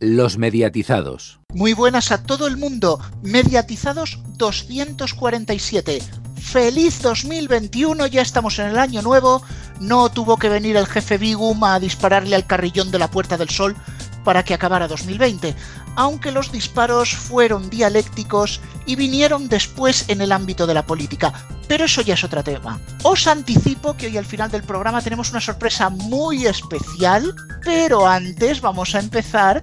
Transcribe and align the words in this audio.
Los 0.00 0.38
mediatizados. 0.38 1.38
Muy 1.52 1.72
buenas 1.72 2.10
a 2.10 2.22
todo 2.22 2.48
el 2.48 2.56
mundo. 2.56 3.00
Mediatizados 3.22 4.18
247. 4.36 6.02
Feliz 6.36 7.00
2021, 7.00 8.06
ya 8.08 8.20
estamos 8.20 8.58
en 8.58 8.66
el 8.66 8.78
año 8.78 9.02
nuevo. 9.02 9.42
No 9.80 10.08
tuvo 10.10 10.36
que 10.36 10.48
venir 10.48 10.76
el 10.76 10.86
jefe 10.86 11.16
Bigum 11.16 11.62
a 11.62 11.78
dispararle 11.78 12.34
al 12.34 12.46
carrillón 12.46 12.90
de 12.90 12.98
la 12.98 13.10
Puerta 13.10 13.36
del 13.36 13.50
Sol 13.50 13.76
para 14.24 14.42
que 14.42 14.54
acabara 14.54 14.88
2020, 14.88 15.54
aunque 15.96 16.32
los 16.32 16.50
disparos 16.50 17.14
fueron 17.14 17.70
dialécticos 17.70 18.60
y 18.86 18.96
vinieron 18.96 19.48
después 19.48 20.06
en 20.08 20.20
el 20.20 20.32
ámbito 20.32 20.66
de 20.66 20.74
la 20.74 20.84
política. 20.86 21.32
Pero 21.68 21.84
eso 21.84 22.02
ya 22.02 22.14
es 22.14 22.24
otro 22.24 22.42
tema. 22.42 22.80
Os 23.04 23.26
anticipo 23.26 23.96
que 23.96 24.06
hoy 24.06 24.18
al 24.18 24.26
final 24.26 24.50
del 24.50 24.64
programa 24.64 25.02
tenemos 25.02 25.30
una 25.30 25.40
sorpresa 25.40 25.88
muy 25.88 26.46
especial, 26.46 27.34
pero 27.62 28.06
antes 28.06 28.60
vamos 28.60 28.94
a 28.94 29.00
empezar, 29.00 29.62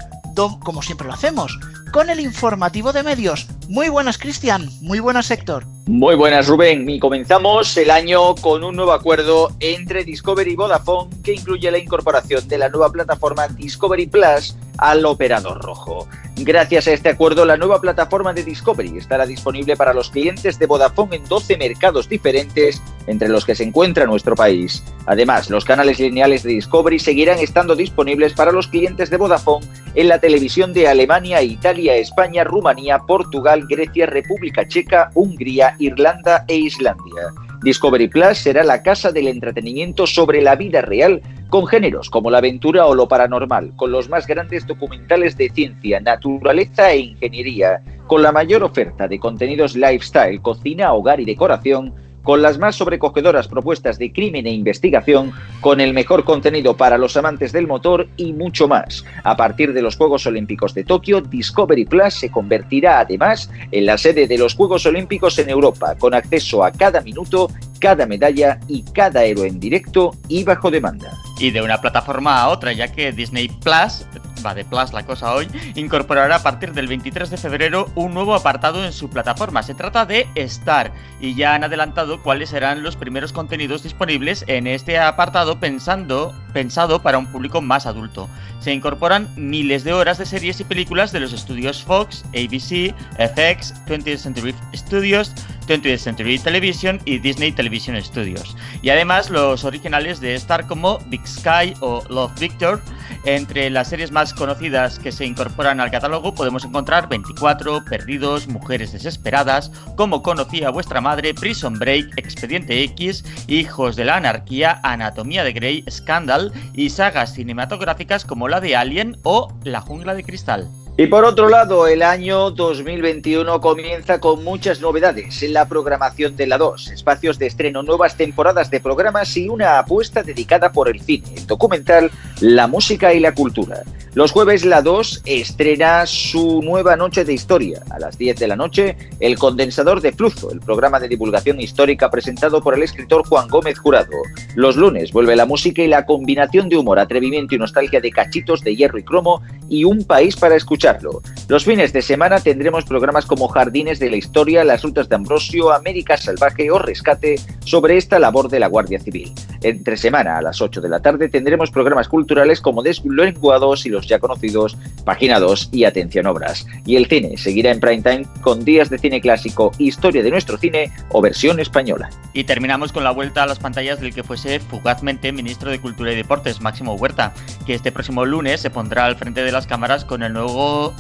como 0.64 0.82
siempre 0.82 1.08
lo 1.08 1.14
hacemos, 1.14 1.60
con 1.92 2.10
el 2.10 2.20
informativo 2.20 2.94
de 2.94 3.04
medios. 3.04 3.48
Muy 3.70 3.90
buenas, 3.90 4.18
Cristian. 4.18 4.70
Muy 4.82 5.00
buenas, 5.00 5.30
Héctor. 5.32 5.66
Muy 5.88 6.16
buenas, 6.16 6.48
Rubén. 6.48 6.90
Y 6.90 7.00
comenzamos 7.00 7.76
el 7.78 7.92
año 7.92 8.36
con 8.36 8.64
un 8.64 8.76
nuevo 8.76 8.94
acuerdo 8.94 9.52
entre 9.60 10.04
Discovery 10.04 10.52
y 10.52 10.56
Vodafone 10.56 11.10
que 11.24 11.34
incluye 11.34 11.70
la 11.70 11.78
incorporación 11.78 12.48
de 12.48 12.58
la 12.58 12.70
nueva 12.70 12.92
plataforma 12.92 13.48
Discovery 13.48 14.08
Plus 14.08 14.56
al 14.78 15.06
operador 15.06 15.62
rojo. 15.62 16.08
Gracias 16.44 16.88
a 16.88 16.92
este 16.94 17.10
acuerdo, 17.10 17.46
la 17.46 17.56
nueva 17.56 17.80
plataforma 17.80 18.34
de 18.34 18.44
Discovery 18.44 18.98
estará 18.98 19.28
disponible 19.28 19.78
para 19.78 19.94
los 19.94 20.10
clientes 20.10 20.58
de 20.58 20.66
Vodafone 20.66 21.18
en 21.18 21.26
12 21.26 21.56
mercados 21.56 22.10
diferentes, 22.10 22.82
entre 23.06 23.30
los 23.30 23.46
que 23.46 23.54
se 23.54 23.64
encuentra 23.64 24.08
nuestro 24.08 24.34
país. 24.34 24.84
Además, 25.06 25.52
los 25.52 25.66
canales 25.66 26.00
lineales 26.00 26.42
de 26.42 26.54
Discovery 26.54 26.98
seguirán 26.98 27.38
estando 27.38 27.76
disponibles 27.76 28.34
para 28.34 28.52
los 28.52 28.68
clientes 28.68 29.12
de 29.12 29.18
Vodafone 29.18 29.68
en 29.94 30.08
la 30.08 30.20
televisión 30.20 30.74
de 30.74 30.88
Alemania, 30.88 31.44
Italia, 31.44 31.96
España, 31.96 32.44
Rumanía, 32.44 32.98
Portugal, 33.00 33.68
Grecia, 33.70 34.08
República 34.08 34.68
Checa, 34.68 35.12
Hungría, 35.14 35.76
Irlanda 35.78 36.44
e 36.48 36.56
Islandia. 36.56 37.34
Discovery 37.64 38.08
Plus 38.08 38.40
será 38.40 38.64
la 38.64 38.82
casa 38.82 39.12
del 39.12 39.28
entretenimiento 39.28 40.08
sobre 40.08 40.42
la 40.42 40.56
vida 40.56 40.82
real, 40.82 41.22
con 41.50 41.68
géneros 41.68 42.10
como 42.10 42.32
la 42.32 42.40
aventura 42.40 42.88
o 42.88 42.96
lo 42.96 43.08
paranormal, 43.08 43.76
con 43.76 43.92
los 43.92 44.10
más 44.10 44.26
grandes 44.26 44.66
documentales 44.66 45.38
de 45.38 45.50
ciencia, 45.50 46.00
naturaleza 46.00 46.92
e 46.92 47.00
ingeniería, 47.00 47.84
con 48.08 48.24
la 48.24 48.32
mayor 48.32 48.64
oferta 48.64 49.08
de 49.08 49.20
contenidos 49.20 49.76
lifestyle, 49.76 50.42
cocina, 50.42 50.94
hogar 50.94 51.20
y 51.20 51.26
decoración, 51.26 51.94
con 52.24 52.42
las 52.42 52.58
más 52.58 52.76
sobrecogedoras 52.76 53.48
propuestas 53.48 53.98
de 53.98 54.12
crimen 54.12 54.48
e 54.48 54.52
investigación, 54.52 55.32
con 55.60 55.82
el 55.82 55.94
mejor 55.94 56.24
contenido 56.24 56.78
para 56.78 56.98
los 56.98 57.18
amantes 57.18 57.52
del 57.52 57.68
motor 57.68 58.08
y 58.18 58.34
mucho 58.34 58.68
más. 58.68 59.06
A 59.24 59.36
partir 59.36 59.74
de 59.74 59.82
los 59.82 59.96
Juegos 59.96 60.26
Olímpicos 60.26 60.74
de 60.74 60.84
Tokio, 60.84 61.22
Discovery 61.22 61.86
Plus 61.86 62.14
se 62.14 62.30
convertirá 62.30 63.00
además 63.00 63.50
en 63.72 63.86
la 63.86 63.98
sede 63.98 64.28
de 64.28 64.38
los 64.38 64.56
Juegos 64.56 64.86
Olímpicos 64.86 65.38
en 65.40 65.50
Europa, 65.50 65.96
con 65.98 66.14
acceso 66.14 66.64
a 66.64 66.72
cada 66.72 67.02
minuto, 67.02 67.50
cada 67.80 68.06
medalla 68.06 68.60
y 68.68 68.84
cada 68.84 69.24
héroe 69.24 69.48
en 69.48 69.60
directo 69.60 70.12
y 70.28 70.44
bajo 70.44 70.70
demanda. 70.70 71.12
Y 71.40 71.52
de 71.52 71.62
una 71.62 71.82
plataforma 71.82 72.42
a 72.42 72.50
otra, 72.50 72.74
ya 72.74 72.88
que 72.88 73.12
Disney 73.12 73.50
Plus 73.64 74.06
va 74.46 74.54
de 74.54 74.66
Plus 74.66 74.94
la 74.94 75.06
cosa 75.06 75.34
hoy, 75.34 75.48
incorporará 75.76 76.38
a 76.38 76.44
partir 76.44 76.74
del 76.74 76.88
23 76.88 77.30
de 77.30 77.38
febrero 77.38 77.90
un 77.96 78.14
nuevo 78.14 78.36
apartado 78.36 78.84
en 78.84 78.94
su 78.94 79.10
plataforma. 79.10 79.64
Se 79.64 79.76
trata 79.76 80.06
de 80.06 80.28
Star 80.36 80.92
y 81.20 81.36
ya 81.36 81.54
han 81.54 81.64
adelantado 81.64 82.22
cuáles 82.22 82.50
serán 82.50 82.84
los 82.84 82.96
primeros 82.96 83.34
contenidos 83.34 83.84
disponibles 83.84 84.44
en 84.48 84.68
este 84.68 85.00
apartado 85.00 85.60
pensado 85.60 87.02
para 87.02 87.18
un 87.18 87.28
público 87.28 87.62
más 87.62 87.86
adulto. 87.86 88.30
Se 88.60 88.74
incorporan 88.74 89.28
miles 89.36 89.84
de 89.84 89.94
horas 89.94 90.18
de 90.18 90.26
series 90.26 90.60
y 90.60 90.64
películas 90.64 91.12
de 91.12 91.20
los 91.20 91.34
estudios 91.34 91.84
Fox, 91.84 92.24
ABC, 92.30 92.94
FX, 93.18 93.74
20th 93.86 94.18
Century 94.18 94.56
Studios, 94.74 95.34
20th 95.68 95.98
Century 95.98 96.40
Television 96.40 97.00
y 97.06 97.20
Disney 97.20 97.52
Television 97.52 98.02
Studios. 98.02 98.56
Y 98.82 98.90
además 98.90 99.30
los 99.30 99.64
originales 99.64 100.20
de 100.20 100.36
Star 100.36 100.68
como 100.68 101.00
Big 101.08 101.26
Sky 101.28 101.74
o 101.80 102.04
Love 102.10 102.38
Victor. 102.40 102.82
Entre 103.24 103.70
las 103.70 103.90
series 103.90 104.12
más 104.12 104.34
conocidas 104.34 104.98
que 104.98 105.12
se 105.12 105.26
incorporan 105.26 105.80
al 105.80 105.92
catálogo 105.92 106.34
podemos 106.34 106.66
encontrar 106.66 107.08
24, 107.08 107.86
Perdidos, 107.86 108.48
Mujeres 108.48 108.94
Desesperadas, 108.94 109.72
Como 109.96 110.24
conocía 110.24 110.72
vuestra 110.72 111.02
madre, 111.02 111.36
Prison 111.36 111.78
Break, 111.78 112.18
Expediente 112.18 112.82
X, 112.84 113.24
Hijos 113.48 113.96
de 113.96 114.06
la 114.06 114.18
Anarquía, 114.18 114.80
Anatomía 114.82 115.44
de 115.44 115.54
Grey, 115.54 115.86
Scandal 115.88 116.52
y 116.74 116.90
sagas 116.90 117.34
cinematográficas 117.34 118.26
como 118.26 118.48
la 118.48 118.60
de 118.60 118.76
Alien 118.76 119.18
o 119.22 119.54
La 119.64 119.82
Jungla 119.82 120.16
de 120.16 120.24
Cristal. 120.24 120.68
Y 121.02 121.08
por 121.08 121.26
otro 121.26 121.50
lado, 121.50 121.88
el 121.88 122.04
año 122.04 122.52
2021 122.52 123.60
comienza 123.60 124.20
con 124.20 124.44
muchas 124.44 124.82
novedades 124.82 125.42
en 125.42 125.54
la 125.54 125.68
programación 125.68 126.36
de 126.36 126.46
la 126.46 126.60
2, 126.60 126.92
espacios 126.92 127.40
de 127.40 127.48
estreno, 127.48 127.82
nuevas 127.82 128.18
temporadas 128.18 128.70
de 128.70 128.80
programas 128.80 129.36
y 129.36 129.50
una 129.50 129.80
apuesta 129.80 130.22
dedicada 130.22 130.72
por 130.72 130.88
el 130.90 131.02
cine, 131.02 131.26
el 131.36 131.48
documental, 131.48 132.12
la 132.40 132.68
música 132.68 133.16
y 133.16 133.20
la 133.20 133.34
cultura. 133.34 133.82
Los 134.14 134.34
jueves 134.34 134.66
la 134.66 134.82
2 134.82 135.22
estrena 135.24 136.06
su 136.06 136.62
nueva 136.62 136.98
noche 136.98 137.24
de 137.24 137.34
historia. 137.34 137.82
A 137.92 137.98
las 137.98 138.18
10 138.18 138.36
de 138.36 138.48
la 138.50 138.58
noche, 138.58 138.98
El 139.22 139.40
Condensador 139.40 140.02
de 140.02 140.12
Flujo, 140.12 140.52
el 140.52 140.60
programa 140.60 141.00
de 141.00 141.08
divulgación 141.08 141.62
histórica 141.62 142.12
presentado 142.12 142.62
por 142.62 142.74
el 142.74 142.84
escritor 142.84 143.26
Juan 143.26 143.48
Gómez 143.48 143.80
Jurado. 143.80 144.12
Los 144.56 144.76
lunes 144.76 145.14
vuelve 145.14 145.38
la 145.38 145.46
música 145.46 145.82
y 145.82 145.88
la 145.88 146.06
combinación 146.06 146.68
de 146.68 146.76
humor, 146.76 147.00
atrevimiento 147.00 147.56
y 147.56 147.58
nostalgia 147.58 148.02
de 148.02 148.12
cachitos 148.12 148.62
de 148.62 148.76
hierro 148.76 149.00
y 149.00 149.04
cromo 149.04 149.42
y 149.70 149.86
un 149.86 150.04
país 150.04 150.36
para 150.36 150.56
escucharlo. 150.92 151.22
Los 151.48 151.66
fines 151.66 151.94
de 151.94 152.02
semana 152.02 152.40
tendremos 152.40 152.86
programas 152.86 153.26
como 153.26 153.48
Jardines 153.48 154.00
de 154.00 154.10
la 154.10 154.16
Historia, 154.16 154.64
Las 154.64 154.84
Rutas 154.84 155.10
de 155.10 155.16
Ambrosio, 155.16 155.72
América 155.72 156.18
Salvaje 156.18 156.72
o 156.72 156.80
Rescate 156.80 157.40
sobre 157.66 157.98
esta 157.98 158.20
labor 158.20 158.50
de 158.50 158.60
la 158.60 158.68
Guardia 158.68 159.00
Civil. 159.00 159.34
Entre 159.62 159.98
semana, 159.98 160.38
a 160.38 160.42
las 160.42 160.62
8 160.62 160.82
de 160.82 160.90
la 160.90 161.02
tarde, 161.02 161.30
tendremos 161.30 161.72
programas 161.72 162.08
culturales 162.08 162.62
como 162.62 162.82
Deslenguados 162.82 163.86
y 163.86 163.90
los 163.90 164.08
ya 164.08 164.20
conocidos 164.20 164.78
Página 165.06 165.40
2 165.40 165.70
y 165.72 165.84
Atención 165.84 166.26
Obras. 166.28 166.66
Y 166.86 166.96
el 166.96 167.08
cine 167.08 167.38
seguirá 167.38 167.72
en 167.72 167.80
prime 167.80 168.02
time 168.02 168.26
con 168.42 168.64
días 168.64 168.90
de 168.90 168.98
cine 168.98 169.22
clásico, 169.22 169.72
historia 169.78 170.24
de 170.24 170.32
nuestro 170.32 170.58
cine 170.58 170.92
o 171.10 171.22
versión 171.22 171.60
española. 171.60 172.10
Y 172.34 172.46
terminamos 172.46 172.92
con 172.92 173.04
la 173.04 173.12
vuelta 173.12 173.44
a 173.44 173.48
las 173.48 173.60
pantallas 173.60 174.00
del 174.00 174.14
que 174.14 174.24
fuese 174.24 174.60
fugazmente 174.60 175.32
ministro 175.32 175.70
de 175.70 175.80
Cultura 175.80 176.14
y 176.14 176.16
Deportes, 176.16 176.62
Máximo 176.62 176.96
Huerta, 176.96 177.34
que 177.66 177.74
este 177.74 177.92
próximo 177.92 178.26
lunes 178.26 178.62
se 178.62 178.70
pondrá 178.70 179.06
al 179.06 179.16
frente 179.16 179.44
de 179.44 179.52
las 179.52 179.68
cámaras 179.68 180.06
con 180.06 180.24
el 180.24 180.34
nuevo, 180.34 180.52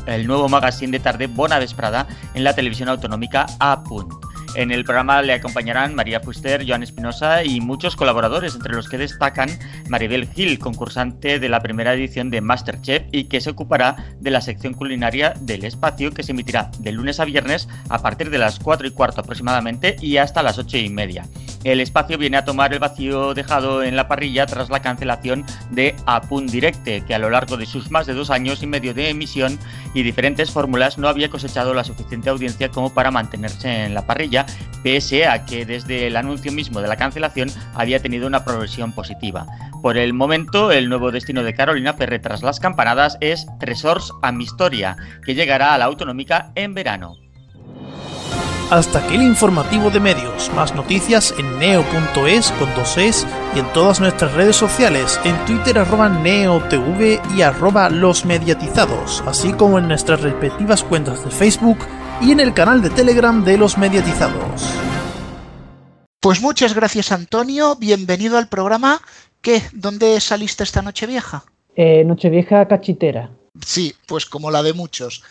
el 0.06 0.28
nuevo 0.28 0.50
magazine 0.50 0.92
de 0.92 1.00
tarde 1.00 1.28
Bona 1.28 1.59
Vesprada 1.59 2.08
en 2.34 2.44
la 2.44 2.54
televisión 2.56 2.90
autonómica 2.90 3.46
A. 3.59 3.84
En 4.56 4.72
el 4.72 4.84
programa 4.84 5.22
le 5.22 5.34
acompañarán 5.34 5.96
María 5.96 6.20
Fuster, 6.20 6.66
Joan 6.68 6.84
Espinosa 6.84 7.44
y 7.46 7.62
muchos 7.62 7.96
colaboradores, 7.96 8.54
entre 8.54 8.74
los 8.74 8.90
que 8.90 8.98
destacan 8.98 9.50
Maribel 9.88 10.28
Gil, 10.28 10.59
concursante 10.59 11.40
de 11.40 11.50
la 11.50 11.62
primera 11.62 11.94
edición 11.94 12.30
de 12.30 12.42
Masterchef 12.42 13.04
y 13.14 13.26
que 13.26 13.40
se 13.40 13.52
ocupará 13.52 13.96
de 14.20 14.32
la 14.32 14.42
sección 14.42 14.74
culinaria 14.74 15.34
del 15.40 15.64
espacio 15.64 16.12
que 16.12 16.24
se 16.24 16.34
emitirá 16.34 16.70
de 16.80 16.92
lunes 16.92 17.22
a 17.22 17.26
viernes 17.26 17.70
a 17.88 18.02
partir 18.02 18.30
de 18.30 18.40
las 18.40 18.59
4 18.59 18.88
y 18.88 18.92
cuarto 18.92 19.22
aproximadamente 19.22 19.96
y 20.02 20.18
hasta 20.18 20.44
las 20.44 20.58
8 20.58 20.78
y 20.78 20.90
media. 20.90 21.26
El 21.64 21.80
espacio 21.80 22.18
viene 22.18 22.38
a 22.38 22.46
tomar 22.46 22.74
el 22.74 22.80
vacío 22.80 23.36
dejado 23.36 23.84
en 23.84 23.96
la 23.96 24.08
parrilla 24.08 24.48
tras 24.48 24.70
la 24.72 24.82
cancelación 24.82 25.46
de 25.70 25.96
Apun 26.08 26.48
Directe, 26.48 27.02
que 27.06 27.14
a 27.14 27.20
lo 27.20 27.30
largo 27.30 27.56
de 27.56 27.68
sus 27.68 27.92
más 27.92 28.08
de 28.08 28.16
dos 28.16 28.32
años 28.32 28.64
y 28.64 28.68
medio 28.68 28.96
de 28.96 29.10
emisión 29.10 29.60
y 29.94 30.02
diferentes 30.02 30.50
fórmulas 30.50 30.98
no 30.98 31.08
había 31.08 31.30
cosechado 31.30 31.76
la 31.76 31.84
suficiente 31.84 32.32
audiencia 32.32 32.70
como 32.70 32.92
para 32.92 33.12
mantenerse 33.12 33.86
en 33.86 33.94
la 33.94 34.08
parrilla, 34.08 34.48
pese 34.82 35.28
a 35.28 35.46
que 35.46 35.66
desde 35.66 36.08
el 36.08 36.16
anuncio 36.16 36.52
mismo 36.52 36.82
de 36.82 36.88
la 36.88 36.96
cancelación 36.96 37.52
había 37.76 38.02
tenido 38.02 38.26
una 38.26 38.44
progresión 38.44 38.92
positiva. 38.92 39.46
Por 39.84 39.98
el 39.98 40.14
momento, 40.14 40.72
el 40.72 40.90
nuevo 40.90 41.12
destino 41.12 41.44
de 41.44 41.54
Carolina 41.54 41.96
Perre 41.96 42.18
tras 42.18 42.42
las 42.42 42.60
campanadas 42.60 43.18
es 43.22 43.46
Tresors 43.60 44.12
a 44.24 44.32
mi 44.32 44.46
historia, 44.46 44.98
que 45.24 45.35
llegará 45.35 45.76
a 45.76 45.78
la 45.78 45.85
autonómica 45.85 46.52
en 46.56 46.74
verano. 46.74 47.21
Hasta 48.72 49.00
aquí 49.00 49.16
el 49.16 49.23
informativo 49.23 49.90
de 49.90 50.00
medios. 50.00 50.50
Más 50.56 50.73
noticias 50.73 51.35
en 51.38 51.59
neo.es 51.59 52.52
con 52.53 52.73
dos 52.73 52.97
es 52.97 53.28
y 53.53 53.59
en 53.59 53.73
todas 53.73 54.00
nuestras 54.00 54.34
redes 54.34 54.56
sociales, 54.56 55.20
en 55.26 55.35
Twitter 55.46 55.78
arroba 55.78 56.08
neotv 56.08 57.20
y 57.35 57.41
arroba 57.41 57.90
los 57.90 58.23
mediatizados, 58.23 59.26
así 59.28 59.52
como 59.52 59.78
en 59.78 59.90
nuestras 59.90 60.22
respectivas 60.22 60.85
cuentas 60.85 61.22
de 61.26 61.32
Facebook 61.32 61.79
y 62.22 62.32
en 62.32 62.40
el 62.40 62.53
canal 62.53 62.82
de 62.82 62.91
Telegram 62.91 63.44
de 63.44 63.58
los 63.58 63.78
mediatizados. 63.78 64.64
Pues 66.22 66.40
muchas 66.41 66.73
gracias 66.73 67.12
Antonio, 67.12 67.76
bienvenido 67.76 68.38
al 68.38 68.47
programa. 68.47 69.02
¿Qué? 69.41 69.62
¿Dónde 69.73 70.22
saliste 70.22 70.64
esta 70.64 70.82
noche 70.82 71.08
vieja? 71.08 71.44
Eh, 71.76 72.06
Nochevieja 72.06 72.66
cachitera. 72.70 73.32
Sí, 73.66 73.94
pues 74.08 74.26
como 74.26 74.50
la 74.50 74.64
de 74.64 74.72
muchos. 74.72 75.23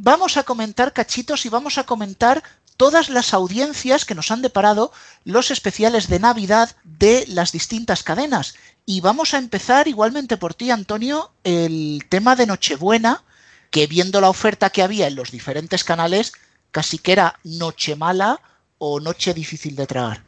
Vamos 0.00 0.36
a 0.36 0.44
comentar 0.44 0.92
cachitos 0.92 1.44
y 1.44 1.48
vamos 1.48 1.76
a 1.76 1.82
comentar 1.82 2.40
todas 2.78 3.10
las 3.10 3.34
audiencias 3.34 4.06
que 4.06 4.14
nos 4.14 4.30
han 4.30 4.40
deparado 4.40 4.92
los 5.24 5.50
especiales 5.50 6.08
de 6.08 6.20
Navidad 6.20 6.70
de 6.84 7.26
las 7.28 7.52
distintas 7.52 8.02
cadenas. 8.02 8.54
Y 8.86 9.02
vamos 9.02 9.34
a 9.34 9.38
empezar 9.38 9.88
igualmente 9.88 10.38
por 10.38 10.54
ti, 10.54 10.70
Antonio, 10.70 11.32
el 11.44 12.04
tema 12.08 12.36
de 12.36 12.46
Nochebuena, 12.46 13.24
que 13.70 13.86
viendo 13.86 14.22
la 14.22 14.30
oferta 14.30 14.70
que 14.70 14.82
había 14.82 15.08
en 15.08 15.16
los 15.16 15.30
diferentes 15.30 15.84
canales, 15.84 16.32
casi 16.70 16.98
que 16.98 17.12
era 17.12 17.38
noche 17.44 17.96
mala 17.96 18.40
o 18.78 19.00
noche 19.00 19.34
difícil 19.34 19.74
de 19.74 19.86
tragar. 19.86 20.22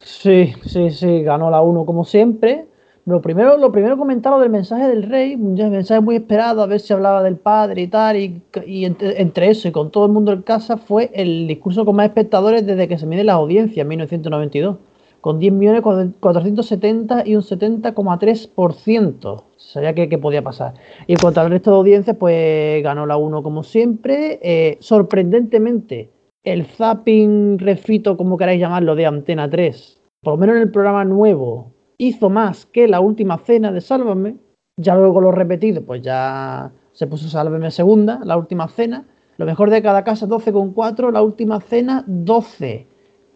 Sí, 0.00 0.54
sí, 0.66 0.90
sí, 0.90 1.22
ganó 1.22 1.48
la 1.48 1.62
1 1.62 1.86
como 1.86 2.04
siempre. 2.04 2.66
Lo 3.08 3.22
primero, 3.22 3.56
lo 3.56 3.72
primero 3.72 3.96
del 3.96 4.50
mensaje 4.50 4.86
del 4.86 5.04
rey, 5.04 5.34
un 5.34 5.54
mensaje 5.54 6.02
muy 6.02 6.16
esperado, 6.16 6.60
a 6.60 6.66
ver 6.66 6.78
si 6.78 6.92
hablaba 6.92 7.22
del 7.22 7.38
padre 7.38 7.80
y 7.80 7.86
tal, 7.86 8.18
y, 8.18 8.42
entre, 8.84 9.48
eso 9.48 9.66
y 9.66 9.72
con 9.72 9.90
todo 9.90 10.04
el 10.04 10.12
mundo 10.12 10.30
en 10.30 10.42
casa 10.42 10.76
fue 10.76 11.10
el 11.14 11.46
discurso 11.46 11.86
con 11.86 11.96
más 11.96 12.08
espectadores 12.08 12.66
desde 12.66 12.86
que 12.86 12.98
se 12.98 13.06
mide 13.06 13.24
la 13.24 13.32
audiencia 13.32 13.80
en 13.80 13.88
1992, 13.88 14.76
con 15.22 15.40
10.470 15.40 17.26
y 17.26 17.36
un 17.36 17.40
70,3%. 17.40 19.44
Sabía 19.56 19.94
que, 19.94 20.10
que, 20.10 20.18
podía 20.18 20.44
pasar. 20.44 20.74
Y 21.06 21.12
en 21.12 21.18
cuanto 21.18 21.40
al 21.40 21.48
resto 21.48 21.70
de 21.70 21.76
audiencias, 21.78 22.14
pues 22.14 22.82
ganó 22.82 23.06
la 23.06 23.16
1 23.16 23.42
como 23.42 23.62
siempre. 23.62 24.38
Eh, 24.42 24.76
sorprendentemente, 24.80 26.10
el 26.44 26.66
zapping 26.66 27.58
refrito, 27.58 28.18
como 28.18 28.36
queráis 28.36 28.60
llamarlo, 28.60 28.94
de 28.94 29.06
Antena 29.06 29.48
3, 29.48 29.98
por 30.22 30.34
lo 30.34 30.36
menos 30.36 30.56
en 30.56 30.62
el 30.62 30.70
programa 30.70 31.06
nuevo, 31.06 31.77
hizo 31.98 32.30
más 32.30 32.66
que 32.66 32.88
la 32.88 33.00
última 33.00 33.38
cena 33.38 33.72
de 33.72 33.80
Sálvame. 33.80 34.36
Ya 34.76 34.94
luego 34.94 35.20
lo 35.20 35.32
repetido, 35.32 35.82
pues 35.82 36.02
ya 36.02 36.70
se 36.92 37.06
puso 37.06 37.28
Sálvame 37.28 37.70
segunda, 37.70 38.20
la 38.24 38.36
última 38.36 38.68
cena. 38.68 39.04
Lo 39.36 39.46
mejor 39.46 39.70
de 39.70 39.82
cada 39.82 40.04
casa 40.04 40.26
12,4, 40.26 41.12
la 41.12 41.22
última 41.22 41.60
cena 41.60 42.04
12. 42.06 42.86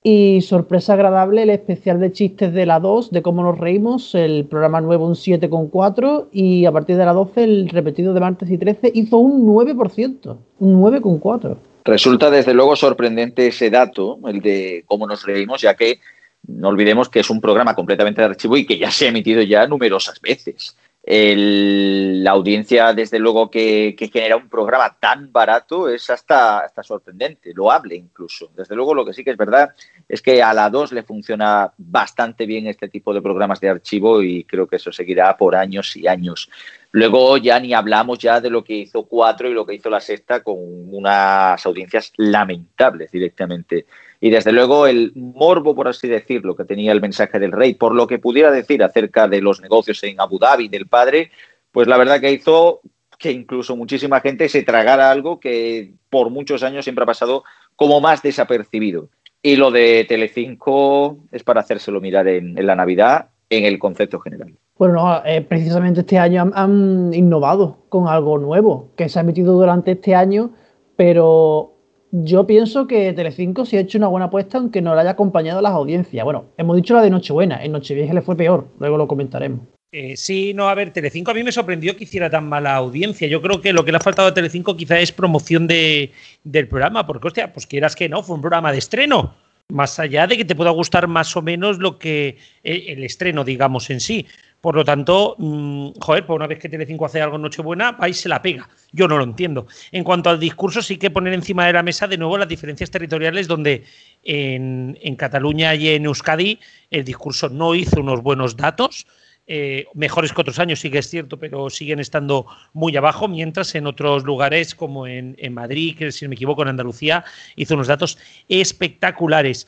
Y 0.05 0.41
sorpresa 0.41 0.95
agradable, 0.95 1.45
el 1.45 1.51
especial 1.51 2.01
de 2.01 2.11
chistes 2.11 2.53
de 2.53 2.67
la 2.67 2.81
2, 2.81 3.13
de 3.13 3.23
cómo 3.23 3.45
nos 3.45 3.57
reímos, 3.59 4.17
el 4.17 4.47
programa 4.47 4.81
nuevo 4.81 5.07
un 5.07 5.15
7,4 5.15 6.27
y 6.33 6.65
a 6.65 6.73
partir 6.73 6.97
de 6.97 7.05
la 7.05 7.13
12 7.13 7.45
el 7.45 7.69
repetido 7.69 8.13
de 8.13 8.19
martes 8.19 8.51
y 8.51 8.59
13 8.59 8.91
hizo 8.95 9.19
un 9.19 9.47
9%, 9.47 10.37
un 10.59 10.83
9,4. 10.83 11.57
Resulta 11.85 12.31
desde 12.31 12.53
luego 12.53 12.75
sorprendente 12.75 13.47
ese 13.47 13.71
dato, 13.71 14.19
el 14.27 14.41
de 14.41 14.85
cómo 14.87 15.07
nos 15.07 15.25
reímos, 15.25 15.63
ya 15.63 15.75
que 15.75 16.01
no 16.47 16.69
olvidemos 16.69 17.09
que 17.09 17.21
es 17.21 17.31
un 17.31 17.41
programa 17.41 17.75
completamente 17.75 18.21
de 18.21 18.29
archivo 18.29 18.57
y 18.57 18.67
que 18.67 18.79
ya 18.79 18.91
se 18.91 19.07
ha 19.07 19.09
emitido 19.09 19.43
ya 19.43 19.67
numerosas 19.67 20.21
veces. 20.21 20.77
la 21.05 22.31
audiencia, 22.31 22.93
desde 22.93 23.19
luego, 23.19 23.51
que, 23.51 23.97
genera 24.13 24.37
un 24.37 24.49
programa 24.49 24.97
tan 25.01 25.33
barato 25.33 25.89
es 25.89 26.09
hasta, 26.11 26.61
hasta 26.61 26.83
sorprendente, 26.83 27.53
loable 27.55 27.97
incluso. 27.97 28.51
Desde 28.55 28.77
luego, 28.77 28.95
lo 28.95 29.05
que 29.05 29.13
sí 29.13 29.25
que 29.25 29.31
es 29.31 29.37
verdad 29.37 29.71
es 30.09 30.23
que 30.23 30.43
a 30.43 30.53
la 30.55 30.71
2 30.71 30.93
le 30.93 31.03
funciona 31.03 31.73
bastante 31.77 32.47
bien 32.47 32.67
este 32.67 32.89
tipo 32.89 33.13
de 33.13 33.23
programas 33.23 33.61
de 33.61 33.71
archivo 33.71 34.23
y 34.23 34.45
creo 34.45 34.67
que 34.67 34.77
eso 34.77 34.93
seguirá 34.93 35.37
por 35.37 35.57
años 35.57 35.97
y 35.97 36.07
años. 36.07 36.49
Luego 36.93 37.39
ya 37.39 37.59
ni 37.59 37.73
hablamos 37.73 38.19
ya 38.19 38.41
de 38.41 38.51
lo 38.51 38.63
que 38.63 38.75
hizo 38.75 39.05
4 39.05 39.49
y 39.49 39.55
lo 39.55 39.65
que 39.65 39.75
hizo 39.75 39.89
la 39.91 40.01
sexta 40.01 40.43
con 40.43 40.57
unas 40.59 41.65
audiencias 41.65 42.13
lamentables 42.17 43.11
directamente. 43.11 43.87
Y 44.21 44.31
desde 44.31 44.53
luego 44.53 44.87
el 44.87 45.13
morbo, 45.17 45.75
por 45.75 45.89
así 45.89 46.07
decirlo, 46.07 46.55
que 46.55 46.65
tenía 46.65 46.93
el 46.93 47.01
mensaje 47.01 47.39
del 47.39 47.51
rey, 47.51 47.75
por 47.75 47.95
lo 47.95 48.07
que 48.07 48.19
pudiera 48.19 48.51
decir 48.51 48.83
acerca 48.85 49.27
de 49.27 49.41
los 49.41 49.61
negocios 49.61 50.03
en 50.05 50.21
Abu 50.21 50.39
Dhabi 50.39 50.69
del 50.69 50.87
padre, 50.87 51.33
pues 51.73 51.89
la 51.89 51.97
verdad 51.97 52.21
que 52.21 52.31
hizo 52.31 52.83
que 53.19 53.33
incluso 53.33 53.75
muchísima 53.75 54.21
gente 54.21 54.49
se 54.49 54.63
tragara 54.63 55.11
algo 55.11 55.41
que 55.41 55.95
por 56.11 56.29
muchos 56.29 56.63
años 56.63 56.85
siempre 56.85 57.05
ha 57.05 57.07
pasado 57.07 57.45
como 57.75 58.01
más 58.01 58.23
desapercibido. 58.23 59.09
Y 59.41 59.57
lo 59.57 59.71
de 59.71 60.05
Telecinco 60.09 61.19
es 61.33 61.43
para 61.43 61.63
hacérselo 61.63 62.01
mirar 62.01 62.29
en, 62.29 62.55
la 62.67 62.77
Navidad 62.77 63.31
en 63.49 63.65
el 63.65 63.79
concepto 63.79 64.21
general. 64.21 64.55
Bueno, 64.79 65.23
eh, 65.25 65.43
precisamente 65.43 66.01
este 66.01 66.19
año 66.19 66.51
han, 66.55 67.13
innovado 67.15 67.79
con 67.89 68.09
algo 68.09 68.39
nuevo 68.39 68.91
que 68.97 69.09
se 69.09 69.19
ha 69.19 69.23
emitido 69.23 69.53
durante 69.53 69.93
este 69.93 70.15
año, 70.15 70.51
pero 70.97 71.75
yo 72.11 72.47
pienso 72.47 72.87
que 72.87 73.13
Telecinco 73.13 73.65
sí 73.65 73.77
ha 73.77 73.81
hecho 73.81 73.99
una 73.99 74.09
buena 74.09 74.27
apuesta, 74.27 74.59
aunque 74.59 74.83
no 74.83 74.95
le 74.95 75.03
haya 75.03 75.11
acompañado 75.11 75.61
las 75.61 75.73
audiencias. 75.73 76.25
Bueno, 76.25 76.47
hemos 76.57 76.77
dicho 76.77 76.95
la 76.95 77.03
de 77.03 77.11
Nochebuena, 77.11 77.63
en 77.63 77.73
Nochevieja 77.73 78.15
le 78.15 78.23
fue 78.23 78.37
peor, 78.37 78.67
luego 78.79 78.97
lo 78.97 79.07
comentaremos. 79.07 79.61
Eh, 79.95 80.17
sí, 80.17 80.55
no, 80.55 80.71
a 80.71 80.75
ver, 80.75 80.91
Telecinco 80.91 81.33
a 81.33 81.35
mí 81.35 81.45
me 81.45 81.53
sorprendió 81.53 81.95
que 81.95 82.05
hiciera 82.05 82.31
tan 82.31 82.49
mala 82.49 82.75
audiencia. 82.75 83.29
Yo 83.29 83.43
creo 83.43 83.61
que 83.61 83.75
lo 83.75 83.85
que 83.85 83.93
le 83.93 83.99
ha 83.99 84.01
faltado 84.01 84.29
a 84.29 84.35
Telecinco 84.35 84.75
quizá 84.75 84.99
es 84.99 85.13
promoción 85.13 85.67
de, 85.67 86.13
del 86.45 86.67
programa, 86.67 87.07
porque, 87.07 87.29
hostia, 87.29 87.53
pues 87.53 87.67
quieras 87.67 87.95
que 87.95 88.09
no, 88.09 88.23
fue 88.23 88.37
un 88.37 88.41
programa 88.41 88.73
de 88.73 88.79
estreno. 88.79 89.35
Más 89.69 89.99
allá 89.99 90.27
de 90.27 90.39
que 90.39 90.47
te 90.47 90.55
pueda 90.55 90.71
gustar 90.71 91.09
más 91.09 91.37
o 91.37 91.43
menos 91.43 91.79
lo 91.79 91.99
que 91.99 92.39
eh, 92.65 92.85
el 92.89 93.05
estreno, 93.05 93.45
digamos, 93.45 93.91
en 93.91 94.01
sí. 94.01 94.27
Por 94.63 94.77
lo 94.77 94.85
tanto, 94.85 95.35
mm, 95.39 95.99
joder, 95.99 96.25
pues 96.25 96.37
una 96.37 96.47
vez 96.47 96.61
que 96.61 96.69
Telecinco 96.69 97.05
hace 97.05 97.21
algo 97.21 97.35
en 97.35 97.43
Nochebuena, 97.43 97.91
va 97.91 98.09
y 98.09 98.15
se 98.15 98.29
la 98.29 98.41
pega. 98.41 98.69
Yo 98.93 99.09
no 99.09 99.19
lo 99.19 99.25
entiendo. 99.25 99.67
En 99.91 100.05
cuanto 100.05 100.31
al 100.31 100.39
discurso, 100.39 100.81
sí 100.83 100.99
que 100.99 101.11
poner 101.11 101.33
encima 101.35 101.67
de 101.67 101.73
la 101.73 101.83
mesa 101.83 102.07
de 102.07 102.17
nuevo 102.17 102.39
las 102.39 102.47
diferencias 102.47 102.89
territoriales, 102.89 103.49
donde 103.49 103.83
en, 104.23 105.17
Cataluña 105.17 105.75
y 105.75 105.89
en 105.89 106.05
Euskadi 106.05 106.61
el 106.93 107.05
discurso 107.05 107.49
no 107.49 107.75
hizo 107.75 108.01
unos 108.01 108.23
buenos 108.23 108.57
datos. 108.57 109.09
Eh, 109.49 109.87
mejores 109.95 110.33
que 110.33 110.43
otros 110.43 110.61
años, 110.61 110.79
sí 110.79 110.93
que 110.93 110.99
es 110.99 111.11
cierto, 111.11 111.41
pero 111.41 111.69
siguen 111.69 111.99
estando 111.99 112.47
muy 112.73 112.97
abajo, 112.97 113.27
mientras 113.27 113.75
en 113.75 113.89
otros 113.89 114.23
lugares, 114.23 114.77
como 114.77 115.09
en, 115.09 115.37
Madrid, 115.53 115.97
que 115.99 116.13
si 116.13 116.25
no 116.25 116.29
me 116.29 116.37
equivoco, 116.37 116.63
en 116.63 116.69
Andalucía, 116.69 117.25
hizo 117.57 117.75
unos 117.75 117.89
datos 117.89 118.17
espectaculares. 118.49 119.67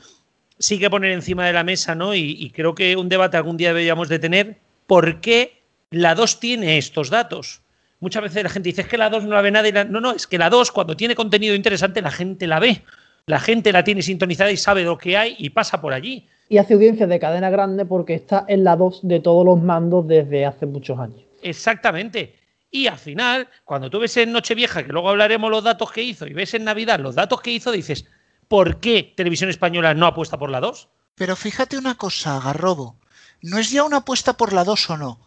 Sí 0.61 0.79
que 0.79 0.89
poner 0.89 1.11
encima 1.11 1.49
de 1.49 1.53
la 1.53 1.65
mesa, 1.65 1.97
¿no? 1.97 2.15
Y 2.15 2.49
creo 2.55 2.77
que 2.77 2.95
un 2.95 3.09
debate 3.09 3.37
algún 3.37 3.57
día 3.57 3.71
deberíamos 3.71 4.09
de 4.09 4.21
tener 4.21 4.64
por 4.87 5.21
qué 5.21 5.63
la 5.91 6.15
2 6.15 6.41
tiene 6.41 6.79
estos 6.79 7.11
datos. 7.11 7.63
Muchas 8.01 8.23
veces 8.23 8.43
la 8.43 8.51
gente 8.51 8.69
dice 8.69 8.83
es 8.83 8.89
que 8.89 8.99
la 8.99 9.11
2 9.11 9.25
no 9.25 9.35
la 9.35 9.43
ve 9.43 9.51
nadie. 9.51 9.73
No, 9.73 10.01
no, 10.01 10.13
es 10.13 10.27
que 10.27 10.39
la 10.39 10.51
2 10.51 10.73
cuando 10.73 10.97
tiene 10.97 11.15
contenido 11.15 11.55
interesante 11.55 12.03
la 12.03 12.11
gente 12.11 12.47
la 12.47 12.61
ve. 12.61 12.83
La 13.27 13.41
gente 13.41 13.73
la 13.73 13.85
tiene 13.85 14.03
sintonizada 14.03 14.53
y 14.53 14.57
sabe 14.57 14.83
lo 14.83 14.99
que 14.99 15.17
hay 15.17 15.35
y 15.39 15.51
pasa 15.51 15.81
por 15.81 15.95
allí. 15.95 16.29
Y 16.51 16.59
hace 16.59 16.75
audiencia 16.75 17.07
de 17.07 17.19
cadena 17.19 17.49
grande 17.49 17.87
porque 17.87 18.15
está 18.15 18.45
en 18.49 18.65
la 18.65 18.77
2 18.77 19.01
de 19.03 19.21
todos 19.21 19.47
los 19.47 19.63
mandos 19.63 20.07
desde 20.07 20.45
hace 20.45 20.67
muchos 20.67 20.99
años. 20.99 21.21
Exactamente. 21.41 22.35
Y 22.71 22.87
al 22.87 22.99
final, 22.99 23.49
cuando 23.65 23.89
tú 23.89 24.01
ves 24.01 24.17
en 24.17 24.33
Nochevieja, 24.33 24.85
que 24.85 24.93
luego 24.93 25.09
hablaremos 25.09 25.51
los 25.51 25.65
datos 25.65 25.93
que 25.93 26.03
hizo, 26.03 26.27
y 26.27 26.35
ves 26.35 26.53
en 26.55 26.65
Navidad 26.65 26.99
los 26.99 27.15
datos 27.15 27.41
que 27.41 27.53
hizo, 27.53 27.71
dices, 27.71 28.05
¿por 28.49 28.81
qué 28.81 29.15
Televisión 29.17 29.49
Española 29.49 29.95
no 29.95 30.07
apuesta 30.07 30.39
por 30.39 30.51
la 30.51 30.61
2? 30.61 30.89
Pero 31.15 31.37
fíjate 31.37 31.79
una 31.79 31.95
cosa, 31.95 32.41
Garrobo 32.45 32.99
no 33.45 33.59
es 33.59 33.69
ya 33.71 33.85
una 33.85 33.99
apuesta 33.99 34.39
por 34.39 34.55
la 34.55 34.65
2 34.65 34.91
o 34.91 34.97
no. 34.97 35.19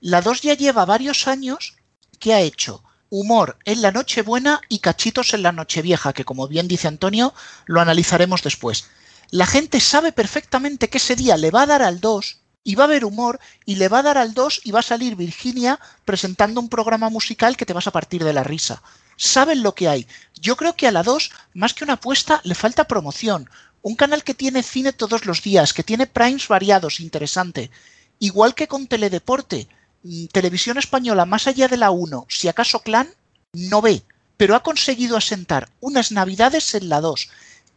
La 0.00 0.20
2 0.20 0.40
ya 0.42 0.54
lleva 0.54 0.84
varios 0.84 1.28
años 1.28 1.76
que 2.18 2.34
ha 2.34 2.40
hecho 2.40 2.82
humor 3.08 3.56
en 3.64 3.82
la 3.82 3.92
Nochebuena 3.92 4.60
y 4.68 4.80
cachitos 4.80 5.32
en 5.32 5.44
la 5.44 5.52
Nochevieja, 5.52 6.12
que 6.12 6.24
como 6.24 6.48
bien 6.48 6.66
dice 6.66 6.88
Antonio, 6.88 7.32
lo 7.66 7.80
analizaremos 7.80 8.42
después. 8.42 8.86
La 9.30 9.46
gente 9.46 9.78
sabe 9.78 10.10
perfectamente 10.10 10.90
que 10.90 10.98
ese 10.98 11.14
día 11.14 11.36
le 11.36 11.52
va 11.52 11.62
a 11.62 11.66
dar 11.66 11.82
al 11.82 12.00
2 12.00 12.38
y 12.64 12.74
va 12.74 12.82
a 12.82 12.86
haber 12.88 13.04
humor 13.04 13.38
y 13.64 13.76
le 13.76 13.88
va 13.88 14.00
a 14.00 14.02
dar 14.02 14.18
al 14.18 14.34
2 14.34 14.62
y 14.64 14.72
va 14.72 14.80
a 14.80 14.82
salir 14.82 15.14
Virginia 15.14 15.78
presentando 16.04 16.60
un 16.60 16.68
programa 16.68 17.10
musical 17.10 17.56
que 17.56 17.66
te 17.66 17.74
vas 17.74 17.86
a 17.86 17.92
partir 17.92 18.24
de 18.24 18.32
la 18.32 18.42
risa. 18.42 18.82
Saben 19.16 19.62
lo 19.62 19.76
que 19.76 19.88
hay. 19.88 20.08
Yo 20.34 20.56
creo 20.56 20.74
que 20.74 20.88
a 20.88 20.90
la 20.90 21.04
2, 21.04 21.30
más 21.54 21.74
que 21.74 21.84
una 21.84 21.92
apuesta, 21.92 22.40
le 22.42 22.56
falta 22.56 22.88
promoción 22.88 23.48
un 23.82 23.96
canal 23.96 24.22
que 24.24 24.34
tiene 24.34 24.62
cine 24.62 24.92
todos 24.92 25.26
los 25.26 25.42
días, 25.42 25.72
que 25.72 25.82
tiene 25.82 26.06
primes 26.06 26.48
variados, 26.48 27.00
interesante. 27.00 27.70
Igual 28.18 28.54
que 28.54 28.68
con 28.68 28.86
Teledeporte, 28.86 29.68
mm, 30.04 30.26
Televisión 30.26 30.78
Española, 30.78 31.26
más 31.26 31.46
allá 31.46 31.68
de 31.68 31.76
la 31.76 31.90
1, 31.90 32.26
si 32.28 32.48
acaso 32.48 32.80
Clan, 32.80 33.08
no 33.52 33.82
ve, 33.82 34.02
pero 34.36 34.54
ha 34.54 34.62
conseguido 34.62 35.16
asentar 35.16 35.68
unas 35.80 36.12
navidades 36.12 36.74
en 36.74 36.88
la 36.88 37.00
2. 37.00 37.28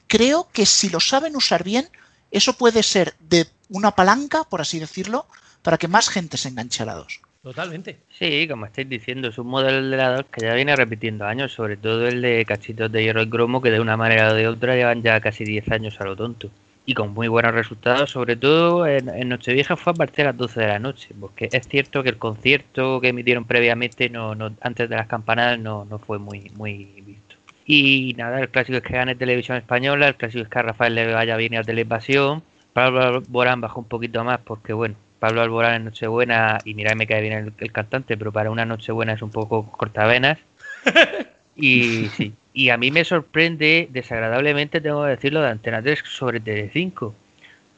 Creo 0.07 0.47
que 0.53 0.65
si 0.65 0.89
lo 0.89 0.99
saben 0.99 1.35
usar 1.35 1.63
bien, 1.63 1.89
eso 2.31 2.53
puede 2.53 2.83
ser 2.83 3.15
de 3.19 3.49
una 3.69 3.95
palanca, 3.95 4.43
por 4.43 4.61
así 4.61 4.79
decirlo, 4.79 5.27
para 5.63 5.77
que 5.77 5.87
más 5.87 6.09
gente 6.09 6.37
se 6.37 6.49
enganche 6.49 6.83
a 6.83 6.85
la 6.85 6.95
2. 6.95 7.21
Totalmente. 7.45 7.97
Sí, 8.09 8.47
como 8.49 8.65
estáis 8.65 8.89
diciendo, 8.89 9.27
es 9.27 9.37
un 9.37 9.45
modelo 9.45 9.87
de 9.87 9.95
la 9.95 10.15
2 10.15 10.25
que 10.31 10.41
ya 10.41 10.55
viene 10.55 10.75
repitiendo 10.75 11.27
años, 11.27 11.51
sobre 11.53 11.77
todo 11.77 12.07
el 12.07 12.19
de 12.19 12.43
cachitos 12.43 12.91
de 12.91 13.03
hierro 13.03 13.21
y 13.21 13.29
cromo, 13.29 13.61
que 13.61 13.69
de 13.69 13.79
una 13.79 13.95
manera 13.95 14.31
o 14.31 14.33
de 14.33 14.47
otra 14.47 14.73
llevan 14.73 15.03
ya 15.03 15.21
casi 15.21 15.43
10 15.45 15.69
años 15.69 16.01
a 16.01 16.05
lo 16.05 16.15
tonto. 16.15 16.49
Y 16.87 16.95
con 16.95 17.13
muy 17.13 17.27
buenos 17.27 17.53
resultados, 17.53 18.09
sobre 18.09 18.35
todo 18.35 18.87
en, 18.87 19.29
Nochevieja 19.29 19.75
fue 19.75 19.93
a 19.93 19.95
partir 19.95 20.17
de 20.17 20.23
las 20.23 20.37
12 20.37 20.59
de 20.59 20.67
la 20.67 20.79
noche, 20.79 21.09
porque 21.19 21.47
es 21.51 21.67
cierto 21.67 22.01
que 22.01 22.09
el 22.09 22.17
concierto 22.17 22.99
que 22.99 23.09
emitieron 23.09 23.45
previamente, 23.45 24.09
no, 24.09 24.33
no 24.33 24.51
antes 24.61 24.89
de 24.89 24.95
las 24.95 25.05
campanadas, 25.05 25.59
no, 25.59 25.85
no 25.85 25.99
fue 25.99 26.17
muy, 26.17 26.49
muy 26.55 27.03
visto. 27.05 27.35
Y 27.67 28.15
nada, 28.17 28.41
el 28.41 28.49
clásico 28.49 28.79
es 28.79 28.83
que 28.83 28.93
gane 28.95 29.13
Televisión 29.13 29.57
Española, 29.57 30.07
el 30.07 30.15
clásico 30.15 30.41
es 30.45 30.49
que 30.49 30.57
a 30.57 30.63
Rafael 30.63 30.95
le 30.95 31.13
vaya 31.13 31.37
bien 31.37 31.53
a 31.57 31.63
Televisión. 31.63 32.41
Pablo 32.73 33.21
Borán 33.27 33.61
bajó 33.61 33.81
un 33.81 33.87
poquito 33.87 34.23
más 34.23 34.39
porque, 34.39 34.73
bueno, 34.73 34.95
Pablo 35.25 35.41
Alborán 35.41 35.73
en 35.73 35.85
Nochebuena, 35.85 36.59
y 36.65 36.75
mira, 36.75 36.93
me 36.93 37.07
cae 37.07 37.19
bien 37.19 37.51
el, 37.57 37.71
cantante, 37.71 38.15
pero 38.15 38.31
para 38.31 38.51
una 38.51 38.63
Nochebuena 38.63 39.13
es 39.13 39.23
un 39.23 39.31
poco 39.31 39.71
cortavenas. 39.71 40.37
y 41.55 42.09
sí, 42.09 42.31
y 42.53 42.69
a 42.69 42.77
mí 42.77 42.91
me 42.91 43.03
sorprende 43.03 43.87
desagradablemente, 43.91 44.81
tengo 44.81 45.03
que 45.03 45.09
decirlo, 45.09 45.41
de 45.41 45.49
Antena 45.49 45.81
3 45.81 46.03
sobre 46.05 46.43
Tele5, 46.43 47.11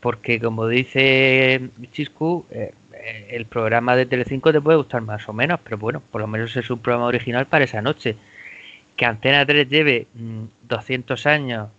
porque 0.02 0.42
como 0.42 0.68
dice 0.68 1.70
Chiscu, 1.94 2.46
eh, 2.52 2.74
el 3.30 3.46
programa 3.46 3.96
de 3.96 4.06
Telecinco 4.06 4.52
te 4.52 4.60
puede 4.60 4.80
gustar 4.80 5.02
más 5.04 5.30
o 5.30 5.32
menos, 5.32 5.62
pero 5.64 5.78
bueno, 5.78 6.02
por 6.02 6.20
lo 6.20 6.28
menos 6.28 6.54
es 6.58 6.70
un 6.70 6.80
programa 6.80 7.06
original 7.06 7.46
para 7.46 7.64
esa 7.64 7.82
noche. 7.82 8.18
Que 8.98 9.06
Antena 9.06 9.46
3 9.46 9.70
lleve 9.70 10.08
200 10.68 11.26
mm, 11.26 11.30
años 11.30 11.70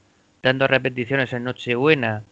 dando 0.42 0.66
repeticiones 0.66 1.30
en 1.34 1.44
Nochebuena, 1.44 2.22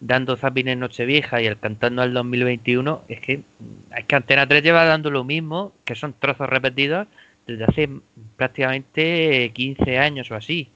dando 0.00 0.36
zapping 0.36 0.68
en 0.68 0.80
Nochevieja 0.80 1.40
y 1.40 1.46
el 1.46 1.58
cantando 1.58 2.02
al 2.02 2.12
2021, 2.12 3.02
es 3.08 3.20
que, 3.20 3.42
es 3.96 4.04
que 4.06 4.16
Antena 4.16 4.46
3 4.46 4.62
lleva 4.62 4.84
dando 4.84 5.10
lo 5.10 5.24
mismo, 5.24 5.72
que 5.84 5.94
son 5.94 6.14
trozos 6.18 6.48
repetidos, 6.48 7.06
desde 7.46 7.64
hace 7.64 7.88
prácticamente 8.36 9.50
15 9.54 9.98
años 9.98 10.30
o 10.30 10.34
así. 10.34 10.68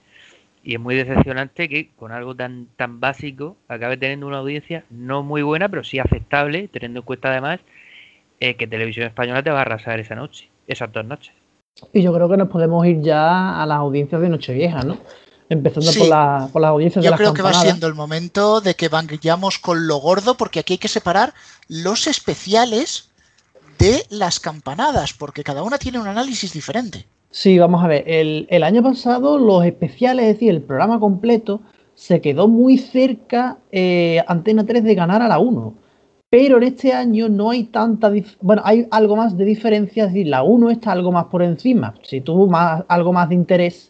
Y 0.63 0.75
es 0.75 0.81
muy 0.81 0.95
decepcionante 0.95 1.69
que 1.69 1.91
con 1.97 2.13
algo 2.13 2.35
tan, 2.35 2.67
tan 2.77 3.01
básico 3.01 3.57
acabe 3.67 3.97
teniendo 3.97 4.27
una 4.27 4.39
audiencia 4.39 4.85
no 4.91 5.23
muy 5.23 5.43
buena, 5.43 5.69
pero 5.69 5.85
sí 5.85 5.99
aceptable, 5.99 6.69
teniendo 6.69 7.01
en 7.01 7.07
cuenta 7.07 7.31
además 7.31 7.61
eh, 8.41 8.55
que 8.55 8.67
Televisión 8.67 9.07
Española 9.07 9.43
te 9.43 9.51
va 9.51 9.59
a 9.59 9.63
arrasar 9.63 10.01
esa 10.01 10.15
noche, 10.15 10.51
esas 10.67 10.93
dos 10.93 11.05
noches. 11.05 11.35
Y 11.93 12.03
yo 12.03 12.13
creo 12.13 12.29
que 12.29 12.37
nos 12.37 12.49
podemos 12.49 12.87
ir 12.87 13.01
ya 13.01 13.63
a 13.63 13.67
las 13.67 13.79
audiencias 13.79 14.21
de 14.21 14.29
Nochevieja, 14.29 14.83
¿no? 14.83 14.99
Empezando 15.51 15.93
por, 15.93 16.09
la, 16.09 16.49
por, 16.53 16.63
las 16.63 16.69
audiencias 16.71 17.05
Yo 17.05 17.09
de 17.09 17.11
las 17.11 17.19
creo 17.19 17.35
que 17.35 17.43
va 17.43 17.53
siendo 17.53 17.87
el 17.89 17.95
momento 17.95 18.61
de 18.61 18.75
que 18.75 18.89
vayamos 18.89 19.59
con 19.59 19.87
lo 19.87 19.97
gordo, 19.97 20.37
porque 20.37 20.61
aquí 20.61 20.75
hay 20.75 20.79
que 20.79 20.89
separar 20.89 21.35
los 21.69 22.07
especiales 22.07 23.11
de 23.79 24.07
las 24.11 24.41
campanadas, 24.41 25.13
porque 25.13 25.43
cada 25.43 25.63
una 25.63 25.77
tiene 25.77 25.99
un 25.99 26.07
análisis 26.07 26.53
diferente. 26.53 27.05
Sí, 27.33 27.59
vamos 27.59 27.85
a 27.85 27.89
ver. 27.89 28.05
El, 28.07 28.47
el 28.49 28.63
año 28.63 28.83
pasado 28.83 29.39
los 29.39 29.65
especiales, 29.65 30.27
es 30.27 30.35
decir, 30.35 30.51
el 30.51 30.63
programa 30.63 31.01
completo, 31.01 31.61
se 31.95 32.21
quedó 32.21 32.49
muy 32.49 32.79
cerca 32.79 33.59
eh, 33.73 34.25
Antena 34.27 34.65
3 34.65 34.85
de 34.85 34.95
ganar 34.95 35.21
a 35.21 35.29
la 35.29 35.39
1. 35.39 35.75
Pero 36.31 36.59
en 36.59 36.63
este 36.63 36.93
año 36.93 37.29
no 37.29 37.51
hay 37.51 37.65
tanta. 37.65 38.11
Bueno, 38.41 38.63
hay 38.65 38.87
algo 38.91 39.17
más 39.17 39.37
de 39.37 39.45
diferencia, 39.45 40.05
es 40.05 40.13
decir, 40.13 40.29
la 40.29 40.43
1 40.45 40.71
está 40.71 40.93
algo 40.93 41.11
más 41.11 41.27
por 41.27 41.43
encima. 41.43 41.95
Si 42.03 42.21
tuvo 42.21 42.47
más, 42.47 42.85
algo 42.89 43.13
más 43.13 43.29
de 43.29 43.35
interés 43.35 43.90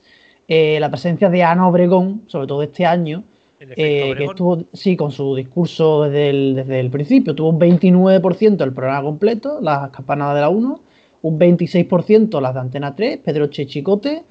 eh, 0.53 0.81
la 0.81 0.91
presencia 0.91 1.31
de 1.31 1.45
Ana 1.45 1.69
Obregón, 1.69 2.23
sobre 2.27 2.49
todo 2.49 2.65
este 2.65 2.85
año, 2.85 3.23
eh, 3.61 4.15
que 4.19 4.25
estuvo, 4.25 4.65
sí, 4.73 4.97
con 4.97 5.13
su 5.13 5.37
discurso 5.37 6.03
desde 6.03 6.31
el, 6.31 6.55
desde 6.57 6.81
el 6.81 6.91
principio, 6.91 7.37
tuvo 7.37 7.51
un 7.51 7.61
29% 7.61 8.57
del 8.57 8.73
programa 8.73 9.05
completo, 9.05 9.61
las 9.61 9.91
campanadas 9.91 10.35
de 10.35 10.41
la 10.41 10.49
1, 10.49 10.83
un 11.23 11.39
26% 11.39 12.41
las 12.41 12.55
de 12.55 12.61
Antena 12.61 12.97
3, 12.97 13.19
Pedro 13.19 13.47
Chicote, 13.47 14.25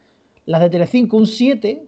las 0.45 0.59
de 0.59 0.69
Telecinco 0.69 1.15
un 1.15 1.25
7, 1.25 1.85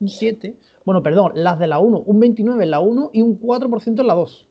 un 0.00 0.08
7, 0.08 0.56
bueno, 0.84 1.00
perdón, 1.04 1.30
las 1.36 1.60
de 1.60 1.68
la 1.68 1.78
1, 1.78 2.00
un 2.04 2.18
29 2.18 2.64
en 2.64 2.70
la 2.72 2.80
1 2.80 3.10
y 3.12 3.22
un 3.22 3.40
4% 3.40 4.00
en 4.00 4.06
la 4.08 4.14
2. 4.14 4.48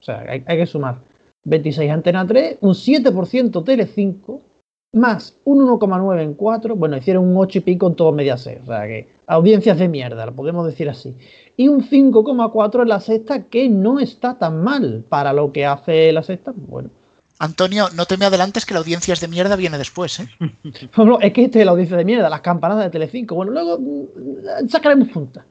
O 0.00 0.02
sea, 0.02 0.24
hay, 0.26 0.42
hay 0.46 0.56
que 0.56 0.66
sumar. 0.66 1.02
26 1.44 1.90
Antena 1.90 2.26
3, 2.26 2.58
un 2.62 2.72
7% 2.72 3.62
Telecinco, 3.62 4.40
más 4.92 5.36
un 5.44 5.66
1,9 5.66 6.22
en 6.22 6.34
4, 6.34 6.76
bueno, 6.76 6.96
hicieron 6.96 7.24
un 7.28 7.36
8 7.36 7.58
y 7.58 7.60
pico 7.60 7.88
en 7.88 7.94
todo 7.94 8.12
Mediaset, 8.12 8.62
o 8.62 8.66
sea 8.66 8.86
que 8.86 9.08
audiencias 9.26 9.78
de 9.78 9.88
mierda, 9.88 10.26
lo 10.26 10.34
podemos 10.34 10.66
decir 10.66 10.88
así. 10.88 11.16
Y 11.56 11.68
un 11.68 11.82
5,4 11.82 12.82
en 12.82 12.88
la 12.88 13.00
sexta, 13.00 13.44
que 13.44 13.68
no 13.68 14.00
está 14.00 14.38
tan 14.38 14.62
mal 14.62 15.04
para 15.08 15.32
lo 15.32 15.52
que 15.52 15.66
hace 15.66 16.12
la 16.12 16.22
sexta, 16.22 16.52
bueno. 16.54 16.90
Antonio, 17.40 17.88
no 17.94 18.04
te 18.06 18.16
me 18.16 18.24
adelantes 18.24 18.66
que 18.66 18.74
la 18.74 18.80
audiencia 18.80 19.12
es 19.12 19.20
de 19.20 19.28
mierda 19.28 19.54
viene 19.54 19.78
después, 19.78 20.18
¿eh? 20.20 20.28
bueno, 20.96 21.18
es 21.20 21.32
que 21.32 21.44
este 21.44 21.60
es 21.60 21.66
la 21.66 21.72
audiencia 21.72 21.96
de 21.96 22.04
mierda, 22.04 22.28
las 22.28 22.40
campanadas 22.40 22.84
de 22.84 22.90
Telecinco. 22.90 23.36
Bueno, 23.36 23.52
luego 23.52 23.78
mm, 23.78 24.68
sacaremos 24.68 25.08
punta. 25.08 25.44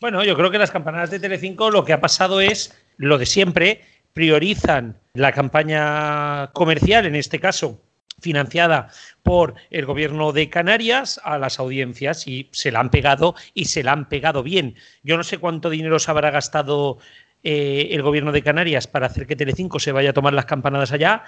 Bueno, 0.00 0.24
yo 0.24 0.36
creo 0.36 0.50
que 0.50 0.58
las 0.58 0.70
campanadas 0.70 1.10
de 1.10 1.20
Telecinco 1.20 1.70
lo 1.70 1.84
que 1.84 1.92
ha 1.92 2.00
pasado 2.00 2.40
es 2.40 2.74
lo 2.96 3.18
de 3.18 3.26
siempre, 3.26 3.82
priorizan 4.14 4.96
la 5.14 5.32
campaña 5.32 6.50
comercial, 6.52 7.04
en 7.04 7.16
este 7.16 7.40
caso, 7.40 7.78
financiada 8.20 8.88
por 9.22 9.54
el 9.70 9.86
gobierno 9.86 10.32
de 10.32 10.50
Canarias 10.50 11.20
a 11.24 11.38
las 11.38 11.58
audiencias 11.58 12.26
y 12.26 12.48
se 12.52 12.70
la 12.70 12.80
han 12.80 12.90
pegado 12.90 13.34
y 13.54 13.66
se 13.66 13.82
la 13.82 13.92
han 13.92 14.08
pegado 14.08 14.42
bien. 14.42 14.76
Yo 15.02 15.16
no 15.16 15.24
sé 15.24 15.38
cuánto 15.38 15.70
dinero 15.70 15.98
se 15.98 16.10
habrá 16.10 16.30
gastado 16.30 16.98
eh, 17.42 17.88
el 17.90 18.02
gobierno 18.02 18.32
de 18.32 18.42
Canarias 18.42 18.86
para 18.86 19.06
hacer 19.06 19.26
que 19.26 19.36
Telecinco 19.36 19.78
se 19.78 19.92
vaya 19.92 20.10
a 20.10 20.14
tomar 20.14 20.32
las 20.32 20.46
campanadas 20.46 20.92
allá, 20.92 21.24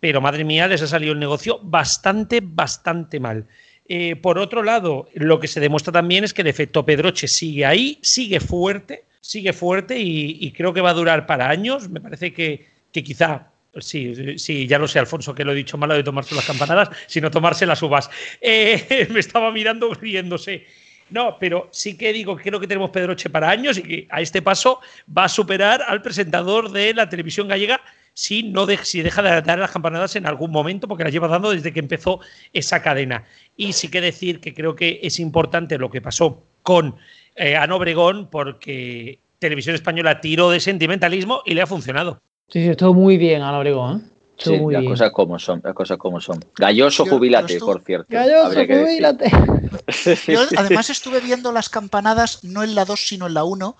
pero 0.00 0.20
madre 0.20 0.42
mía, 0.42 0.66
les 0.66 0.82
ha 0.82 0.88
salido 0.88 1.12
el 1.12 1.20
negocio 1.20 1.60
bastante, 1.62 2.40
bastante 2.42 3.20
mal. 3.20 3.46
Eh, 3.86 4.16
por 4.16 4.38
otro 4.38 4.64
lado, 4.64 5.08
lo 5.14 5.38
que 5.38 5.46
se 5.46 5.60
demuestra 5.60 5.92
también 5.92 6.24
es 6.24 6.34
que 6.34 6.42
el 6.42 6.48
efecto 6.48 6.84
Pedroche 6.84 7.28
sigue 7.28 7.64
ahí, 7.64 7.98
sigue 8.02 8.40
fuerte, 8.40 9.04
sigue 9.20 9.52
fuerte 9.52 10.00
y, 10.00 10.50
creo 10.52 10.72
que 10.72 10.80
va 10.80 10.90
a 10.90 10.94
durar 10.94 11.26
para 11.26 11.48
años. 11.48 11.88
Me 11.88 12.00
parece 12.00 12.32
que, 12.32 12.66
que 12.92 13.04
quizá 13.04 13.51
Sí, 13.78 14.38
sí, 14.38 14.66
ya 14.66 14.78
lo 14.78 14.86
sé, 14.86 14.98
Alfonso, 14.98 15.34
que 15.34 15.44
lo 15.44 15.52
he 15.52 15.54
dicho 15.54 15.78
malo 15.78 15.94
de 15.94 16.02
tomarse 16.02 16.34
las 16.34 16.46
campanadas, 16.46 16.90
sino 17.06 17.30
tomarse 17.30 17.64
las 17.64 17.82
uvas. 17.82 18.10
Eh, 18.40 19.06
me 19.10 19.20
estaba 19.20 19.50
mirando 19.50 19.92
riéndose. 19.94 20.66
No, 21.08 21.38
pero 21.38 21.68
sí 21.72 21.96
que 21.96 22.12
digo 22.12 22.36
que 22.36 22.44
creo 22.44 22.60
que 22.60 22.66
tenemos 22.66 22.90
Pedroche 22.90 23.30
para 23.30 23.50
años 23.50 23.78
y 23.78 23.82
que 23.82 24.06
a 24.10 24.20
este 24.20 24.40
paso 24.40 24.80
va 25.16 25.24
a 25.24 25.28
superar 25.28 25.82
al 25.86 26.00
presentador 26.02 26.70
de 26.70 26.94
la 26.94 27.08
televisión 27.08 27.48
gallega 27.48 27.80
si, 28.14 28.42
no 28.42 28.66
si 28.82 29.02
deja 29.02 29.22
de 29.22 29.42
dar 29.42 29.58
las 29.58 29.70
campanadas 29.70 30.16
en 30.16 30.26
algún 30.26 30.50
momento, 30.50 30.88
porque 30.88 31.04
las 31.04 31.12
lleva 31.12 31.28
dando 31.28 31.50
desde 31.50 31.72
que 31.72 31.80
empezó 31.80 32.20
esa 32.52 32.82
cadena. 32.82 33.24
Y 33.56 33.72
sí 33.72 33.88
que 33.88 34.00
decir 34.00 34.40
que 34.40 34.54
creo 34.54 34.76
que 34.76 35.00
es 35.02 35.18
importante 35.18 35.78
lo 35.78 35.90
que 35.90 36.00
pasó 36.00 36.46
con 36.62 36.96
eh, 37.36 37.56
Ana 37.56 37.74
Obregón, 37.74 38.28
porque 38.30 39.18
Televisión 39.38 39.74
Española 39.74 40.20
tiró 40.20 40.50
de 40.50 40.60
sentimentalismo 40.60 41.42
y 41.46 41.54
le 41.54 41.62
ha 41.62 41.66
funcionado. 41.66 42.22
Sí, 42.52 42.60
sí, 42.60 42.68
estuvo 42.68 42.94
muy 42.94 43.16
bien 43.16 43.42
Ana 43.42 43.58
Obregón. 43.58 43.96
¿eh? 43.96 44.08
Sí, 44.36 44.58
las 44.70 44.84
cosas 44.84 45.10
como 45.12 45.38
son, 45.38 45.60
las 45.64 45.74
cosas 45.74 45.98
como 45.98 46.20
son. 46.20 46.44
Galloso 46.56 47.06
jubilate, 47.06 47.58
por 47.60 47.82
cierto. 47.82 48.06
Galloso 48.10 48.54
jubilate. 48.54 49.30
Yo 50.26 50.40
además 50.56 50.90
estuve 50.90 51.20
viendo 51.20 51.52
las 51.52 51.68
campanadas 51.68 52.42
no 52.42 52.62
en 52.62 52.74
la 52.74 52.84
2 52.84 53.00
sino 53.06 53.26
en 53.26 53.34
la 53.34 53.44
1 53.44 53.76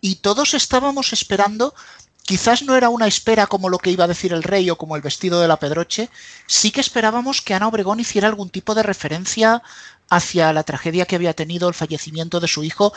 y 0.00 0.16
todos 0.16 0.54
estábamos 0.54 1.12
esperando 1.12 1.74
Quizás 2.26 2.64
no 2.64 2.74
era 2.74 2.88
una 2.88 3.06
espera 3.06 3.46
como 3.46 3.68
lo 3.68 3.78
que 3.78 3.92
iba 3.92 4.02
a 4.02 4.08
decir 4.08 4.32
el 4.32 4.42
rey 4.42 4.68
o 4.68 4.76
como 4.76 4.96
el 4.96 5.02
vestido 5.02 5.40
de 5.40 5.46
la 5.46 5.60
Pedroche, 5.60 6.10
sí 6.48 6.72
que 6.72 6.80
esperábamos 6.80 7.40
que 7.40 7.54
Ana 7.54 7.68
Obregón 7.68 8.00
hiciera 8.00 8.26
algún 8.26 8.50
tipo 8.50 8.74
de 8.74 8.82
referencia 8.82 9.62
hacia 10.10 10.52
la 10.52 10.64
tragedia 10.64 11.06
que 11.06 11.14
había 11.14 11.34
tenido 11.34 11.68
el 11.68 11.74
fallecimiento 11.74 12.40
de 12.40 12.48
su 12.48 12.64
hijo. 12.64 12.92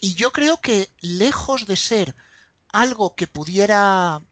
Y 0.00 0.14
yo 0.14 0.32
creo 0.32 0.58
que 0.62 0.88
lejos 1.02 1.66
de 1.66 1.76
ser 1.76 2.14
algo 2.70 3.14
que 3.14 3.26
pudiera 3.26 4.22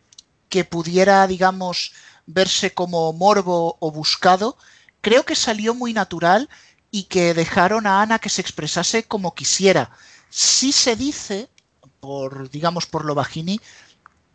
que 0.50 0.64
pudiera, 0.64 1.26
digamos, 1.26 1.92
verse 2.26 2.74
como 2.74 3.12
morbo 3.14 3.78
o 3.80 3.90
buscado, 3.90 4.58
creo 5.00 5.24
que 5.24 5.34
salió 5.34 5.74
muy 5.74 5.94
natural 5.94 6.50
y 6.90 7.04
que 7.04 7.32
dejaron 7.32 7.86
a 7.86 8.02
Ana 8.02 8.18
que 8.18 8.28
se 8.28 8.42
expresase 8.42 9.04
como 9.04 9.34
quisiera. 9.34 9.90
Sí 10.28 10.72
se 10.72 10.96
dice, 10.96 11.48
por, 12.00 12.50
digamos, 12.50 12.84
por 12.86 13.04
lo 13.04 13.14
bajini, 13.14 13.60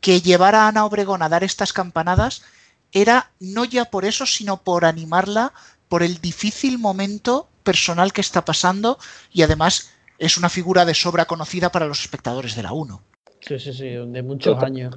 que 0.01 0.21
llevar 0.21 0.55
a 0.55 0.67
Ana 0.67 0.85
Obregón 0.85 1.21
a 1.21 1.29
dar 1.29 1.43
estas 1.43 1.73
campanadas 1.73 2.43
era 2.91 3.31
no 3.39 3.65
ya 3.65 3.85
por 3.85 4.05
eso, 4.05 4.25
sino 4.25 4.57
por 4.57 4.85
animarla 4.85 5.53
por 5.89 6.01
el 6.01 6.21
difícil 6.21 6.79
momento 6.79 7.49
personal 7.63 8.13
que 8.13 8.21
está 8.21 8.45
pasando 8.45 8.97
y 9.33 9.41
además 9.41 9.91
es 10.17 10.37
una 10.37 10.49
figura 10.49 10.85
de 10.85 10.93
sobra 10.93 11.25
conocida 11.25 11.71
para 11.71 11.87
los 11.87 11.99
espectadores 12.01 12.55
de 12.55 12.63
la 12.63 12.71
1. 12.71 13.01
Sí, 13.41 13.59
sí, 13.59 13.73
sí, 13.73 13.89
de 13.89 14.23
muchos 14.23 14.61
años. 14.63 14.95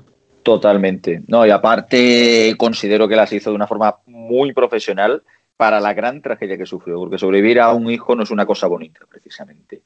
Totalmente. 0.48 1.24
No, 1.26 1.44
y 1.44 1.50
aparte 1.50 2.54
considero 2.56 3.06
que 3.06 3.16
las 3.16 3.30
hizo 3.34 3.50
de 3.50 3.56
una 3.56 3.66
forma 3.66 3.96
muy 4.06 4.54
profesional 4.54 5.22
para 5.58 5.78
la 5.78 5.92
gran 5.92 6.22
tragedia 6.22 6.56
que 6.56 6.64
sufrió, 6.64 6.96
porque 6.96 7.18
sobrevivir 7.18 7.60
a 7.60 7.74
un 7.74 7.90
hijo 7.90 8.16
no 8.16 8.22
es 8.22 8.30
una 8.30 8.46
cosa 8.46 8.66
bonita, 8.66 9.00
precisamente. 9.10 9.82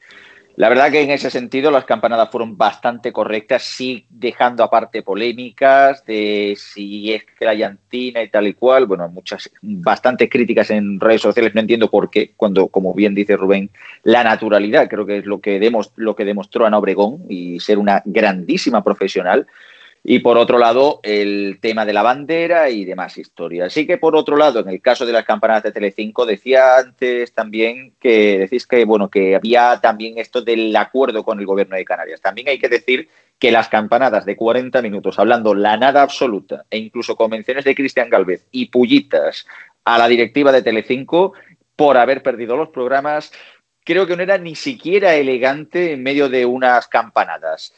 La 0.55 0.69
verdad 0.69 0.93
que 0.93 1.03
en 1.03 1.11
ese 1.11 1.31
sentido 1.31 1.73
las 1.73 1.85
campanadas 1.85 2.31
fueron 2.31 2.57
bastante 2.57 3.11
correctas, 3.11 3.65
sí 3.65 4.07
dejando 4.09 4.63
aparte 4.63 5.03
polémicas 5.03 6.07
de 6.07 6.55
si 6.57 7.13
es 7.13 7.25
que 7.25 7.45
la 7.45 7.55
llantina 7.55 8.23
y 8.23 8.29
tal 8.29 8.47
y 8.47 8.55
cual, 8.55 8.87
bueno, 8.87 9.09
muchas, 9.09 9.51
bastantes 9.63 10.31
críticas 10.31 10.71
en 10.71 11.01
redes 11.01 11.23
sociales, 11.23 11.57
no 11.57 11.61
entiendo 11.61 11.91
por 11.91 12.09
qué, 12.09 12.35
cuando, 12.37 12.69
como 12.69 12.95
bien 12.95 13.17
dice 13.17 13.37
Rubén, 13.37 13.69
la 14.05 14.23
naturalidad 14.23 14.89
creo 14.89 15.07
que 15.07 15.17
es 15.17 15.27
lo 15.27 15.41
que, 15.41 15.59
lo 15.97 16.15
que 16.15 16.25
demostró 16.25 16.67
Ana 16.67 16.79
Obregón 16.79 17.25
y 17.29 17.59
ser 17.59 17.79
una 17.79 18.01
grandísima 18.05 18.85
profesional, 18.85 19.49
y 20.05 20.19
por 20.19 20.37
otro 20.37 20.59
lado, 20.59 20.99
el 21.05 21.59
tema 21.61 21.85
de 21.85 21.93
la 21.93 22.03
bandera 22.03 22.71
y 22.71 22.85
demás 22.85 23.19
historias. 23.19 23.69
Así 23.69 23.87
que 23.87 23.99
por 23.99 24.17
otro 24.17 24.37
lado, 24.37 24.61
en 24.61 24.69
el 24.69 24.81
caso 24.83 25.07
de 25.07 25.13
las 25.13 25.25
campanadas 25.25 25.63
de 25.63 25.73
Telecinco, 25.73 26.27
decía 26.27 26.79
antes 26.79 27.33
también 27.33 27.95
que 28.01 28.39
decís 28.39 28.67
que 28.67 28.85
bueno, 28.85 29.09
que 29.09 29.37
había 29.37 29.79
también 29.81 30.19
esto 30.19 30.43
del 30.43 30.75
acuerdo 30.75 31.23
con 31.25 31.39
el 31.39 31.47
gobierno 31.47 31.77
de 31.77 31.85
Canarias. 31.85 32.21
También 32.21 32.49
hay 32.49 32.59
que 32.59 32.69
decir 32.69 33.09
que 33.39 33.53
las 33.53 33.69
campanadas 33.69 34.25
de 34.25 34.37
40 34.37 34.83
minutos, 34.83 35.19
hablando 35.19 35.55
la 35.55 35.77
nada 35.77 36.03
absoluta, 36.03 36.65
e 36.71 36.79
incluso 36.79 37.17
convenciones 37.17 37.65
de 37.65 37.75
Cristian 37.75 38.11
Galvez 38.11 38.47
y 38.51 38.67
pullitas 38.67 39.47
a 39.85 39.99
la 39.99 40.09
directiva 40.09 40.51
de 40.53 40.63
Telecinco 40.63 41.33
por 41.77 41.97
haber 41.97 42.23
perdido 42.23 42.57
los 42.57 42.69
programas, 42.71 43.33
creo 43.85 44.07
que 44.07 44.17
no 44.17 44.23
era 44.23 44.39
ni 44.39 44.55
siquiera 44.55 45.15
elegante 45.15 45.93
en 45.93 46.03
medio 46.03 46.29
de 46.29 46.45
unas 46.47 46.89
campanadas. 46.89 47.75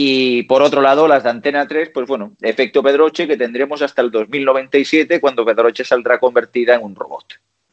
Y 0.00 0.44
por 0.44 0.62
otro 0.62 0.80
lado, 0.80 1.08
las 1.08 1.24
de 1.24 1.30
Antena 1.30 1.66
3, 1.66 1.90
pues 1.92 2.06
bueno, 2.06 2.36
efecto 2.40 2.84
Pedroche 2.84 3.26
que 3.26 3.36
tendremos 3.36 3.82
hasta 3.82 4.00
el 4.00 4.12
2097 4.12 5.20
cuando 5.20 5.44
Pedroche 5.44 5.82
saldrá 5.84 6.20
convertida 6.20 6.76
en 6.76 6.84
un 6.84 6.94
robot. 6.94 7.24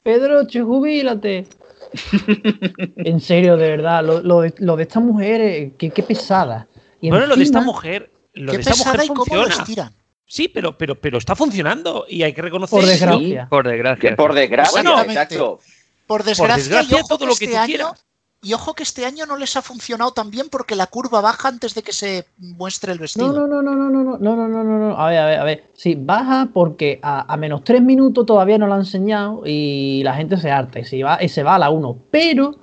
Pedroche, 0.02 0.62
jubílate. 0.64 1.46
en 2.96 3.20
serio, 3.20 3.58
de 3.58 3.70
verdad, 3.70 4.04
lo, 4.04 4.22
lo 4.22 4.42
de, 4.42 4.56
lo 4.58 4.76
de 4.76 4.84
esta 4.84 5.00
mujer, 5.00 5.40
eh, 5.40 5.74
qué, 5.78 5.92
qué 5.92 6.02
pesada. 6.02 6.68
Y 7.00 7.12
bueno, 7.12 7.28
lo 7.28 7.36
de 7.36 7.44
esta 7.44 7.60
encima- 7.60 7.72
mujer, 7.74 8.10
lo 8.34 8.52
Qué 8.54 8.58
de 8.58 8.62
esta 8.64 8.76
mujer 8.76 8.92
pesada 9.02 9.06
y 9.06 9.08
cómo 9.10 9.20
lo 9.36 9.44
funciona. 9.44 9.56
estiran. 9.64 9.94
Sí, 10.26 10.48
pero, 10.48 10.76
pero, 10.76 10.96
pero 11.00 11.20
está 11.20 11.36
funcionando 11.36 12.06
y 12.10 12.24
hay 12.24 12.34
que 12.34 12.42
reconocer. 12.42 12.80
Por 12.80 12.88
desgracia. 12.90 13.48
Por 13.52 13.68
desgracia. 13.68 14.10
Que 14.10 14.16
por 14.16 14.34
desgracia, 14.34 14.82
Bueno, 14.82 15.00
exacto. 15.04 15.60
Por 16.08 16.24
desgracia, 16.24 16.56
desgracia, 16.58 16.98
y 16.98 17.00
ojo 17.02 17.08
todo 17.08 17.28
lo 17.28 17.36
que 17.36 17.46
este 17.46 17.56
tú 17.56 17.62
año, 17.62 17.68
quieras. 17.68 18.06
Y 18.46 18.54
ojo 18.54 18.76
que 18.76 18.84
este 18.84 19.06
año 19.06 19.26
no 19.26 19.38
les 19.38 19.58
ha 19.58 19.64
funcionado 19.64 20.12
tan 20.12 20.30
bien 20.30 20.48
porque 20.52 20.76
la 20.76 20.86
curva 20.86 21.20
baja 21.20 21.50
antes 21.50 21.74
de 21.74 21.82
que 21.82 21.92
se 21.92 22.26
muestre 22.38 22.92
el 22.92 23.00
vestido. 23.00 23.34
No, 23.34 23.48
no, 23.48 23.64
no, 23.64 23.74
no, 23.76 23.90
no, 23.90 24.04
no, 24.04 24.18
no, 24.20 24.48
no, 24.48 24.64
no, 24.64 24.80
no. 24.80 25.00
A 25.00 25.10
ver, 25.10 25.18
a 25.18 25.26
ver, 25.26 25.40
a 25.40 25.44
ver. 25.44 25.64
Sí, 25.74 25.98
baja 26.00 26.50
porque 26.54 27.00
a, 27.02 27.34
a 27.34 27.38
menos 27.38 27.64
tres 27.64 27.82
minutos 27.82 28.26
todavía 28.26 28.60
no 28.60 28.68
lo 28.68 28.76
han 28.76 28.82
enseñado 28.82 29.42
y 29.46 30.04
la 30.04 30.14
gente 30.14 30.38
se 30.38 30.52
harta 30.52 30.80
y 30.80 30.86
se 30.86 31.04
va, 31.04 31.18
y 31.24 31.28
se 31.28 31.42
va 31.42 31.56
a 31.56 31.60
la 31.60 31.72
1. 31.72 31.98
Pero 32.12 32.56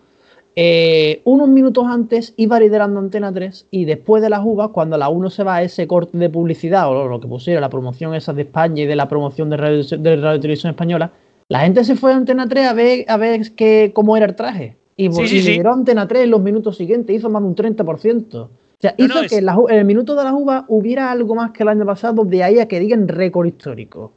eh, 0.55 1.23
unos 1.25 1.49
minutos 1.49 1.85
antes 1.89 2.35
iba 2.37 2.61
liderando 2.61 3.01
Antena 3.01 3.33
3 3.33 3.69
y 3.73 3.85
después 3.85 4.23
de 4.23 4.31
las 4.31 4.43
uvas, 4.45 4.69
cuando 4.69 4.97
la 4.99 5.09
1 5.09 5.31
se 5.31 5.43
va 5.43 5.57
a 5.57 5.63
ese 5.63 5.87
corte 5.87 6.17
de 6.17 6.29
publicidad 6.29 6.89
o 6.91 7.09
lo 7.09 7.21
que 7.21 7.27
pusiera, 7.27 7.61
la 7.61 7.71
promoción 7.71 8.15
esa 8.15 8.33
de 8.33 8.43
España 8.43 8.83
y 8.83 8.87
de 8.87 8.95
la 8.95 9.09
promoción 9.09 9.51
de 9.51 9.57
Radio, 9.57 9.83
de 9.83 10.17
radio 10.17 10.41
Televisión 10.41 10.71
Española, 10.71 11.11
la 11.49 11.61
gente 11.61 11.83
se 11.85 11.97
fue 11.97 12.13
a 12.13 12.17
Antena 12.17 12.49
3 12.49 12.67
a 12.69 12.73
ver, 12.73 13.05
a 13.09 13.17
ver 13.17 13.55
qué, 13.55 13.93
cómo 13.95 14.17
era 14.17 14.27
el 14.27 14.37
traje. 14.37 14.77
Y, 15.05 15.13
Sí, 15.13 15.23
y 15.23 15.29
sí, 15.29 15.43
sí. 15.43 15.61
Antena 15.65 16.07
3 16.07 16.25
en 16.25 16.31
los 16.31 16.41
minutos 16.41 16.77
siguientes, 16.77 17.17
hizo 17.17 17.31
más 17.31 17.43
de 17.43 17.49
un 17.49 17.55
30%. 17.57 18.35
O 18.35 18.51
sea, 18.79 18.95
No, 18.99 19.05
hizo 19.05 19.23
no, 19.23 19.29
que 19.29 19.37
en, 19.37 19.79
el 19.79 19.85
minuto 19.85 20.15
de 20.15 20.25
las 20.25 20.33
uvas 20.33 20.65
hubiera 20.69 21.11
algo 21.11 21.35
más 21.35 21.53
que 21.53 21.63
el 21.63 21.69
año 21.69 21.85
pasado, 21.87 22.25
de 22.25 22.43
ahí 22.43 22.59
a 22.59 22.69
que 22.69 22.81
digan 22.81 23.09
récord 23.09 23.47
histórico. 23.47 24.13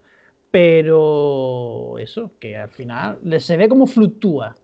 Pero 0.51 1.97
eso, 1.97 2.31
que 2.39 2.55
al 2.55 2.69
final 2.69 3.19
se 3.41 3.57
ve 3.57 3.67
como 3.67 3.87
fluctúa. 3.87 4.55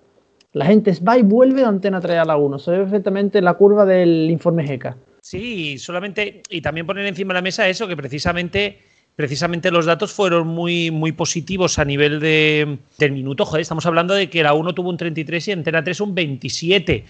La 0.54 0.66
gente 0.66 0.92
va 1.06 1.18
y 1.18 1.22
vuelve 1.22 1.60
de 1.60 1.66
Antena 1.66 2.00
3 2.00 2.18
a 2.18 2.24
la 2.24 2.36
1. 2.36 2.58
Se 2.58 2.70
ve 2.70 2.78
perfectamente 2.78 3.40
la 3.40 3.54
curva 3.54 3.84
del 3.84 4.30
informe 4.30 4.66
GECA. 4.66 4.96
Sí, 5.20 5.78
solamente, 5.78 6.42
y 6.50 6.60
también 6.60 6.86
poner 6.86 7.06
encima 7.06 7.32
de 7.32 7.38
la 7.38 7.42
mesa 7.42 7.68
eso, 7.68 7.86
que 7.86 7.96
precisamente, 7.96 8.78
precisamente 9.16 9.70
los 9.70 9.86
datos 9.86 10.12
fueron 10.12 10.48
muy, 10.48 10.90
muy 10.90 11.12
positivos 11.12 11.78
a 11.78 11.84
nivel 11.84 12.20
de, 12.20 12.78
del 12.98 13.12
minuto. 13.12 13.56
Estamos 13.56 13.86
hablando 13.86 14.14
de 14.14 14.30
que 14.30 14.42
la 14.42 14.54
1 14.54 14.74
tuvo 14.74 14.90
un 14.90 14.96
33 14.96 15.48
y 15.48 15.52
Antena 15.52 15.84
3 15.84 16.00
un 16.00 16.14
27. 16.14 17.04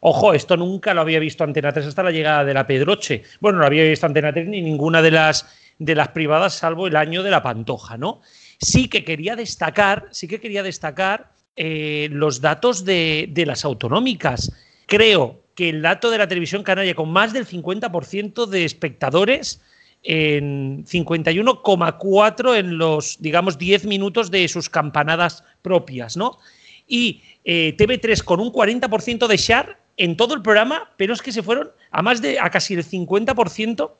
Ojo, 0.00 0.32
esto 0.32 0.56
nunca 0.56 0.94
lo 0.94 1.02
había 1.02 1.18
visto 1.18 1.44
Antena 1.44 1.72
3 1.72 1.86
hasta 1.86 2.02
la 2.02 2.10
llegada 2.10 2.44
de 2.44 2.54
la 2.54 2.66
Pedroche. 2.66 3.22
Bueno, 3.40 3.56
no 3.56 3.62
lo 3.62 3.66
había 3.66 3.84
visto 3.84 4.06
Antena 4.06 4.32
3 4.32 4.48
ni 4.48 4.62
ninguna 4.62 5.02
de 5.02 5.10
las, 5.10 5.46
de 5.78 5.94
las 5.94 6.08
privadas, 6.08 6.54
salvo 6.54 6.86
el 6.86 6.96
año 6.96 7.22
de 7.22 7.30
la 7.30 7.42
Pantoja, 7.42 7.98
¿no? 7.98 8.20
Sí 8.60 8.88
que 8.88 9.04
quería 9.04 9.36
destacar, 9.36 10.08
sí 10.10 10.28
que 10.28 10.40
quería 10.40 10.62
destacar 10.62 11.32
eh, 11.56 12.08
los 12.12 12.40
datos 12.40 12.84
de, 12.84 13.28
de 13.30 13.44
las 13.44 13.64
autonómicas. 13.64 14.52
Creo 14.86 15.42
que 15.54 15.68
el 15.68 15.82
dato 15.82 16.10
de 16.10 16.18
la 16.18 16.28
televisión 16.28 16.62
canaria 16.62 16.94
con 16.94 17.10
más 17.10 17.32
del 17.32 17.46
50% 17.46 18.46
de 18.46 18.64
espectadores 18.64 19.60
en 20.02 20.84
51,4 20.84 22.56
en 22.56 22.78
los, 22.78 23.20
digamos, 23.20 23.58
10 23.58 23.84
minutos 23.86 24.30
de 24.30 24.48
sus 24.48 24.68
campanadas 24.68 25.44
propias, 25.62 26.16
¿no? 26.16 26.38
Y 26.86 27.22
eh, 27.44 27.74
TV3 27.76 28.22
con 28.24 28.40
un 28.40 28.52
40% 28.52 29.26
de 29.26 29.36
share 29.36 29.76
en 29.96 30.16
todo 30.16 30.34
el 30.34 30.42
programa, 30.42 30.90
pero 30.96 31.12
es 31.12 31.22
que 31.22 31.32
se 31.32 31.42
fueron 31.42 31.70
a 31.90 32.02
más 32.02 32.22
de, 32.22 32.38
a 32.40 32.50
casi 32.50 32.74
el 32.74 32.84
50% 32.84 33.90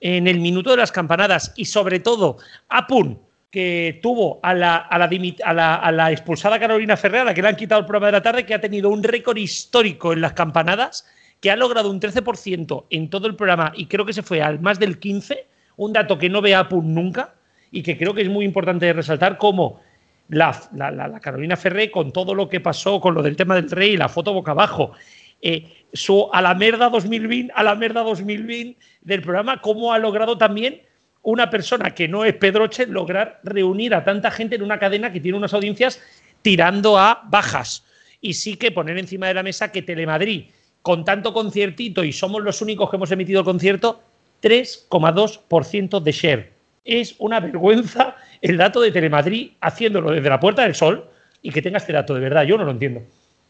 en 0.00 0.28
el 0.28 0.40
minuto 0.40 0.70
de 0.70 0.76
las 0.76 0.92
campanadas 0.92 1.52
y 1.56 1.64
sobre 1.64 2.00
todo 2.00 2.36
Apun, 2.68 3.18
que 3.50 3.98
tuvo 4.02 4.40
a 4.42 4.52
la, 4.54 4.76
a 4.76 4.98
la, 4.98 6.12
expulsada 6.12 6.60
Carolina 6.60 6.96
Ferrer, 6.96 7.22
a 7.22 7.24
la 7.24 7.34
que 7.34 7.42
le 7.42 7.48
han 7.48 7.56
quitado 7.56 7.80
el 7.80 7.86
programa 7.86 8.06
de 8.06 8.12
la 8.12 8.22
tarde, 8.22 8.44
que 8.44 8.54
ha 8.54 8.60
tenido 8.60 8.90
un 8.90 9.02
récord 9.02 9.38
histórico 9.38 10.12
en 10.12 10.20
las 10.20 10.34
campanadas, 10.34 11.06
que 11.40 11.50
ha 11.50 11.56
logrado 11.56 11.90
un 11.90 12.00
13% 12.00 12.86
en 12.90 13.10
todo 13.10 13.26
el 13.26 13.36
programa 13.36 13.72
y 13.76 13.86
creo 13.86 14.04
que 14.04 14.12
se 14.12 14.22
fue 14.22 14.42
al 14.42 14.60
más 14.60 14.78
del 14.78 14.98
15%, 14.98 15.36
un 15.76 15.92
dato 15.92 16.18
que 16.18 16.28
no 16.28 16.40
ve 16.40 16.54
Apun 16.54 16.94
nunca 16.94 17.34
y 17.70 17.82
que 17.82 17.96
creo 17.96 18.12
que 18.12 18.22
es 18.22 18.28
muy 18.28 18.44
importante 18.44 18.92
resaltar 18.92 19.38
como 19.38 19.80
la, 20.28 21.20
Carolina 21.22 21.56
Ferré 21.56 21.90
con 21.90 22.12
todo 22.12 22.34
lo 22.34 22.48
que 22.48 22.60
pasó 22.60 23.00
con 23.00 23.14
lo 23.14 23.22
del 23.22 23.36
tema 23.36 23.54
del 23.54 23.70
rey 23.70 23.92
y 23.92 23.96
la 23.96 24.08
foto 24.08 24.32
boca 24.32 24.52
abajo. 24.52 24.92
eh, 25.40 25.86
su 25.92 26.28
a 26.32 26.42
la 26.42 26.54
merda 26.54 26.90
2020, 26.90 27.52
a 27.54 27.62
la 27.62 27.74
merda 27.74 28.02
2020 28.02 28.78
del 29.02 29.22
programa, 29.22 29.60
cómo 29.60 29.92
ha 29.92 29.98
logrado 29.98 30.36
también 30.36 30.82
una 31.22 31.50
persona 31.50 31.94
que 31.94 32.08
no 32.08 32.24
es 32.24 32.34
Pedroche 32.34 32.86
lograr 32.86 33.40
reunir 33.44 33.94
a 33.94 34.04
tanta 34.04 34.30
gente 34.30 34.56
en 34.56 34.62
una 34.62 34.78
cadena 34.78 35.12
que 35.12 35.20
tiene 35.20 35.38
unas 35.38 35.54
audiencias 35.54 36.02
tirando 36.42 36.98
a 36.98 37.22
bajas. 37.28 37.84
Y 38.20 38.34
sí 38.34 38.56
que 38.56 38.72
poner 38.72 38.98
encima 38.98 39.28
de 39.28 39.34
la 39.34 39.42
mesa 39.42 39.70
que 39.70 39.82
Telemadrid, 39.82 40.46
con 40.82 41.04
tanto 41.04 41.32
conciertito 41.32 42.04
y 42.04 42.12
somos 42.12 42.42
los 42.42 42.62
únicos 42.62 42.88
que 42.90 42.96
hemos 42.96 43.10
emitido 43.10 43.40
el 43.40 43.44
concierto, 43.44 44.00
3,2% 44.42 46.00
de 46.00 46.12
share. 46.12 46.52
Es 46.84 47.14
una 47.18 47.40
vergüenza 47.40 48.16
el 48.40 48.56
dato 48.56 48.80
de 48.80 48.90
Telemadrid 48.92 49.50
haciéndolo 49.60 50.10
desde 50.12 50.28
la 50.28 50.40
Puerta 50.40 50.62
del 50.62 50.74
Sol 50.74 51.04
y 51.42 51.50
que 51.50 51.62
tenga 51.62 51.78
este 51.78 51.92
dato, 51.92 52.14
de 52.14 52.20
verdad, 52.20 52.44
yo 52.44 52.56
no 52.56 52.64
lo 52.64 52.70
entiendo. 52.70 53.02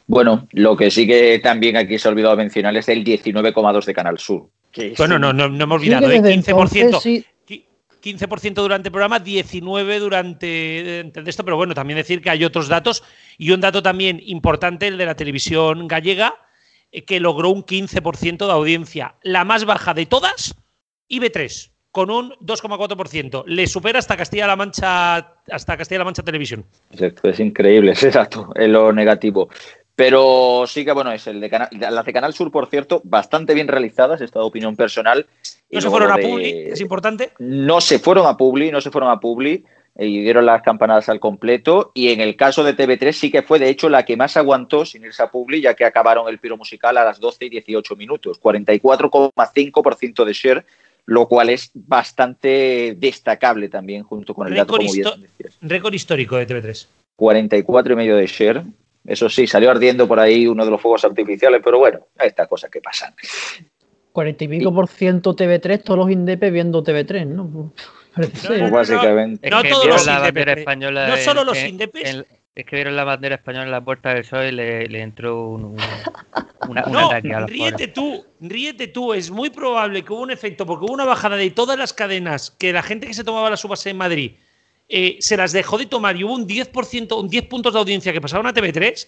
Bueno, 0.06 0.48
lo 0.52 0.76
que 0.76 0.90
sí 0.90 1.06
que 1.06 1.38
también 1.38 1.76
aquí 1.76 1.98
se 1.98 2.08
ha 2.08 2.10
olvidado 2.10 2.36
mencionar 2.36 2.74
es 2.76 2.88
el 2.88 3.04
19,2 3.04 3.84
de 3.84 3.94
Canal 3.94 4.18
Sur. 4.18 4.48
que 4.72 4.94
Bueno, 4.98 5.14
un- 5.16 5.20
no, 5.22 5.32
no, 5.32 5.48
no 5.48 5.64
hemos 5.64 5.80
olvidado, 5.80 6.10
¿eh? 6.10 6.20
desde 6.20 6.34
15%. 6.52 6.84
entonces 6.86 7.02
sí- 7.02 7.24
Qui- 7.48 7.64
15% 8.02 8.54
durante 8.62 8.88
el 8.88 8.92
programa, 8.92 9.18
19% 9.18 9.98
durante 9.98 11.00
esto, 11.28 11.44
pero 11.44 11.56
bueno, 11.56 11.74
también 11.74 11.96
decir 11.96 12.20
que 12.20 12.30
hay 12.30 12.44
otros 12.44 12.68
datos 12.68 13.02
y 13.38 13.50
un 13.50 13.60
dato 13.60 13.82
también 13.82 14.20
importante, 14.26 14.86
el 14.88 14.98
de 14.98 15.06
la 15.06 15.14
televisión 15.14 15.88
gallega, 15.88 16.34
que 17.06 17.20
logró 17.20 17.50
un 17.50 17.64
15% 17.64 18.46
de 18.46 18.52
audiencia, 18.52 19.16
la 19.22 19.44
más 19.44 19.64
baja 19.64 19.94
de 19.94 20.06
todas, 20.06 20.54
IB3, 21.08 21.70
con 21.90 22.10
un 22.10 22.30
2,4%. 22.40 23.44
Le 23.46 23.66
supera 23.66 23.98
hasta 23.98 24.16
Castilla-La 24.16 24.56
Mancha, 24.56 25.16
hasta 25.50 25.76
Castilla-La 25.76 26.04
Mancha 26.04 26.22
Televisión. 26.22 26.64
Exacto, 26.92 27.28
es 27.28 27.40
increíble 27.40 27.92
ese 27.92 28.10
dato, 28.10 28.50
es 28.54 28.68
lo 28.68 28.92
negativo. 28.92 29.48
Pero 29.94 30.64
sí 30.68 30.84
que, 30.84 30.92
bueno, 30.92 31.10
es 31.10 31.26
el 31.26 31.40
de 31.40 31.50
Canal, 31.50 31.68
las 31.72 32.06
de 32.06 32.12
Canal 32.12 32.32
Sur, 32.32 32.52
por 32.52 32.68
cierto, 32.68 33.00
bastante 33.02 33.52
bien 33.52 33.66
realizadas, 33.66 34.20
esta 34.20 34.40
opinión 34.42 34.76
personal. 34.76 35.26
Y 35.68 35.74
No 35.74 35.80
se 35.80 35.90
fueron 35.90 36.12
a 36.12 36.16
Publi, 36.16 36.68
es 36.70 36.80
importante. 36.80 37.32
No 37.40 37.80
se 37.80 37.98
fueron 37.98 38.26
a 38.28 38.36
Publi, 38.36 38.70
no 38.70 38.80
se 38.80 38.92
fueron 38.92 39.10
a 39.10 39.18
Publi 39.18 39.54
eh, 39.54 39.64
y 39.98 40.22
dieron 40.22 40.46
las 40.46 40.62
campanadas 40.62 41.08
al 41.08 41.18
completo. 41.18 41.90
Y 41.94 42.10
en 42.10 42.20
el 42.20 42.36
caso 42.36 42.62
de 42.62 42.76
TV3 42.76 43.12
sí 43.12 43.30
que 43.30 43.42
fue, 43.42 43.58
de 43.58 43.68
hecho, 43.68 43.88
la 43.88 44.04
que 44.04 44.16
más 44.16 44.36
aguantó 44.36 44.86
sin 44.86 45.04
irse 45.04 45.22
a 45.22 45.30
Publi, 45.30 45.60
ya 45.60 45.74
que 45.74 45.84
acabaron 45.84 46.28
el 46.28 46.38
piro 46.38 46.56
musical 46.56 46.96
a 46.96 47.04
las 47.04 47.18
12 47.18 47.46
y 47.46 47.48
18 47.50 47.96
minutos. 47.96 48.40
44,5% 48.40 50.24
de 50.24 50.32
share, 50.32 50.66
lo 51.06 51.26
cual 51.26 51.50
es 51.50 51.70
bastante 51.74 52.94
destacable 52.96 53.68
también, 53.68 54.04
junto 54.04 54.34
con 54.34 54.46
el 54.46 54.54
dato, 54.54 54.76
Récord 54.76 54.86
como 54.86 55.16
bien. 55.18 55.50
Récord 55.62 55.94
histórico 55.94 56.36
de 56.36 56.46
TV3. 56.46 56.86
44 57.16 57.92
y 57.92 57.96
medio 57.96 58.16
de 58.16 58.26
share. 58.26 58.62
Eso 59.04 59.28
sí, 59.28 59.46
salió 59.46 59.70
ardiendo 59.70 60.06
por 60.06 60.20
ahí 60.20 60.46
uno 60.46 60.64
de 60.64 60.70
los 60.70 60.80
fuegos 60.80 61.04
artificiales, 61.04 61.60
pero 61.64 61.78
bueno, 61.78 62.06
estas 62.20 62.46
cosas 62.46 62.70
que 62.70 62.80
pasan. 62.80 63.14
40 64.12 64.44
y 64.44 64.48
pico 64.48 64.74
por 64.74 64.88
ciento 64.88 65.34
TV3, 65.34 65.82
todos 65.82 65.98
los 65.98 66.10
indepes 66.10 66.52
viendo 66.52 66.84
TV3, 66.84 67.26
¿no? 67.26 67.72
Parece 68.18 68.48
No. 68.50 68.58
Es 69.42 69.62
que 69.62 69.68
todos 69.68 69.86
los 69.86 70.06
la 70.06 70.18
bandera 70.20 70.52
española. 70.52 71.08
no 71.08 71.16
en- 71.16 71.22
solo 71.24 71.44
los 71.44 71.58
indepes. 71.58 72.14
en- 72.14 72.26
es 72.54 72.66
que 72.66 72.74
vieron 72.76 72.96
la 72.96 73.04
bandera 73.04 73.36
española 73.36 73.64
en 73.66 73.70
la 73.70 73.80
puerta 73.80 74.12
del 74.14 74.24
sol 74.24 74.46
y 74.46 74.50
le, 74.52 74.88
le 74.88 75.00
entró 75.02 75.48
un, 75.48 75.64
un- 75.64 75.76
una- 76.68 76.84
un 76.86 76.92
No, 76.92 77.06
ataque 77.06 77.32
a 77.32 77.40
los 77.40 77.50
ríete 77.50 77.86
tú, 77.88 78.24
ríete 78.40 78.88
tú. 78.88 79.14
Es 79.14 79.30
muy 79.30 79.50
probable 79.50 80.02
que 80.04 80.12
hubo 80.12 80.22
un 80.22 80.32
efecto, 80.32 80.66
porque 80.66 80.84
hubo 80.86 80.92
una 80.94 81.04
bajada 81.04 81.36
de 81.36 81.50
todas 81.50 81.78
las 81.78 81.92
cadenas 81.92 82.50
que 82.50 82.72
la 82.72 82.82
gente 82.82 83.06
que 83.06 83.14
se 83.14 83.22
tomaba 83.22 83.48
las 83.48 83.64
uvas 83.64 83.86
en 83.86 83.96
Madrid 83.96 84.32
eh, 84.88 85.18
se 85.20 85.36
las 85.36 85.52
dejó 85.52 85.78
de 85.78 85.86
tomar 85.86 86.16
y 86.16 86.24
hubo 86.24 86.34
un 86.34 86.46
10%, 86.48 87.20
un 87.20 87.28
10 87.28 87.44
puntos 87.44 87.74
de 87.74 87.78
audiencia 87.78 88.12
que 88.12 88.20
pasaron 88.20 88.46
a 88.46 88.52
TV3. 88.54 89.06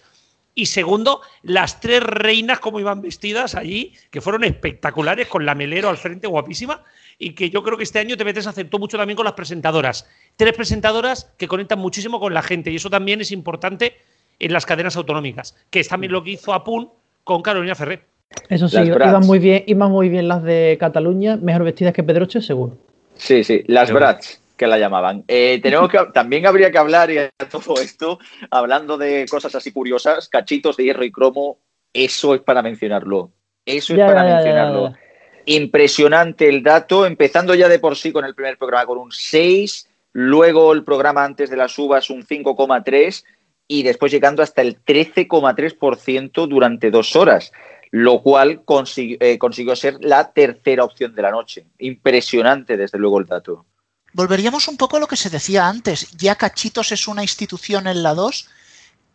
Y 0.53 0.65
segundo, 0.65 1.21
las 1.43 1.79
tres 1.79 2.03
reinas 2.03 2.59
como 2.59 2.79
iban 2.79 3.01
vestidas 3.01 3.55
allí, 3.55 3.93
que 4.09 4.19
fueron 4.19 4.43
espectaculares, 4.43 5.27
con 5.27 5.45
la 5.45 5.55
melero 5.55 5.89
al 5.89 5.97
frente, 5.97 6.27
guapísima, 6.27 6.83
y 7.17 7.33
que 7.33 7.49
yo 7.49 7.63
creo 7.63 7.77
que 7.77 7.83
este 7.83 7.99
año 7.99 8.17
TV3 8.17 8.45
acertó 8.47 8.77
mucho 8.77 8.97
también 8.97 9.15
con 9.15 9.23
las 9.23 9.33
presentadoras. 9.33 10.09
Tres 10.35 10.53
presentadoras 10.53 11.31
que 11.37 11.47
conectan 11.47 11.79
muchísimo 11.79 12.19
con 12.19 12.33
la 12.33 12.41
gente, 12.41 12.69
y 12.69 12.75
eso 12.75 12.89
también 12.89 13.21
es 13.21 13.31
importante 13.31 13.95
en 14.39 14.51
las 14.51 14.65
cadenas 14.65 14.97
autonómicas, 14.97 15.55
que 15.69 15.79
es 15.79 15.87
también 15.87 16.11
lo 16.11 16.23
que 16.23 16.31
hizo 16.31 16.53
Apun 16.53 16.89
con 17.23 17.41
Carolina 17.41 17.75
Ferrer. 17.75 18.05
Eso 18.49 18.67
sí, 18.67 18.77
iban 18.77 19.25
muy 19.25 19.39
bien, 19.39 19.63
iban 19.67 19.91
muy 19.91 20.09
bien 20.09 20.27
las 20.27 20.43
de 20.43 20.77
Cataluña, 20.79 21.37
mejor 21.37 21.63
vestidas 21.63 21.93
que 21.93 22.03
Pedroche, 22.03 22.41
seguro. 22.41 22.77
Sí, 23.15 23.43
sí, 23.43 23.63
las 23.67 23.91
Brats, 23.91 24.40
que 24.61 24.67
la 24.67 24.77
llamaban. 24.77 25.23
Eh, 25.27 25.59
tenemos 25.63 25.89
que, 25.89 25.97
también 26.13 26.45
habría 26.45 26.69
que 26.69 26.77
hablar, 26.77 27.09
y 27.09 27.17
todo 27.49 27.81
esto, 27.81 28.19
hablando 28.51 28.95
de 28.95 29.25
cosas 29.27 29.55
así 29.55 29.71
curiosas, 29.71 30.29
cachitos 30.29 30.77
de 30.77 30.83
hierro 30.83 31.03
y 31.03 31.11
cromo, 31.11 31.57
eso 31.91 32.35
es 32.35 32.41
para 32.41 32.61
mencionarlo. 32.61 33.31
Eso 33.65 33.93
es 33.93 33.97
Ya, 33.97 34.05
para 34.05 34.23
ya, 34.23 34.35
mencionarlo. 34.35 34.89
ya, 34.89 34.99
Impresionante 35.47 36.47
el 36.47 36.61
dato, 36.61 37.07
empezando 37.07 37.55
ya 37.55 37.67
de 37.67 37.79
por 37.79 37.95
sí 37.95 38.11
con 38.11 38.23
el 38.23 38.35
primer 38.35 38.59
programa 38.59 38.85
con 38.85 38.99
un 38.99 39.11
6, 39.11 39.89
luego 40.13 40.73
el 40.73 40.83
programa 40.83 41.25
antes 41.25 41.49
de 41.49 41.57
las 41.57 41.75
uvas 41.79 42.11
un 42.11 42.23
5,3 42.23 43.23
y 43.67 43.81
después 43.81 44.11
llegando 44.11 44.43
hasta 44.43 44.61
el 44.61 44.83
13,3% 44.85 46.47
durante 46.47 46.91
dos 46.91 47.15
horas, 47.15 47.51
lo 47.89 48.21
cual 48.21 48.61
consiguió, 48.63 49.17
eh, 49.21 49.39
consiguió 49.39 49.75
ser 49.75 49.97
la 50.01 50.31
tercera 50.31 50.83
opción 50.83 51.15
de 51.15 51.21
la 51.23 51.31
noche. 51.31 51.65
Impresionante, 51.79 52.77
desde 52.77 52.99
luego, 52.99 53.19
el 53.19 53.25
dato. 53.25 53.65
Volveríamos 54.13 54.67
un 54.67 54.77
poco 54.77 54.97
a 54.97 54.99
lo 54.99 55.07
que 55.07 55.17
se 55.17 55.29
decía 55.29 55.67
antes. 55.67 56.07
Ya 56.17 56.35
Cachitos 56.35 56.91
es 56.91 57.07
una 57.07 57.23
institución 57.23 57.87
en 57.87 58.03
la 58.03 58.13
2 58.13 58.47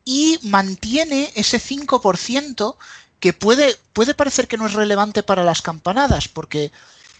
y 0.04 0.38
mantiene 0.42 1.32
ese 1.34 1.60
5% 1.60 2.76
que 3.20 3.32
puede, 3.32 3.76
puede 3.92 4.14
parecer 4.14 4.46
que 4.48 4.56
no 4.56 4.66
es 4.66 4.74
relevante 4.74 5.22
para 5.22 5.44
las 5.44 5.62
campanadas, 5.62 6.28
porque 6.28 6.70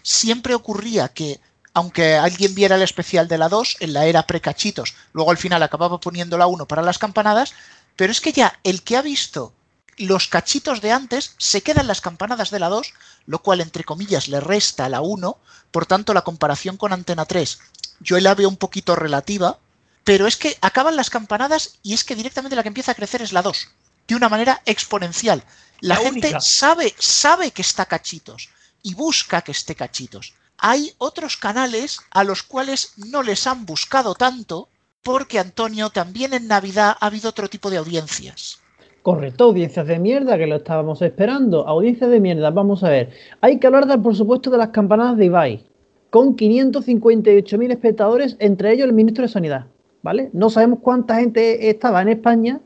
siempre 0.03 0.55
ocurría 0.55 1.09
que 1.09 1.39
aunque 1.73 2.15
alguien 2.15 2.55
viera 2.55 2.75
el 2.75 2.81
especial 2.81 3.27
de 3.27 3.37
la 3.37 3.49
2 3.49 3.77
en 3.81 3.93
la 3.93 4.05
era 4.05 4.25
precachitos, 4.25 4.95
luego 5.13 5.29
al 5.29 5.37
final 5.37 5.61
acababa 5.61 5.99
poniendo 5.99 6.37
la 6.37 6.47
1 6.47 6.67
para 6.67 6.81
las 6.81 6.97
campanadas, 6.97 7.53
pero 7.95 8.11
es 8.11 8.21
que 8.21 8.31
ya 8.31 8.59
el 8.63 8.81
que 8.81 8.97
ha 8.97 9.03
visto 9.03 9.53
los 9.97 10.27
cachitos 10.27 10.81
de 10.81 10.91
antes 10.91 11.35
se 11.37 11.61
queda 11.61 11.81
en 11.81 11.87
las 11.87 12.01
campanadas 12.01 12.49
de 12.51 12.59
la 12.59 12.69
2, 12.69 12.93
lo 13.27 13.39
cual 13.39 13.61
entre 13.61 13.83
comillas 13.83 14.27
le 14.27 14.39
resta 14.39 14.89
la 14.89 15.01
1, 15.01 15.37
por 15.69 15.85
tanto 15.85 16.13
la 16.13 16.23
comparación 16.23 16.77
con 16.77 16.91
Antena 16.93 17.25
3 17.25 17.59
yo 17.99 18.19
la 18.19 18.35
veo 18.35 18.49
un 18.49 18.57
poquito 18.57 18.95
relativa, 18.95 19.59
pero 20.03 20.27
es 20.27 20.37
que 20.37 20.57
acaban 20.61 20.95
las 20.95 21.09
campanadas 21.09 21.79
y 21.83 21.93
es 21.93 22.03
que 22.03 22.15
directamente 22.15 22.55
la 22.55 22.63
que 22.63 22.69
empieza 22.69 22.91
a 22.91 22.95
crecer 22.95 23.21
es 23.21 23.33
la 23.33 23.41
2, 23.41 23.67
de 24.07 24.15
una 24.15 24.29
manera 24.29 24.61
exponencial. 24.65 25.43
La, 25.79 25.95
La 25.95 26.01
gente 26.01 26.27
única. 26.27 26.41
sabe, 26.41 26.95
sabe 26.97 27.51
que 27.51 27.61
está 27.61 27.85
cachitos 27.85 28.49
y 28.83 28.93
busca 28.93 29.41
que 29.41 29.51
esté 29.51 29.75
cachitos. 29.75 30.33
Hay 30.57 30.93
otros 30.97 31.37
canales 31.37 31.99
a 32.09 32.23
los 32.23 32.43
cuales 32.43 32.93
no 32.97 33.21
les 33.21 33.45
han 33.45 33.65
buscado 33.65 34.15
tanto 34.15 34.69
porque, 35.03 35.39
Antonio, 35.39 35.89
también 35.89 36.33
en 36.33 36.47
Navidad 36.47 36.97
ha 36.99 37.05
habido 37.05 37.29
otro 37.29 37.49
tipo 37.49 37.69
de 37.69 37.77
audiencias. 37.77 38.59
Correcto, 39.07 39.45
audiencias 39.45 39.87
de 39.87 39.99
mierda 39.99 40.37
que 40.37 40.47
lo 40.47 40.57
estábamos 40.57 41.01
esperando. 41.01 41.65
Audiencias 41.65 42.09
de 42.09 42.19
mierda, 42.19 42.49
vamos 42.51 42.83
a 42.83 42.89
ver. 42.89 43.09
Hay 43.39 43.57
que 43.57 43.65
hablar, 43.65 44.01
por 44.01 44.13
supuesto, 44.13 44.49
de 44.49 44.57
las 44.57 44.67
campanadas 44.71 45.15
de 45.15 45.23
Ibai, 45.27 45.63
con 46.09 46.35
558.000 46.35 47.71
espectadores, 47.71 48.35
entre 48.39 48.73
ellos 48.73 48.85
el 48.85 48.91
ministro 48.91 49.21
de 49.21 49.29
Sanidad. 49.29 49.67
¿Vale? 50.03 50.29
No 50.33 50.49
sabemos 50.49 50.79
cuánta 50.81 51.15
gente 51.21 51.69
estaba 51.69 52.01
en 52.01 52.09
España, 52.09 52.59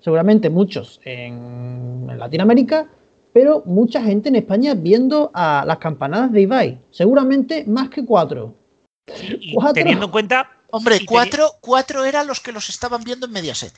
seguramente 0.00 0.50
muchos 0.50 1.00
en, 1.04 2.08
en 2.10 2.18
Latinoamérica, 2.18 2.88
pero 3.32 3.62
mucha 3.64 4.02
gente 4.02 4.30
en 4.30 4.34
España 4.34 4.74
viendo 4.74 5.30
a 5.32 5.62
las 5.64 5.78
campanadas 5.78 6.32
de 6.32 6.40
Ibai. 6.40 6.80
Seguramente 6.90 7.66
más 7.68 7.88
que 7.90 8.04
cuatro. 8.04 8.52
Y 9.38 9.54
Cuatro. 9.54 9.74
teniendo 9.74 10.06
en 10.06 10.10
cuenta 10.10 10.50
Hombre, 10.72 10.98
cuatro, 11.06 11.46
cuatro 11.60 12.04
eran 12.04 12.26
los 12.26 12.40
que 12.40 12.50
los 12.50 12.68
estaban 12.68 13.04
viendo 13.04 13.26
en 13.26 13.32
Mediaset. 13.32 13.74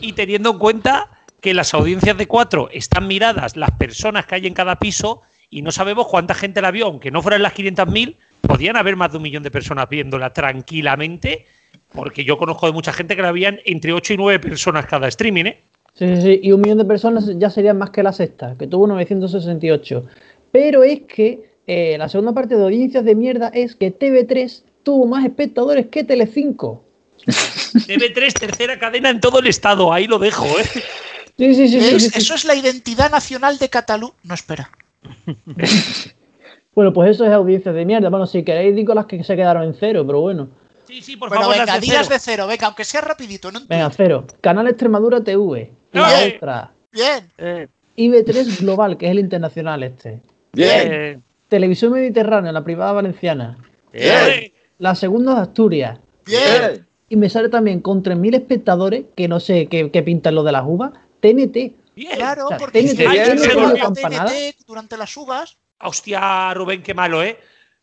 y 0.00 0.14
teniendo 0.14 0.50
en 0.50 0.58
cuenta 0.58 1.08
que 1.42 1.52
las 1.52 1.74
audiencias 1.74 2.16
de 2.16 2.28
cuatro 2.28 2.70
están 2.72 3.08
miradas 3.08 3.56
las 3.56 3.72
personas 3.72 4.26
que 4.26 4.36
hay 4.36 4.46
en 4.46 4.54
cada 4.54 4.78
piso 4.78 5.22
y 5.50 5.60
no 5.60 5.72
sabemos 5.72 6.06
cuánta 6.06 6.34
gente 6.34 6.62
la 6.62 6.70
vio, 6.70 6.86
aunque 6.86 7.10
no 7.10 7.20
fueran 7.20 7.42
las 7.42 7.52
500.000, 7.54 8.16
podían 8.40 8.76
haber 8.76 8.94
más 8.96 9.10
de 9.10 9.16
un 9.18 9.24
millón 9.24 9.42
de 9.42 9.50
personas 9.50 9.88
viéndola 9.88 10.32
tranquilamente, 10.32 11.44
porque 11.92 12.24
yo 12.24 12.38
conozco 12.38 12.66
de 12.66 12.72
mucha 12.72 12.92
gente 12.92 13.16
que 13.16 13.22
la 13.22 13.32
veían 13.32 13.58
entre 13.64 13.92
8 13.92 14.14
y 14.14 14.16
9 14.16 14.38
personas 14.38 14.86
cada 14.86 15.08
streaming, 15.08 15.46
¿eh? 15.46 15.60
Sí, 15.94 16.08
sí, 16.14 16.22
sí, 16.22 16.40
y 16.42 16.52
un 16.52 16.60
millón 16.60 16.78
de 16.78 16.84
personas 16.84 17.28
ya 17.36 17.50
serían 17.50 17.76
más 17.76 17.90
que 17.90 18.04
la 18.04 18.12
sexta, 18.12 18.54
que 18.56 18.68
tuvo 18.68 18.86
968. 18.86 20.06
Pero 20.52 20.84
es 20.84 21.02
que 21.02 21.50
eh, 21.66 21.98
la 21.98 22.08
segunda 22.08 22.32
parte 22.32 22.56
de 22.56 22.62
audiencias 22.62 23.04
de 23.04 23.14
mierda 23.16 23.48
es 23.52 23.74
que 23.74 23.92
TV3 23.92 24.62
tuvo 24.84 25.06
más 25.06 25.24
espectadores 25.24 25.86
que 25.88 26.04
Telecinco. 26.04 26.84
TV3, 27.26 28.32
tercera 28.32 28.78
cadena 28.78 29.10
en 29.10 29.20
todo 29.20 29.40
el 29.40 29.48
estado, 29.48 29.92
ahí 29.92 30.06
lo 30.06 30.18
dejo, 30.18 30.46
¿eh? 30.46 30.82
Sí, 31.42 31.54
sí, 31.68 31.80
sí. 31.98 32.10
Eso 32.14 32.34
es 32.34 32.44
la 32.44 32.54
identidad 32.54 33.10
nacional 33.10 33.58
de 33.58 33.68
Cataluña. 33.68 34.14
No, 34.22 34.34
espera. 34.34 34.70
Bueno, 36.74 36.90
pues 36.94 37.10
eso 37.10 37.26
es 37.26 37.32
audiencias 37.32 37.74
de 37.74 37.84
mierda. 37.84 38.08
Bueno, 38.08 38.26
si 38.26 38.42
queréis 38.44 38.74
digo 38.74 38.94
las 38.94 39.04
que 39.04 39.22
se 39.22 39.36
quedaron 39.36 39.64
en 39.64 39.74
cero, 39.78 40.04
pero 40.06 40.20
bueno. 40.22 40.48
Sí, 40.86 41.02
sí, 41.02 41.16
por 41.16 41.28
Bueno, 41.28 41.42
favor, 41.42 41.56
venga, 41.58 41.66
las 41.72 41.80
de 41.82 41.86
días 41.86 42.06
cero. 42.06 42.14
de 42.14 42.18
cero. 42.18 42.46
Venga, 42.46 42.66
aunque 42.66 42.84
sea 42.84 43.02
rapidito. 43.02 43.52
No 43.52 43.60
Venga, 43.68 43.90
cero. 43.90 44.26
Canal 44.40 44.66
Extremadura 44.68 45.22
TV. 45.22 45.70
Y 45.92 45.98
la 45.98 46.24
¡Eh! 46.26 46.34
otra. 46.36 46.72
Bien. 46.90 47.28
Eh, 47.36 47.68
IB3 47.98 48.60
Global, 48.60 48.96
que 48.96 49.04
es 49.04 49.12
el 49.12 49.18
internacional 49.18 49.82
este. 49.82 50.22
eh, 50.56 51.18
Televisión 51.48 51.92
Mediterránea, 51.92 52.52
la 52.52 52.64
privada 52.64 52.92
valenciana. 52.92 53.58
Eh, 53.92 54.50
La 54.78 54.94
segunda 54.94 55.34
de 55.34 55.40
Asturias. 55.42 55.98
Bien. 56.24 56.86
Y 57.10 57.16
me 57.16 57.28
sale 57.28 57.50
también 57.50 57.80
con 57.80 58.02
3.000 58.02 58.34
espectadores, 58.34 59.04
que 59.14 59.28
no 59.28 59.40
sé 59.40 59.66
qué, 59.66 59.90
qué 59.90 60.02
pintan 60.02 60.34
lo 60.36 60.42
de 60.42 60.52
las 60.52 60.64
uvas. 60.66 60.92
TNT. 61.22 61.72
Bien. 61.94 62.16
Claro, 62.16 62.48
porque 62.58 62.82
TNT, 62.82 62.96
si 62.96 63.04
alguien 63.06 63.38
se. 63.38 63.48
TNT 63.48 64.66
durante 64.66 64.96
las 64.96 65.16
uvas. 65.16 65.56
Hostia, 65.78 66.52
Rubén, 66.54 66.82
qué 66.82 66.94
malo, 66.94 67.22
¿eh? 67.22 67.38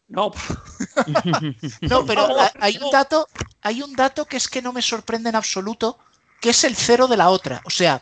No, 0.08 0.32
No, 1.82 2.06
pero 2.08 2.28
hay 2.60 2.78
un 2.82 2.91
dato, 2.91 3.28
hay 3.62 3.82
un 3.82 3.95
dato 3.95 4.25
que 4.25 4.38
es 4.38 4.47
que 4.47 4.62
no 4.62 4.73
me 4.73 4.82
sorprende 4.82 5.30
en 5.30 5.36
absoluto, 5.36 5.99
que 6.41 6.49
es 6.49 6.63
el 6.63 6.75
cero 6.75 7.08
de 7.08 7.17
la 7.17 7.30
otra. 7.30 7.62
O 7.65 7.69
sea, 7.69 8.02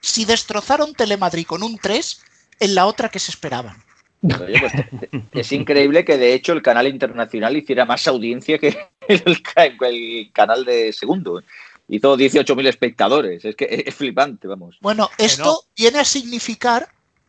si 0.00 0.24
destrozaron 0.24 0.94
Telemadrid 0.94 1.46
con 1.46 1.62
un 1.62 1.78
3, 1.78 2.22
en 2.60 2.74
la 2.74 2.86
otra 2.86 3.08
que 3.08 3.18
se 3.18 3.30
esperaban. 3.30 3.82
Oye, 4.22 4.58
pues, 4.58 5.20
es 5.32 5.52
increíble 5.52 6.04
que 6.04 6.16
de 6.16 6.34
hecho 6.34 6.52
el 6.52 6.62
canal 6.62 6.88
internacional 6.88 7.56
hiciera 7.56 7.84
más 7.84 8.08
audiencia 8.08 8.58
que 8.58 8.88
el 9.08 10.32
canal 10.32 10.64
de 10.64 10.92
segundo. 10.92 11.42
Hizo 11.88 12.16
18.000 12.16 12.66
espectadores. 12.66 13.44
Es 13.44 13.56
que 13.56 13.66
es 13.86 13.94
flipante, 13.94 14.48
vamos. 14.48 14.76
Bueno, 14.80 15.10
esto 15.18 15.64
viene 15.76 16.00
a 16.00 16.04
significar 16.04 16.88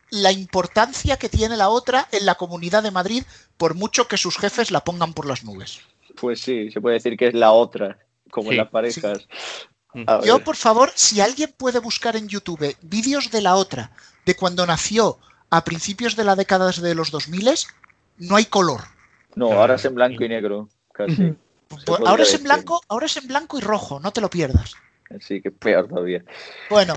la 0.10 0.32
importancia 0.32 1.18
que 1.18 1.30
tiene 1.30 1.58
la 1.58 1.70
otra 1.70 2.08
en 2.12 2.26
la 2.26 2.36
comunidad 2.36 2.84
de 2.84 2.92
Madrid, 2.92 3.24
por 3.58 3.76
mucho 3.76 4.08
que 4.08 4.18
sus 4.18 4.38
jefes 4.38 4.72
la 4.72 4.84
pongan 4.84 5.14
por 5.14 5.26
las 5.26 5.44
nubes. 5.44 5.82
Pues 6.16 6.40
sí, 6.40 6.72
se 6.72 6.82
puede 6.82 6.96
decir 6.96 7.18
que 7.18 7.28
es 7.28 7.34
la 7.34 7.52
otra, 7.52 8.00
como 8.32 8.50
Sí, 8.50 8.56
en 8.56 8.58
las 8.58 8.70
parejas. 8.70 9.20
sí. 9.20 10.04
A 10.06 10.22
Yo, 10.24 10.44
por 10.44 10.56
favor, 10.56 10.92
si 10.96 11.22
alguien 11.22 11.54
puede 11.58 11.80
buscar 11.80 12.16
en 12.16 12.28
YouTube 12.28 12.76
vídeos 12.82 13.32
de 13.32 13.42
la 13.42 13.56
otra, 13.56 13.92
de 14.26 14.36
cuando 14.36 14.66
nació 14.66 15.18
a 15.50 15.64
principios 15.64 16.16
de 16.16 16.24
la 16.24 16.36
década 16.36 16.72
de 16.72 16.94
los 16.94 17.10
2000, 17.10 17.50
no 18.18 18.36
hay 18.36 18.46
color. 18.46 18.82
No, 19.36 19.52
ahora 19.54 19.76
es 19.76 19.86
en 19.86 19.96
blanco 19.96 20.24
y 20.24 20.30
negro, 20.30 20.70
casi. 20.94 21.34
Pues 21.70 22.00
ahora 22.06 22.24
es 22.24 22.34
en 22.34 22.44
blanco, 22.44 22.82
ahora 22.88 23.06
es 23.06 23.18
en 23.18 23.28
blanco 23.28 23.58
y 23.58 23.62
rojo, 23.62 24.00
no 24.00 24.12
te 24.12 24.22
lo 24.22 24.30
pierdas. 24.30 24.74
Así 25.16 25.42
que 25.42 25.52
peor 25.52 25.88
todavía. 25.88 26.24
Bueno, 26.70 26.96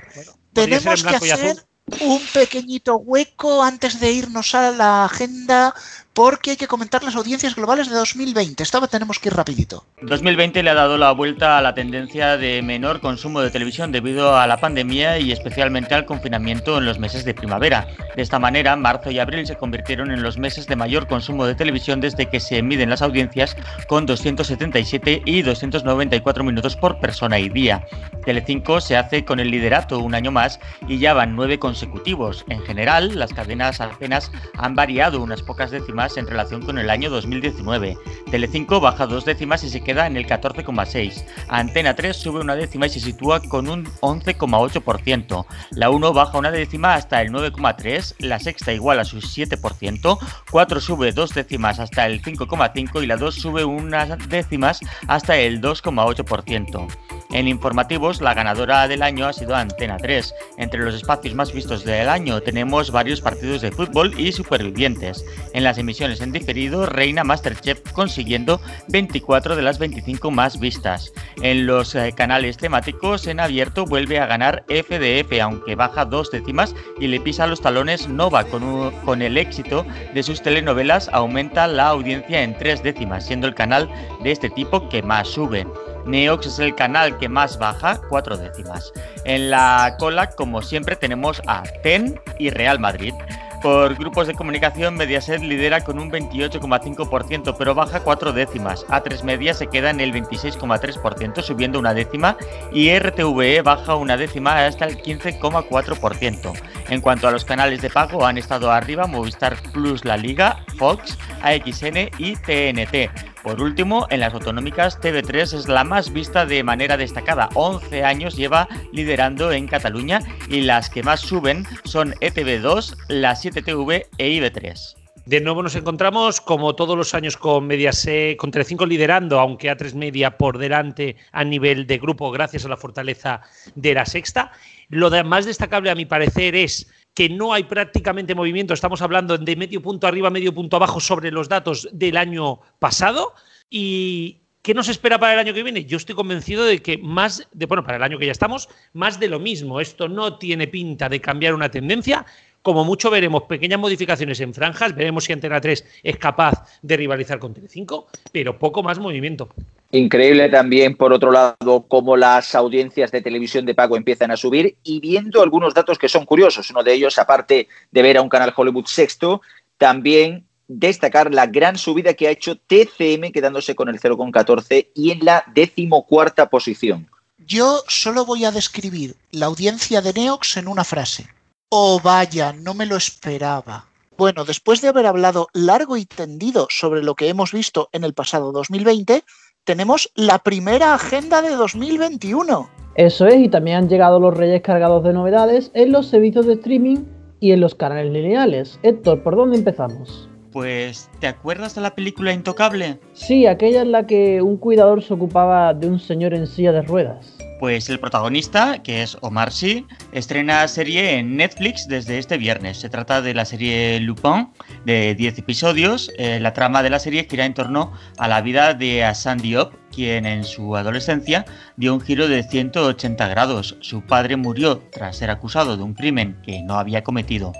tenemos 0.53 1.03
que 1.03 1.17
hacer 1.17 1.65
un 2.01 2.23
pequeñito 2.33 2.97
hueco 2.97 3.63
antes 3.63 4.01
de 4.01 4.13
irnos 4.13 4.55
a 4.55 4.71
la 4.71 5.05
agenda 5.05 5.75
porque 6.13 6.51
hay 6.51 6.57
que 6.57 6.67
comentar 6.67 7.05
las 7.05 7.15
audiencias 7.15 7.55
globales 7.55 7.89
de 7.89 7.95
2020. 7.95 8.63
Esta 8.63 8.85
tenemos 8.89 9.19
que 9.19 9.29
ir 9.29 9.35
rapidito. 9.35 9.85
2020 10.03 10.63
le 10.63 10.71
ha 10.71 10.75
dado 10.75 10.99
la 10.99 11.13
vuelta 11.13 11.59
a 11.59 11.63
la 11.63 11.75
tendencia 11.75 12.37
de 12.37 12.63
menor 12.63 13.01
consumo 13.01 13.41
de 13.41 13.51
televisión 13.51 13.93
debido 13.93 14.37
a 14.37 14.47
la 14.47 14.57
pandemia 14.57 15.19
y 15.19 15.31
especialmente 15.31 15.95
al 15.95 16.07
confinamiento 16.07 16.79
en 16.79 16.87
los 16.87 16.99
meses 16.99 17.25
de 17.25 17.35
primavera. 17.35 17.87
De 18.17 18.23
esta 18.23 18.39
manera, 18.39 18.75
marzo 18.75 19.11
y 19.11 19.19
abril 19.19 19.47
se 19.47 19.57
convirtieron 19.57 20.11
en 20.11 20.23
los 20.23 20.39
meses 20.39 20.67
de 20.67 20.77
mayor 20.77 21.07
consumo 21.07 21.47
de 21.47 21.55
televisión 21.55 22.01
desde 22.01 22.27
que 22.27 22.41
se 22.41 22.63
miden 22.63 22.91
las 22.91 23.03
audiencias 23.03 23.57
con 23.87 24.07
277 24.07 25.23
y 25.25 25.43
294 25.43 26.43
minutos 26.43 26.77
por 26.77 26.99
persona 26.99 27.39
y 27.39 27.49
día. 27.49 27.87
Telecinco 28.25 28.81
se 28.81 28.97
hace 28.97 29.25
con 29.25 29.39
el 29.41 29.51
liderato 29.51 30.01
un 30.01 30.15
año 30.15 30.33
más 30.33 30.59
y 30.89 30.99
ya 30.99 31.15
van 31.15 31.37
nueve 31.37 31.59
consecutivos. 31.59 32.45
En 32.49 32.61
general, 32.63 33.19
las 33.19 33.33
cadenas 33.33 33.81
apenas 33.81 34.33
han 34.59 34.75
variado 34.75 35.23
unas 35.23 35.43
pocas 35.43 35.71
décimas 35.71 36.00
en 36.01 36.27
relación 36.27 36.63
con 36.63 36.79
el 36.79 36.89
año 36.89 37.11
2019. 37.11 37.97
Telecinco 38.31 38.81
baja 38.81 39.07
dos 39.07 39.25
décimas 39.25 39.63
y 39.65 39.71
se 39.71 39.83
queda 39.83 40.07
en 40.07 40.17
el 40.17 40.27
14,6. 40.27 41.25
Antena 41.49 41.95
3 41.95 42.17
sube 42.17 42.41
una 42.41 42.57
décima 42.57 42.87
y 42.87 42.91
se 42.91 43.01
sitúa 43.01 43.41
con 43.41 43.69
un 43.69 43.85
11,8%. 44.01 45.47
La 45.73 45.91
1 45.91 46.13
baja 46.13 46.39
una 46.39 46.51
décima 46.51 46.95
hasta 46.95 47.21
el 47.21 47.31
9,3. 47.33 48.15
La 48.21 48.39
sexta 48.39 48.73
igual 48.73 48.99
a 48.99 49.05
su 49.05 49.19
7%. 49.19 50.19
4 50.51 50.81
sube 50.81 51.13
dos 51.13 51.35
décimas 51.35 51.79
hasta 51.79 52.07
el 52.07 52.23
5,5 52.23 53.03
y 53.03 53.07
la 53.07 53.17
2 53.17 53.35
sube 53.35 53.65
unas 53.65 54.29
décimas 54.29 54.81
hasta 55.07 55.37
el 55.37 55.61
2,8%. 55.61 57.20
En 57.33 57.47
informativos, 57.47 58.21
la 58.21 58.35
ganadora 58.35 58.89
del 58.89 59.03
año 59.03 59.27
ha 59.27 59.33
sido 59.33 59.55
Antena 59.55 59.99
3. 59.99 60.35
Entre 60.59 60.81
los 60.81 60.95
espacios 60.95 61.35
más 61.35 61.53
vistos 61.53 61.85
del 61.85 62.09
año 62.09 62.41
tenemos 62.41 62.91
varios 62.91 63.21
partidos 63.21 63.61
de 63.61 63.71
fútbol 63.71 64.19
y 64.19 64.33
supervivientes. 64.33 65.25
En 65.53 65.63
las 65.63 65.79
emisiones 65.79 66.21
en 66.21 66.33
diferido 66.33 66.87
reina 66.87 67.23
Masterchef 67.23 67.93
consiguiendo 67.93 68.61
24 68.89 69.55
de 69.55 69.63
las 69.63 69.79
25 69.79 70.31
más 70.33 70.59
vistas. 70.59 71.13
En 71.41 71.67
los 71.67 71.95
eh, 71.95 72.13
canales 72.17 72.57
temáticos 72.57 73.29
en 73.29 73.39
abierto 73.39 73.85
vuelve 73.85 74.19
a 74.19 74.27
ganar 74.27 74.65
FDF, 74.69 75.41
aunque 75.41 75.77
baja 75.77 76.05
dos 76.05 76.33
décimas 76.33 76.75
y 76.99 77.07
le 77.07 77.21
pisa 77.21 77.47
los 77.47 77.61
talones 77.61 78.09
Nova. 78.09 78.45
Con, 78.45 78.91
con 79.05 79.23
el 79.23 79.39
éxito 79.39 79.87
de 80.15 80.23
sus 80.25 80.43
telenovelas 80.43 81.09
aumenta 81.13 81.69
la 81.69 81.89
audiencia 81.89 82.43
en 82.43 82.59
tres 82.59 82.83
décimas, 82.83 83.25
siendo 83.25 83.47
el 83.47 83.55
canal 83.55 83.89
de 84.25 84.33
este 84.33 84.51
tipo 84.51 84.89
que 84.89 85.03
más 85.03 85.29
sube. 85.29 85.65
Neox 86.07 86.47
es 86.47 86.59
el 86.59 86.75
canal 86.75 87.19
que 87.19 87.29
más 87.29 87.59
baja, 87.59 88.01
cuatro 88.09 88.37
décimas. 88.37 88.93
En 89.25 89.51
la 89.51 89.97
cola, 89.99 90.31
como 90.31 90.63
siempre, 90.63 90.97
tenemos 90.97 91.43
a 91.47 91.63
TEN 91.83 92.21
y 92.39 92.51
Real 92.51 92.79
Madrid. 92.79 93.15
Por 93.63 93.95
grupos 93.95 94.27
de 94.27 94.35
comunicación, 94.35 94.97
Mediaset 94.97 95.43
lidera 95.43 95.85
con 95.85 95.99
un 95.99 96.11
28,5%, 96.11 97.55
pero 97.59 97.75
baja 97.75 98.01
cuatro 98.01 98.33
décimas. 98.33 98.87
A3 98.87 99.23
Media 99.23 99.53
se 99.53 99.67
queda 99.67 99.91
en 99.91 100.01
el 100.01 100.15
26,3%, 100.15 101.43
subiendo 101.43 101.79
una 101.79 101.93
décima, 101.93 102.39
y 102.73 102.91
RTVE 102.99 103.61
baja 103.61 103.97
una 103.97 104.17
décima 104.17 104.65
hasta 104.65 104.87
el 104.87 104.97
15,4%. 104.97 106.53
En 106.89 107.03
cuanto 107.03 107.29
a 107.29 107.33
los 107.33 107.45
canales 107.45 107.83
de 107.83 107.91
pago, 107.91 108.25
han 108.25 108.39
estado 108.39 108.73
arriba 108.73 109.07
Movistar 109.07 109.57
Plus 109.73 110.07
La 110.07 110.17
Liga, 110.17 110.65
Fox, 110.79 111.19
AXN 111.43 112.09
y 112.17 112.37
TNT. 112.37 113.11
Por 113.43 113.63
último, 113.63 114.07
en 114.11 114.21
las 114.21 114.35
autonómicas, 114.35 115.01
TV3 115.01 115.55
es 115.55 115.69
la 115.69 115.83
más 115.83 116.13
vista 116.13 116.45
de 116.45 116.63
manera 116.63 116.99
destacada. 116.99 117.49
11 117.55 118.05
años 118.05 118.37
lleva 118.37 118.69
liderando 118.93 119.51
en 119.51 119.67
Cataluña 119.67 120.21
y 120.49 120.61
las 120.61 120.91
que 120.91 121.03
más 121.03 121.21
suben 121.21 121.67
son 121.85 122.13
ETV2, 122.21 122.97
la 123.09 123.33
7TV 123.33 124.07
e 124.19 124.29
IB3. 124.29 124.97
De 125.25 125.41
nuevo 125.41 125.63
nos 125.63 125.75
encontramos, 125.75 126.41
como 126.41 126.75
todos 126.75 126.99
los 126.99 127.15
años, 127.15 127.37
con 127.37 127.67
Mediaset, 127.67 128.37
con 128.37 128.51
Telecinco 128.51 128.85
liderando, 128.85 129.39
aunque 129.39 129.71
A3 129.71 129.95
Media 129.95 130.37
por 130.37 130.59
delante 130.59 131.17
a 131.33 131.45
nivel 131.45 131.87
de 131.87 131.99
grupo, 131.99 132.31
gracias 132.31 132.65
a 132.65 132.69
la 132.69 132.77
fortaleza 132.77 133.41
de 133.75 133.95
la 133.95 134.05
sexta. 134.05 134.53
Lo 134.89 135.11
más 135.25 135.47
destacable, 135.47 135.91
a 135.91 135.95
mi 135.95 136.05
parecer, 136.05 136.55
es 136.57 136.91
que 137.15 137.29
no 137.29 137.53
hay 137.53 137.65
prácticamente 137.65 138.35
movimiento. 138.35 138.75
Estamos 138.75 139.03
hablando 139.03 139.37
de 139.37 139.57
medio 139.57 139.83
punto 139.83 140.07
arriba, 140.07 140.31
medio 140.31 140.55
punto 140.55 140.77
abajo 140.77 141.01
sobre 141.01 141.31
los 141.31 141.49
datos 141.49 141.89
del 141.93 142.17
año 142.17 142.61
pasado. 142.79 143.35
¿Y 143.69 144.39
qué 144.63 144.75
nos 144.75 144.89
espera 144.89 145.19
para 145.19 145.35
el 145.35 145.39
año 145.39 145.55
que 145.55 145.63
viene? 145.63 145.85
Yo 145.85 145.97
estoy 145.97 146.15
convencido 146.15 146.65
de 146.65 146.81
que 146.81 146.99
más, 146.99 147.49
de, 147.53 147.67
bueno, 147.67 147.85
para 147.85 147.97
el 147.97 148.03
año 148.03 148.19
que 148.19 148.27
ya 148.27 148.33
estamos, 148.33 148.69
más 148.93 149.19
de 149.19 149.29
lo 149.29 149.39
mismo. 149.41 149.81
Esto 149.81 150.09
no 150.09 150.39
tiene 150.39 150.69
pinta 150.69 151.09
de 151.09 151.21
cambiar 151.21 151.55
una 151.55 151.71
tendencia. 151.71 152.25
Como 152.63 152.85
mucho 152.85 153.11
veremos 153.11 153.45
pequeñas 153.45 153.81
modificaciones 153.81 154.39
en 154.41 154.53
franjas, 154.53 154.95
veremos 154.95 155.25
si 155.25 155.33
Antena 155.33 155.61
3 155.61 155.85
es 156.03 156.17
capaz 156.19 156.67
de 156.83 156.97
rivalizar 156.97 157.39
con 157.39 157.55
Telecinco, 157.55 158.09
pero 158.33 158.59
poco 158.59 158.83
más 158.83 158.99
movimiento. 158.99 159.49
Increíble 159.93 160.49
también, 160.51 160.95
por 160.95 161.13
otro 161.13 161.33
lado, 161.33 161.87
cómo 161.89 162.19
las 162.19 162.55
audiencias 162.55 163.11
de 163.11 163.23
televisión 163.23 163.65
de 163.65 163.75
pago 163.75 163.97
empiezan 163.97 164.31
a 164.31 164.37
subir 164.37 164.77
y 164.85 165.01
viendo 165.01 165.43
algunos 165.43 165.73
datos 165.73 165.99
que 165.99 166.09
son 166.09 166.27
curiosos. 166.27 166.71
Uno 166.71 166.83
de 166.83 166.93
ellos, 166.93 167.19
aparte 167.19 167.67
de 167.91 168.03
ver 168.03 168.19
a 168.19 168.23
un 168.23 168.29
canal 168.29 168.53
Hollywood 168.55 168.87
sexto, 168.87 169.41
también 169.79 170.45
destacar 170.69 171.33
la 171.33 171.47
gran 171.47 171.79
subida 171.79 172.15
que 172.15 172.29
ha 172.29 172.31
hecho 172.31 172.57
TCM 172.57 173.33
quedándose 173.33 173.75
con 173.75 173.89
el 173.89 173.99
0,14 173.99 174.89
y 174.95 175.11
en 175.11 175.25
la 175.25 175.45
decimocuarta 175.55 176.51
posición. 176.51 177.09
Yo 177.39 177.83
solo 177.89 178.27
voy 178.27 178.45
a 178.45 178.53
describir 178.53 179.17
la 179.33 179.47
audiencia 179.47 180.03
de 180.03 180.13
Neox 180.13 180.59
en 180.59 180.69
una 180.69 180.85
frase. 180.85 181.27
Oh, 181.73 182.01
vaya, 182.03 182.53
no 182.53 182.75
me 182.75 182.85
lo 182.85 182.97
esperaba. 182.97 183.85
Bueno, 184.19 184.45
después 184.45 184.81
de 184.81 184.89
haber 184.89 185.07
hablado 185.07 185.47
largo 185.55 185.97
y 185.97 186.05
tendido 186.05 186.67
sobre 186.69 187.01
lo 187.01 187.15
que 187.15 187.29
hemos 187.29 187.53
visto 187.53 187.89
en 187.93 188.03
el 188.03 188.13
pasado 188.13 188.51
2020, 188.51 189.23
tenemos 189.63 190.11
la 190.17 190.41
primera 190.41 190.95
agenda 190.95 191.43
de 191.43 191.51
2021. 191.51 192.69
Eso 192.97 193.29
es, 193.29 193.37
y 193.37 193.49
también 193.49 193.77
han 193.77 193.89
llegado 193.89 194.19
los 194.19 194.37
reyes 194.37 194.63
cargados 194.63 195.05
de 195.05 195.13
novedades 195.13 195.71
en 195.75 195.93
los 195.93 196.09
servicios 196.09 196.47
de 196.47 196.55
streaming 196.55 197.05
y 197.39 197.53
en 197.53 197.61
los 197.61 197.77
canales 197.77 198.13
lineales. 198.13 198.81
Héctor, 198.83 199.23
¿por 199.23 199.37
dónde 199.37 199.59
empezamos? 199.59 200.30
Pues, 200.53 201.09
¿te 201.21 201.29
acuerdas 201.29 201.77
de 201.77 201.81
la 201.81 201.95
película 201.95 202.33
Intocable? 202.33 202.99
Sí, 203.13 203.47
aquella 203.47 203.83
en 203.83 203.93
la 203.93 204.07
que 204.07 204.43
un 204.43 204.57
cuidador 204.57 205.03
se 205.03 205.15
ocupaba 205.15 205.73
de 205.75 205.87
un 205.87 206.01
señor 206.01 206.35
en 206.35 206.47
silla 206.47 206.73
de 206.73 206.83
ruedas. 206.83 207.37
Pues 207.61 207.91
el 207.91 208.01
protagonista, 208.01 208.83
que 208.83 209.03
es 209.03 209.19
Omar 209.21 209.53
Sy, 209.53 209.87
estrena 210.13 210.67
serie 210.67 211.19
en 211.19 211.37
Netflix 211.37 211.87
desde 211.87 212.19
este 212.19 212.39
viernes. 212.39 212.79
Se 212.79 212.89
trata 212.89 213.21
de 213.21 213.35
la 213.35 213.45
serie 213.45 214.01
Lupin, 214.01 214.49
de 214.87 215.15
10 215.15 215.39
episodios. 215.39 216.11
Eh, 216.17 216.41
la 216.41 216.55
trama 216.55 216.83
de 216.83 216.89
la 216.89 216.99
serie 216.99 217.29
gira 217.31 217.45
en 217.45 217.53
torno 217.53 217.93
a 218.17 218.29
la 218.29 218.41
vida 218.41 218.73
de 218.73 219.05
Hassan 219.05 219.39
Diop, 219.39 219.75
quien 219.93 220.25
en 220.25 220.45
su 220.45 220.75
adolescencia 220.75 221.45
dio 221.77 221.93
un 221.93 222.01
giro 222.01 222.29
de 222.29 222.43
180 222.43 223.29
grados. 223.29 223.77
Su 223.81 224.01
padre 224.07 224.37
murió 224.37 224.79
tras 224.91 225.19
ser 225.19 225.31
acusado 225.31 225.77
de 225.77 225.83
un 225.83 225.93
crimen 225.93 226.41
que 226.43 226.63
no 226.63 226.79
había 226.79 227.05
cometido. 227.05 227.53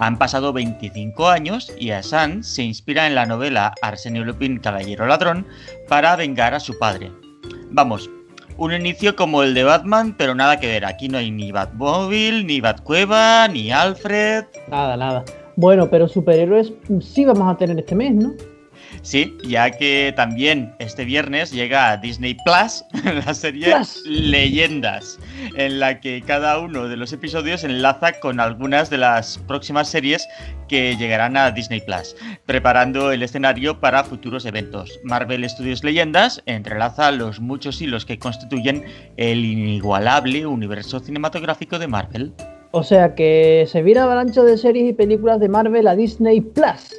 Han 0.00 0.16
pasado 0.16 0.52
25 0.52 1.28
años 1.28 1.72
y 1.76 1.90
Hassan 1.90 2.44
se 2.44 2.62
inspira 2.62 3.08
en 3.08 3.16
la 3.16 3.26
novela 3.26 3.74
Arsenio 3.82 4.24
Lupin, 4.24 4.60
Caballero 4.60 5.06
Ladrón, 5.08 5.44
para 5.88 6.14
vengar 6.14 6.54
a 6.54 6.60
su 6.60 6.78
padre. 6.78 7.10
Vamos, 7.72 8.08
un 8.56 8.72
inicio 8.72 9.16
como 9.16 9.42
el 9.42 9.54
de 9.54 9.64
Batman, 9.64 10.14
pero 10.16 10.36
nada 10.36 10.60
que 10.60 10.68
ver. 10.68 10.84
Aquí 10.84 11.08
no 11.08 11.18
hay 11.18 11.32
ni 11.32 11.50
Batmóvil, 11.50 12.46
ni 12.46 12.60
Batcueva, 12.60 13.48
ni 13.48 13.72
Alfred. 13.72 14.44
Nada, 14.70 14.96
nada. 14.96 15.24
Bueno, 15.56 15.90
pero 15.90 16.06
superhéroes 16.06 16.72
sí 17.00 17.24
vamos 17.24 17.52
a 17.52 17.56
tener 17.56 17.76
este 17.76 17.96
mes, 17.96 18.14
¿no? 18.14 18.34
Sí, 19.02 19.36
ya 19.44 19.70
que 19.70 20.12
también 20.16 20.74
este 20.78 21.04
viernes 21.04 21.52
llega 21.52 21.90
a 21.90 21.96
Disney 21.96 22.36
Plus 22.44 22.84
la 23.26 23.34
serie 23.34 23.74
Leyendas, 24.04 25.18
en 25.56 25.80
la 25.80 26.00
que 26.00 26.22
cada 26.22 26.58
uno 26.58 26.88
de 26.88 26.96
los 26.96 27.12
episodios 27.12 27.64
enlaza 27.64 28.12
con 28.20 28.40
algunas 28.40 28.90
de 28.90 28.98
las 28.98 29.38
próximas 29.38 29.88
series 29.88 30.26
que 30.68 30.96
llegarán 30.96 31.36
a 31.36 31.50
Disney 31.50 31.80
Plus, 31.80 32.14
preparando 32.46 33.12
el 33.12 33.22
escenario 33.22 33.80
para 33.80 34.04
futuros 34.04 34.44
eventos. 34.44 34.98
Marvel 35.02 35.48
Studios 35.48 35.82
Leyendas 35.82 36.42
entrelaza 36.46 37.10
los 37.10 37.40
muchos 37.40 37.80
hilos 37.80 38.04
que 38.04 38.18
constituyen 38.18 38.84
el 39.16 39.44
inigualable 39.44 40.46
universo 40.46 41.00
cinematográfico 41.00 41.78
de 41.78 41.86
Marvel. 41.88 42.32
O 42.70 42.82
sea 42.82 43.14
que 43.14 43.64
se 43.66 43.82
viene 43.82 44.00
avalancha 44.00 44.42
de 44.42 44.58
series 44.58 44.90
y 44.90 44.92
películas 44.92 45.40
de 45.40 45.48
Marvel 45.48 45.86
a 45.86 45.96
Disney 45.96 46.40
Plus. 46.40 46.94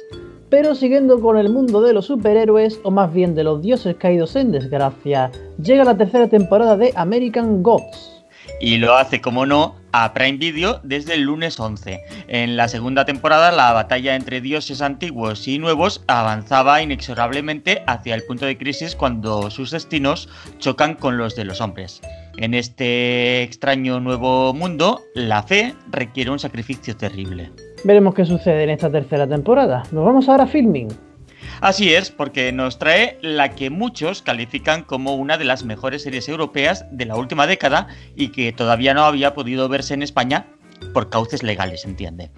Pero 0.50 0.74
siguiendo 0.74 1.20
con 1.20 1.38
el 1.38 1.48
mundo 1.48 1.80
de 1.80 1.92
los 1.92 2.06
superhéroes, 2.06 2.80
o 2.82 2.90
más 2.90 3.12
bien 3.12 3.36
de 3.36 3.44
los 3.44 3.62
dioses 3.62 3.94
caídos 3.96 4.34
en 4.34 4.50
desgracia, 4.50 5.30
llega 5.62 5.84
la 5.84 5.96
tercera 5.96 6.28
temporada 6.28 6.76
de 6.76 6.92
American 6.96 7.62
Gods. 7.62 8.24
Y 8.60 8.78
lo 8.78 8.96
hace, 8.96 9.20
como 9.20 9.46
no, 9.46 9.76
a 9.92 10.12
Prime 10.12 10.38
Video 10.38 10.80
desde 10.82 11.14
el 11.14 11.22
lunes 11.22 11.58
11. 11.58 12.00
En 12.26 12.56
la 12.56 12.68
segunda 12.68 13.04
temporada, 13.04 13.52
la 13.52 13.72
batalla 13.72 14.16
entre 14.16 14.40
dioses 14.40 14.82
antiguos 14.82 15.46
y 15.46 15.58
nuevos 15.58 16.02
avanzaba 16.08 16.82
inexorablemente 16.82 17.82
hacia 17.86 18.16
el 18.16 18.24
punto 18.24 18.44
de 18.44 18.58
crisis 18.58 18.96
cuando 18.96 19.50
sus 19.50 19.70
destinos 19.70 20.28
chocan 20.58 20.94
con 20.94 21.16
los 21.16 21.36
de 21.36 21.44
los 21.44 21.60
hombres. 21.60 22.02
En 22.36 22.54
este 22.54 23.42
extraño 23.42 24.00
nuevo 24.00 24.54
mundo, 24.54 25.02
la 25.14 25.42
fe 25.42 25.74
requiere 25.90 26.30
un 26.30 26.38
sacrificio 26.38 26.96
terrible. 26.96 27.50
Veremos 27.84 28.14
qué 28.14 28.24
sucede 28.24 28.64
en 28.64 28.70
esta 28.70 28.90
tercera 28.90 29.26
temporada. 29.26 29.82
Nos 29.92 30.04
vamos 30.04 30.28
ahora 30.28 30.44
a 30.44 30.46
filming. 30.46 30.88
Así 31.60 31.94
es, 31.94 32.10
porque 32.10 32.52
nos 32.52 32.78
trae 32.78 33.18
la 33.20 33.50
que 33.50 33.70
muchos 33.70 34.22
califican 34.22 34.82
como 34.82 35.14
una 35.16 35.36
de 35.36 35.44
las 35.44 35.64
mejores 35.64 36.02
series 36.02 36.28
europeas 36.28 36.86
de 36.90 37.06
la 37.06 37.16
última 37.16 37.46
década 37.46 37.88
y 38.16 38.28
que 38.28 38.52
todavía 38.52 38.94
no 38.94 39.04
había 39.04 39.34
podido 39.34 39.68
verse 39.68 39.94
en 39.94 40.02
España 40.02 40.46
por 40.94 41.10
cauces 41.10 41.42
legales, 41.42 41.84
entiende. 41.84 42.30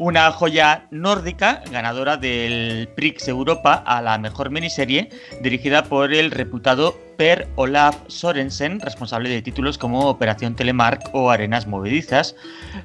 Una 0.00 0.32
joya 0.32 0.86
nórdica, 0.90 1.62
ganadora 1.70 2.16
del 2.16 2.88
Prix 2.96 3.28
Europa 3.28 3.74
a 3.74 4.00
la 4.00 4.16
mejor 4.16 4.48
miniserie, 4.48 5.10
dirigida 5.42 5.84
por 5.84 6.14
el 6.14 6.30
reputado 6.30 6.98
Per 7.18 7.46
Olaf 7.56 7.98
Sorensen, 8.06 8.80
responsable 8.80 9.28
de 9.28 9.42
títulos 9.42 9.76
como 9.76 10.08
Operación 10.08 10.56
Telemark 10.56 11.10
o 11.12 11.30
Arenas 11.30 11.66
Movedizas, 11.66 12.34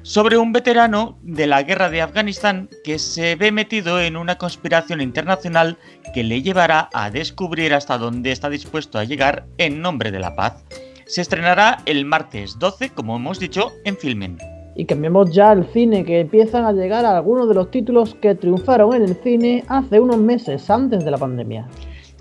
sobre 0.02 0.36
un 0.36 0.52
veterano 0.52 1.18
de 1.22 1.46
la 1.46 1.62
guerra 1.62 1.88
de 1.88 2.02
Afganistán 2.02 2.68
que 2.84 2.98
se 2.98 3.34
ve 3.34 3.50
metido 3.50 3.98
en 3.98 4.18
una 4.18 4.36
conspiración 4.36 5.00
internacional 5.00 5.78
que 6.12 6.22
le 6.22 6.42
llevará 6.42 6.90
a 6.92 7.10
descubrir 7.10 7.72
hasta 7.72 7.96
dónde 7.96 8.30
está 8.30 8.50
dispuesto 8.50 8.98
a 8.98 9.04
llegar 9.04 9.46
en 9.56 9.80
nombre 9.80 10.10
de 10.10 10.20
la 10.20 10.36
paz. 10.36 10.66
Se 11.06 11.22
estrenará 11.22 11.78
el 11.86 12.04
martes 12.04 12.58
12, 12.58 12.90
como 12.90 13.16
hemos 13.16 13.38
dicho, 13.38 13.72
en 13.86 13.96
Filmen. 13.96 14.55
Y 14.76 14.84
cambiamos 14.84 15.32
ya 15.32 15.50
al 15.50 15.66
cine, 15.72 16.04
que 16.04 16.20
empiezan 16.20 16.64
a 16.64 16.72
llegar 16.72 17.04
algunos 17.04 17.48
de 17.48 17.54
los 17.54 17.70
títulos 17.70 18.14
que 18.14 18.34
triunfaron 18.34 18.94
en 18.94 19.02
el 19.02 19.16
cine 19.16 19.64
hace 19.68 19.98
unos 19.98 20.18
meses 20.18 20.68
antes 20.68 21.04
de 21.04 21.10
la 21.10 21.18
pandemia. 21.18 21.66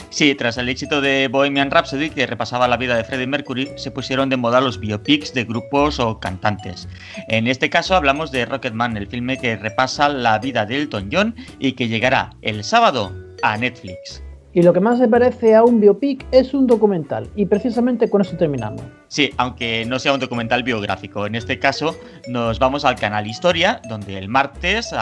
Sí, 0.09 0.33
tras 0.33 0.57
el 0.57 0.69
éxito 0.69 1.01
de 1.01 1.27
Bohemian 1.27 1.69
Rhapsody, 1.69 2.09
que 2.09 2.25
repasaba 2.25 2.69
la 2.69 2.77
vida 2.77 2.95
de 2.95 3.03
Freddie 3.03 3.27
Mercury, 3.27 3.71
se 3.75 3.91
pusieron 3.91 4.29
de 4.29 4.37
moda 4.37 4.61
los 4.61 4.79
biopics 4.79 5.33
de 5.33 5.43
grupos 5.43 5.99
o 5.99 6.21
cantantes. 6.21 6.87
En 7.27 7.47
este 7.47 7.69
caso 7.69 7.95
hablamos 7.95 8.31
de 8.31 8.45
Rocketman, 8.45 8.95
el 8.95 9.07
filme 9.07 9.37
que 9.37 9.57
repasa 9.57 10.07
la 10.07 10.39
vida 10.39 10.65
de 10.65 10.77
Elton 10.77 11.09
John 11.11 11.35
y 11.59 11.73
que 11.73 11.89
llegará 11.89 12.29
el 12.41 12.63
sábado 12.63 13.11
a 13.43 13.57
Netflix. 13.57 14.24
Y 14.55 14.63
lo 14.63 14.71
que 14.71 14.79
más 14.79 14.99
se 14.99 15.09
parece 15.09 15.53
a 15.53 15.65
un 15.65 15.81
biopic 15.81 16.25
es 16.31 16.53
un 16.53 16.65
documental. 16.65 17.27
Y 17.35 17.45
precisamente 17.45 18.09
con 18.09 18.21
eso 18.21 18.37
terminamos. 18.37 18.83
Sí, 19.09 19.29
aunque 19.35 19.85
no 19.85 19.99
sea 19.99 20.13
un 20.13 20.21
documental 20.21 20.63
biográfico. 20.63 21.27
En 21.27 21.35
este 21.35 21.59
caso 21.59 21.97
nos 22.29 22.57
vamos 22.57 22.85
al 22.85 22.95
canal 22.95 23.27
Historia, 23.27 23.81
donde 23.89 24.17
el 24.17 24.29
martes, 24.29 24.95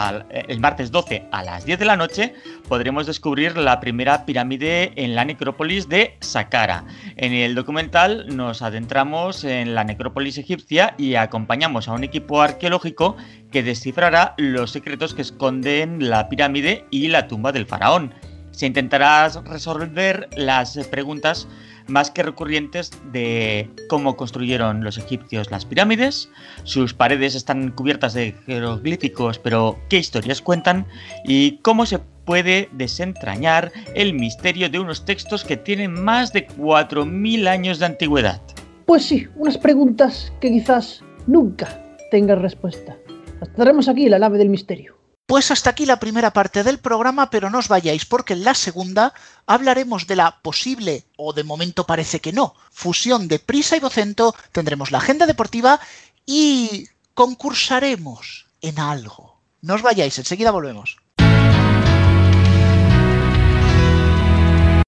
el 0.48 0.58
martes 0.58 0.90
12 0.90 1.28
a 1.30 1.44
las 1.44 1.64
10 1.64 1.78
de 1.78 1.84
la 1.84 1.96
noche 1.96 2.34
podremos 2.68 3.06
descubrir 3.06 3.56
la 3.56 3.78
primera 3.78 4.26
pirámide 4.26 4.90
en 4.96 5.14
la 5.14 5.24
necrópolis 5.24 5.88
de 5.88 6.16
Saqqara. 6.18 6.84
En 7.14 7.32
el 7.32 7.54
documental 7.54 8.36
nos 8.36 8.60
adentramos 8.60 9.44
en 9.44 9.76
la 9.76 9.84
necrópolis 9.84 10.36
egipcia 10.36 10.96
y 10.98 11.14
acompañamos 11.14 11.86
a 11.86 11.92
un 11.92 12.02
equipo 12.02 12.42
arqueológico 12.42 13.16
que 13.52 13.62
descifrará 13.62 14.34
los 14.36 14.72
secretos 14.72 15.14
que 15.14 15.22
esconden 15.22 16.10
la 16.10 16.28
pirámide 16.28 16.86
y 16.90 17.06
la 17.06 17.28
tumba 17.28 17.52
del 17.52 17.66
faraón 17.66 18.12
se 18.54 18.66
intentará 18.66 19.28
resolver 19.28 20.28
las 20.36 20.76
preguntas 20.88 21.48
más 21.86 22.10
que 22.10 22.22
recurrentes 22.22 22.90
de 23.12 23.68
cómo 23.88 24.16
construyeron 24.16 24.84
los 24.84 24.96
egipcios 24.96 25.50
las 25.50 25.66
pirámides, 25.66 26.30
sus 26.62 26.94
paredes 26.94 27.34
están 27.34 27.72
cubiertas 27.72 28.14
de 28.14 28.34
jeroglíficos, 28.46 29.38
pero 29.38 29.78
qué 29.90 29.98
historias 29.98 30.40
cuentan 30.40 30.86
y 31.24 31.58
cómo 31.58 31.84
se 31.84 31.98
puede 31.98 32.68
desentrañar 32.72 33.70
el 33.94 34.14
misterio 34.14 34.70
de 34.70 34.78
unos 34.78 35.04
textos 35.04 35.44
que 35.44 35.58
tienen 35.58 36.02
más 36.02 36.32
de 36.32 36.46
4.000 36.48 37.48
años 37.48 37.78
de 37.78 37.86
antigüedad. 37.86 38.40
Pues 38.86 39.04
sí, 39.04 39.28
unas 39.36 39.58
preguntas 39.58 40.32
que 40.40 40.50
quizás 40.50 41.02
nunca 41.26 41.82
tengan 42.10 42.40
respuesta. 42.40 42.96
Estaremos 43.42 43.88
aquí 43.88 44.08
la 44.08 44.18
nave 44.18 44.38
del 44.38 44.48
misterio. 44.48 44.96
Pues 45.26 45.50
hasta 45.50 45.70
aquí 45.70 45.86
la 45.86 46.00
primera 46.00 46.32
parte 46.32 46.62
del 46.62 46.78
programa, 46.78 47.30
pero 47.30 47.48
no 47.48 47.58
os 47.58 47.68
vayáis 47.68 48.04
porque 48.04 48.34
en 48.34 48.44
la 48.44 48.54
segunda 48.54 49.14
hablaremos 49.46 50.06
de 50.06 50.16
la 50.16 50.42
posible, 50.42 51.06
o 51.16 51.32
de 51.32 51.44
momento 51.44 51.86
parece 51.86 52.20
que 52.20 52.32
no, 52.32 52.54
fusión 52.70 53.26
de 53.26 53.38
Prisa 53.38 53.76
y 53.76 53.80
Vocento, 53.80 54.34
tendremos 54.52 54.90
la 54.90 54.98
agenda 54.98 55.26
deportiva 55.26 55.80
y 56.26 56.88
concursaremos 57.14 58.46
en 58.60 58.78
algo. 58.78 59.40
No 59.62 59.74
os 59.74 59.82
vayáis, 59.82 60.18
enseguida 60.18 60.50
volvemos. 60.50 60.98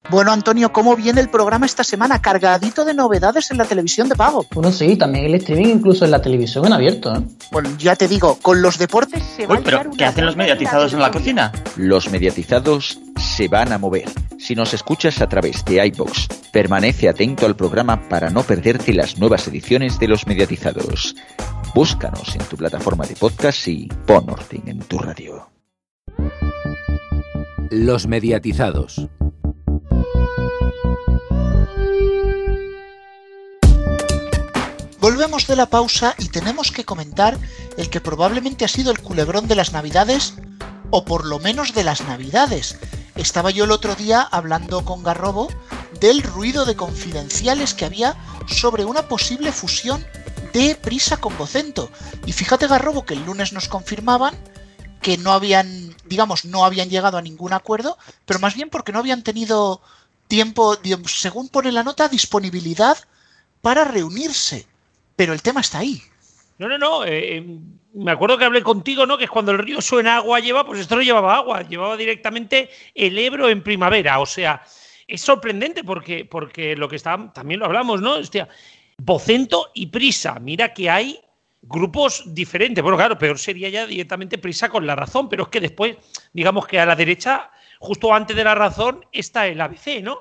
Bueno, 0.09 0.31
Antonio, 0.31 0.73
¿cómo 0.73 0.95
viene 0.95 1.21
el 1.21 1.29
programa 1.29 1.66
esta 1.66 1.83
semana? 1.83 2.23
Cargadito 2.23 2.85
de 2.85 2.95
novedades 2.95 3.51
en 3.51 3.59
la 3.59 3.64
televisión 3.64 4.09
de 4.09 4.14
pago. 4.14 4.47
Bueno, 4.53 4.71
sí, 4.71 4.97
también 4.97 5.25
el 5.25 5.35
streaming 5.35 5.66
incluso 5.66 6.05
en 6.05 6.12
la 6.12 6.23
televisión 6.23 6.64
en 6.64 6.73
abierto. 6.73 7.12
¿eh? 7.12 7.23
Bueno, 7.51 7.71
ya 7.77 7.97
te 7.97 8.07
digo, 8.07 8.38
con 8.40 8.62
los 8.62 8.79
deportes 8.79 9.23
se 9.37 9.47
va 9.47 9.59
pero 9.64 9.83
¿qué 9.97 10.05
hacen 10.05 10.25
los 10.25 10.37
mediatizados 10.37 10.92
en 10.92 11.01
la 11.01 11.11
cocina? 11.11 11.51
Los 11.77 12.09
mediatizados 12.11 13.01
se 13.16 13.49
van 13.49 13.73
a 13.73 13.79
mover. 13.79 14.09
Si 14.38 14.55
nos 14.55 14.75
escuchas 14.75 15.21
a 15.21 15.29
través 15.29 15.64
de 15.64 15.85
iBox, 15.87 16.29
permanece 16.53 17.09
atento 17.09 17.45
al 17.45 17.57
programa 17.57 18.09
para 18.09 18.31
no 18.31 18.45
perderte 18.45 18.92
las 18.92 19.19
nuevas 19.19 19.49
ediciones 19.49 19.99
de 19.99 20.07
los 20.07 20.25
mediatizados. 20.27 21.16
Búscanos 21.75 22.35
en 22.37 22.45
tu 22.45 22.57
plataforma 22.57 23.05
de 23.07 23.16
podcast 23.16 23.66
y 23.66 23.88
pon 24.07 24.31
orden 24.31 24.62
en 24.66 24.79
tu 24.79 24.99
radio. 24.99 25.51
Los 27.71 28.07
mediatizados. 28.07 29.09
Volvemos 35.07 35.47
de 35.47 35.55
la 35.55 35.71
pausa 35.71 36.16
y 36.19 36.31
tenemos 36.31 36.73
que 36.73 36.85
comentar 36.85 37.38
el 37.77 37.90
que 37.90 38.01
probablemente 38.01 38.64
ha 38.64 38.69
sido 38.69 38.90
el 38.90 38.99
culebrón 38.99 39.47
de 39.47 39.55
las 39.55 39.73
navidades, 39.73 40.35
o 40.90 41.05
por 41.05 41.27
lo 41.27 41.38
menos 41.38 41.75
de 41.75 41.85
las 41.85 42.01
navidades. 42.01 42.77
Estaba 43.14 43.53
yo 43.53 43.66
el 43.66 43.71
otro 43.71 43.95
día 43.95 44.23
hablando 44.23 44.85
con 44.85 45.05
Garrobo 45.05 45.47
del 46.01 46.25
ruido 46.25 46.64
de 46.64 46.75
confidenciales 46.75 47.73
que 47.73 47.85
había 47.85 48.16
sobre 48.49 48.85
una 48.85 49.07
posible 49.07 49.53
fusión 49.53 50.05
de 50.53 50.75
Prisa 50.75 51.19
con 51.19 51.38
Vocento. 51.38 51.88
Y 52.27 52.33
fíjate 52.33 52.66
Garrobo 52.66 53.05
que 53.05 53.14
el 53.14 53.25
lunes 53.25 53.53
nos 53.53 53.69
confirmaban 53.69 54.35
que 55.01 55.19
no 55.19 55.31
habían, 55.31 55.95
digamos, 56.07 56.45
no 56.45 56.64
habían 56.64 56.90
llegado 56.90 57.16
a 57.16 57.23
ningún 57.23 57.53
acuerdo, 57.53 57.97
pero 58.25 58.40
más 58.40 58.57
bien 58.57 58.71
porque 58.71 58.90
no 58.90 58.99
habían 58.99 59.23
tenido 59.23 59.81
tiempo, 60.27 60.77
según 61.07 61.49
pone 61.49 61.71
la 61.71 61.85
nota, 61.85 62.09
disponibilidad 62.09 62.99
para 63.62 63.85
reunirse 63.85 64.66
pero 65.16 65.33
el 65.33 65.42
tema 65.42 65.61
está 65.61 65.79
ahí. 65.79 66.00
No, 66.59 66.68
no, 66.68 66.79
no. 66.79 67.05
Eh, 67.05 67.38
eh, 67.38 67.59
me 67.94 68.11
acuerdo 68.11 68.38
que 68.38 68.44
hablé 68.44 68.62
contigo, 68.62 69.07
¿no? 69.07 69.18
Que 69.18 69.24
es 69.24 69.31
cuando 69.31 69.52
el 69.52 69.59
río 69.59 69.81
suena 69.81 70.16
agua 70.16 70.40
lleva, 70.40 70.64
pues 70.64 70.81
esto 70.81 70.96
no 70.96 71.02
llevaba 71.02 71.37
agua, 71.37 71.62
llevaba 71.62 71.96
directamente 71.96 72.70
el 72.94 73.18
Ebro 73.18 73.48
en 73.48 73.62
primavera. 73.62 74.20
O 74.20 74.26
sea, 74.26 74.62
es 75.07 75.20
sorprendente 75.20 75.85
porque, 75.85 76.24
porque 76.24 76.76
lo 76.76 76.88
que 76.88 76.96
está, 76.96 77.33
también 77.33 77.61
lo 77.61 77.66
hablamos, 77.66 78.00
¿no? 78.00 78.14
Hostia, 78.14 78.48
Bocento 78.98 79.70
y 79.74 79.87
Prisa. 79.87 80.38
Mira 80.38 80.72
que 80.72 80.90
hay 80.90 81.20
grupos 81.62 82.22
diferentes. 82.35 82.83
Bueno, 82.83 82.96
claro, 82.96 83.18
peor 83.18 83.38
sería 83.38 83.68
ya 83.68 83.87
directamente 83.87 84.38
Prisa 84.38 84.68
con 84.68 84.87
la 84.87 84.94
razón, 84.94 85.29
pero 85.29 85.44
es 85.44 85.48
que 85.48 85.61
después, 85.61 85.96
digamos 86.33 86.66
que 86.66 86.79
a 86.79 86.87
la 86.87 86.96
derecha, 86.96 87.50
justo 87.79 88.12
antes 88.14 88.37
de 88.37 88.44
la 88.44 88.55
razón, 88.55 89.05
está 89.12 89.46
el 89.46 89.61
ABC, 89.61 90.02
¿no? 90.02 90.18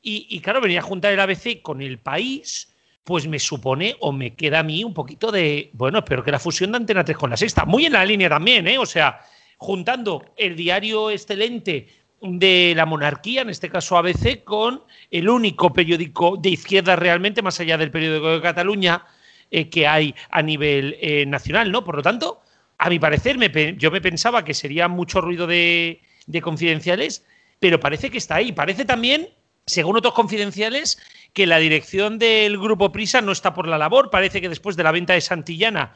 Y, 0.00 0.26
y 0.28 0.40
claro, 0.40 0.60
venía 0.60 0.80
a 0.80 0.82
juntar 0.82 1.12
el 1.12 1.20
ABC 1.20 1.62
con 1.62 1.80
el 1.80 1.98
país 1.98 2.71
pues 3.04 3.26
me 3.26 3.38
supone 3.38 3.96
o 4.00 4.12
me 4.12 4.34
queda 4.34 4.60
a 4.60 4.62
mí 4.62 4.84
un 4.84 4.94
poquito 4.94 5.32
de, 5.32 5.70
bueno, 5.72 5.98
espero 5.98 6.22
que 6.22 6.30
la 6.30 6.38
fusión 6.38 6.72
de 6.72 6.78
Antena 6.78 7.04
3 7.04 7.16
con 7.16 7.30
la 7.30 7.36
sexta, 7.36 7.64
muy 7.64 7.86
en 7.86 7.94
la 7.94 8.04
línea 8.04 8.28
también, 8.28 8.66
¿eh? 8.68 8.78
O 8.78 8.86
sea, 8.86 9.20
juntando 9.58 10.32
el 10.36 10.56
diario 10.56 11.10
excelente 11.10 11.88
de 12.20 12.72
la 12.76 12.86
monarquía, 12.86 13.42
en 13.42 13.50
este 13.50 13.68
caso 13.68 13.96
ABC, 13.96 14.44
con 14.44 14.82
el 15.10 15.28
único 15.28 15.72
periódico 15.72 16.36
de 16.36 16.50
izquierda 16.50 16.94
realmente, 16.94 17.42
más 17.42 17.58
allá 17.58 17.76
del 17.76 17.90
periódico 17.90 18.30
de 18.30 18.40
Cataluña, 18.40 19.04
eh, 19.50 19.68
que 19.68 19.86
hay 19.86 20.14
a 20.30 20.40
nivel 20.40 20.96
eh, 21.00 21.26
nacional, 21.26 21.72
¿no? 21.72 21.84
Por 21.84 21.96
lo 21.96 22.02
tanto, 22.02 22.40
a 22.78 22.88
mi 22.88 22.98
parecer, 22.98 23.36
yo 23.76 23.90
me 23.90 24.00
pensaba 24.00 24.44
que 24.44 24.54
sería 24.54 24.88
mucho 24.88 25.20
ruido 25.20 25.46
de, 25.46 26.00
de 26.26 26.40
confidenciales, 26.40 27.24
pero 27.58 27.78
parece 27.80 28.10
que 28.10 28.18
está 28.18 28.36
ahí. 28.36 28.52
Parece 28.52 28.84
también, 28.84 29.28
según 29.66 29.96
otros 29.96 30.14
confidenciales, 30.14 30.98
que 31.32 31.46
la 31.46 31.58
dirección 31.58 32.18
del 32.18 32.58
grupo 32.58 32.92
Prisa 32.92 33.20
no 33.20 33.32
está 33.32 33.54
por 33.54 33.66
la 33.66 33.78
labor. 33.78 34.10
Parece 34.10 34.40
que 34.40 34.48
después 34.48 34.76
de 34.76 34.82
la 34.82 34.92
venta 34.92 35.14
de 35.14 35.20
Santillana 35.20 35.94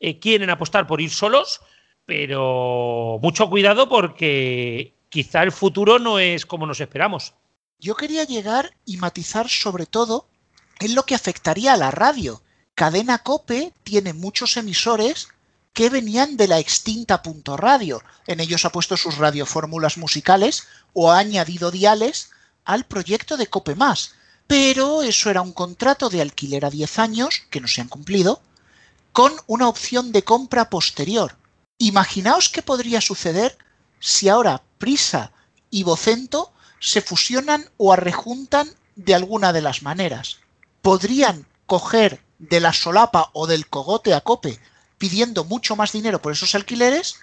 eh, 0.00 0.18
quieren 0.18 0.50
apostar 0.50 0.86
por 0.86 1.00
ir 1.00 1.10
solos, 1.10 1.60
pero 2.06 3.18
mucho 3.22 3.50
cuidado 3.50 3.88
porque 3.88 4.94
quizá 5.08 5.42
el 5.42 5.52
futuro 5.52 5.98
no 5.98 6.18
es 6.18 6.46
como 6.46 6.66
nos 6.66 6.80
esperamos. 6.80 7.34
Yo 7.78 7.94
quería 7.96 8.24
llegar 8.24 8.74
y 8.84 8.96
matizar 8.96 9.48
sobre 9.48 9.86
todo 9.86 10.26
en 10.80 10.94
lo 10.94 11.04
que 11.04 11.14
afectaría 11.14 11.74
a 11.74 11.76
la 11.76 11.90
radio. 11.90 12.42
Cadena 12.74 13.18
Cope 13.18 13.72
tiene 13.82 14.14
muchos 14.14 14.56
emisores 14.56 15.28
que 15.74 15.90
venían 15.90 16.36
de 16.36 16.48
la 16.48 16.58
extinta 16.58 17.22
Punto 17.22 17.56
Radio. 17.56 18.02
En 18.26 18.40
ellos 18.40 18.64
ha 18.64 18.70
puesto 18.70 18.96
sus 18.96 19.18
radiofórmulas 19.18 19.98
musicales 19.98 20.66
o 20.92 21.12
ha 21.12 21.18
añadido 21.18 21.70
diales 21.70 22.30
al 22.64 22.84
proyecto 22.84 23.36
de 23.36 23.46
Cope 23.46 23.74
Más 23.74 24.17
pero 24.48 25.02
eso 25.02 25.30
era 25.30 25.42
un 25.42 25.52
contrato 25.52 26.08
de 26.08 26.20
alquiler 26.20 26.64
a 26.64 26.70
10 26.70 26.98
años, 26.98 27.42
que 27.50 27.60
no 27.60 27.68
se 27.68 27.80
han 27.80 27.88
cumplido, 27.88 28.42
con 29.12 29.32
una 29.46 29.68
opción 29.68 30.10
de 30.10 30.24
compra 30.24 30.70
posterior. 30.70 31.36
Imaginaos 31.78 32.48
qué 32.48 32.62
podría 32.62 33.00
suceder 33.00 33.56
si 34.00 34.28
ahora 34.28 34.62
Prisa 34.78 35.32
y 35.70 35.84
Vocento 35.84 36.52
se 36.80 37.02
fusionan 37.02 37.68
o 37.76 37.92
arrejuntan 37.92 38.68
de 38.96 39.14
alguna 39.14 39.52
de 39.52 39.62
las 39.62 39.82
maneras. 39.82 40.38
Podrían 40.82 41.46
coger 41.66 42.24
de 42.38 42.60
la 42.60 42.72
solapa 42.72 43.30
o 43.34 43.46
del 43.46 43.68
cogote 43.68 44.14
a 44.14 44.22
cope 44.22 44.58
pidiendo 44.96 45.44
mucho 45.44 45.76
más 45.76 45.92
dinero 45.92 46.20
por 46.20 46.32
esos 46.32 46.54
alquileres, 46.54 47.16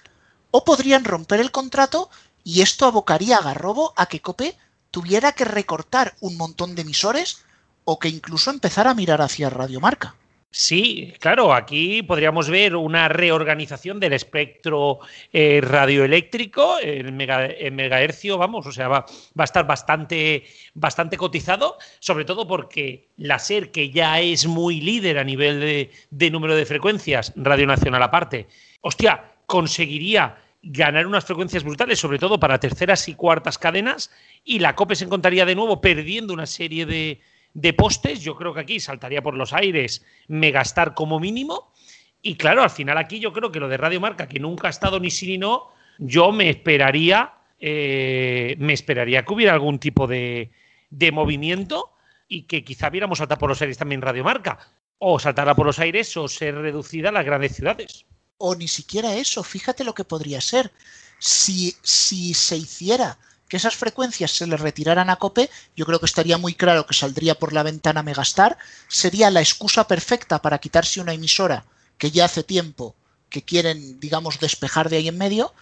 o 0.50 0.64
podrían 0.64 1.04
romper 1.04 1.40
el 1.40 1.50
contrato 1.50 2.08
y 2.42 2.62
esto 2.62 2.86
abocaría 2.86 3.36
a 3.36 3.42
Garrobo 3.42 3.92
a 3.96 4.06
que 4.06 4.22
Cope 4.22 4.56
tuviera 4.96 5.32
que 5.32 5.44
recortar 5.44 6.14
un 6.20 6.38
montón 6.38 6.74
de 6.74 6.80
emisores 6.80 7.44
o 7.84 7.98
que 7.98 8.08
incluso 8.08 8.48
empezara 8.50 8.92
a 8.92 8.94
mirar 8.94 9.20
hacia 9.20 9.50
Radiomarca. 9.50 10.14
Sí, 10.50 11.12
claro, 11.20 11.52
aquí 11.52 12.02
podríamos 12.02 12.48
ver 12.48 12.74
una 12.76 13.06
reorganización 13.10 14.00
del 14.00 14.14
espectro 14.14 15.00
eh, 15.34 15.60
radioeléctrico, 15.62 16.78
el, 16.78 17.12
mega, 17.12 17.46
megahercio, 17.72 18.38
vamos, 18.38 18.66
o 18.66 18.72
sea, 18.72 18.88
va, 18.88 19.04
a 19.36 19.44
estar 19.44 19.66
bastante, 19.66 20.46
bastante 20.72 21.18
cotizado, 21.18 21.76
sobre 21.98 22.24
todo 22.24 22.48
porque 22.48 23.10
la 23.18 23.38
SER, 23.38 23.70
que 23.72 23.90
ya 23.90 24.20
es 24.20 24.46
muy 24.46 24.80
líder 24.80 25.18
a 25.18 25.24
nivel 25.24 25.60
de, 25.60 25.90
de 26.08 26.30
número 26.30 26.56
de 26.56 26.64
frecuencias, 26.64 27.34
Radio 27.36 27.66
Nacional 27.66 28.02
aparte, 28.02 28.46
hostia, 28.80 29.34
conseguiría 29.44 30.38
ganar 30.68 31.06
unas 31.06 31.24
frecuencias 31.24 31.62
brutales, 31.62 31.98
sobre 31.98 32.18
todo 32.18 32.40
para 32.40 32.58
terceras 32.58 33.08
y 33.08 33.14
cuartas 33.14 33.56
cadenas, 33.56 34.10
y 34.44 34.58
la 34.58 34.74
COPE 34.74 34.96
se 34.96 35.04
encontraría 35.04 35.46
de 35.46 35.54
nuevo 35.54 35.80
perdiendo 35.80 36.34
una 36.34 36.46
serie 36.46 36.86
de, 36.86 37.20
de 37.54 37.72
postes. 37.72 38.20
Yo 38.20 38.34
creo 38.34 38.52
que 38.52 38.60
aquí 38.60 38.80
saltaría 38.80 39.22
por 39.22 39.34
los 39.34 39.52
aires 39.52 40.04
Megastar 40.28 40.94
como 40.94 41.20
mínimo. 41.20 41.72
Y 42.20 42.34
claro, 42.34 42.62
al 42.62 42.70
final 42.70 42.98
aquí 42.98 43.20
yo 43.20 43.32
creo 43.32 43.52
que 43.52 43.60
lo 43.60 43.68
de 43.68 43.76
Radio 43.76 44.00
Marca, 44.00 44.26
que 44.26 44.40
nunca 44.40 44.66
ha 44.66 44.70
estado 44.70 44.98
ni 44.98 45.10
sí 45.10 45.28
ni 45.28 45.38
no, 45.38 45.68
yo 45.98 46.32
me 46.32 46.50
esperaría, 46.50 47.34
eh, 47.60 48.56
me 48.58 48.72
esperaría 48.72 49.24
que 49.24 49.32
hubiera 49.32 49.52
algún 49.52 49.78
tipo 49.78 50.08
de, 50.08 50.50
de 50.90 51.12
movimiento 51.12 51.92
y 52.28 52.42
que 52.42 52.64
quizá 52.64 52.90
viéramos 52.90 53.18
saltar 53.18 53.38
por 53.38 53.48
los 53.48 53.62
aires 53.62 53.78
también 53.78 54.02
Radio 54.02 54.24
Marca. 54.24 54.58
O 54.98 55.18
saltará 55.20 55.54
por 55.54 55.66
los 55.66 55.78
aires 55.78 56.16
o 56.16 56.26
ser 56.26 56.56
reducida 56.56 57.10
a 57.10 57.12
las 57.12 57.24
grandes 57.24 57.54
ciudades. 57.54 58.06
O 58.38 58.54
ni 58.54 58.68
siquiera 58.68 59.14
eso, 59.14 59.42
fíjate 59.42 59.84
lo 59.84 59.94
que 59.94 60.04
podría 60.04 60.40
ser. 60.40 60.72
Si, 61.18 61.76
si 61.82 62.34
se 62.34 62.56
hiciera 62.56 63.18
que 63.48 63.56
esas 63.56 63.76
frecuencias 63.76 64.32
se 64.32 64.46
le 64.46 64.56
retiraran 64.56 65.08
a 65.08 65.16
Cope, 65.16 65.50
yo 65.76 65.86
creo 65.86 66.00
que 66.00 66.06
estaría 66.06 66.36
muy 66.36 66.54
claro 66.54 66.86
que 66.86 66.94
saldría 66.94 67.38
por 67.38 67.52
la 67.52 67.62
ventana 67.62 68.02
Megastar, 68.02 68.58
sería 68.88 69.30
la 69.30 69.40
excusa 69.40 69.86
perfecta 69.86 70.42
para 70.42 70.58
quitarse 70.58 71.00
una 71.00 71.14
emisora 71.14 71.64
que 71.96 72.10
ya 72.10 72.26
hace 72.26 72.42
tiempo 72.42 72.94
que 73.30 73.42
quieren, 73.42 73.98
digamos, 74.00 74.40
despejar 74.40 74.88
de 74.88 74.98
ahí 74.98 75.08
en 75.08 75.18
medio, 75.18 75.54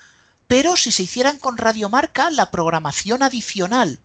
pero 0.46 0.76
si 0.76 0.92
se 0.92 1.04
hicieran 1.04 1.38
con 1.38 1.56
Radiomarca, 1.56 2.30
la 2.30 2.50
programación 2.50 3.22
adicional 3.22 4.00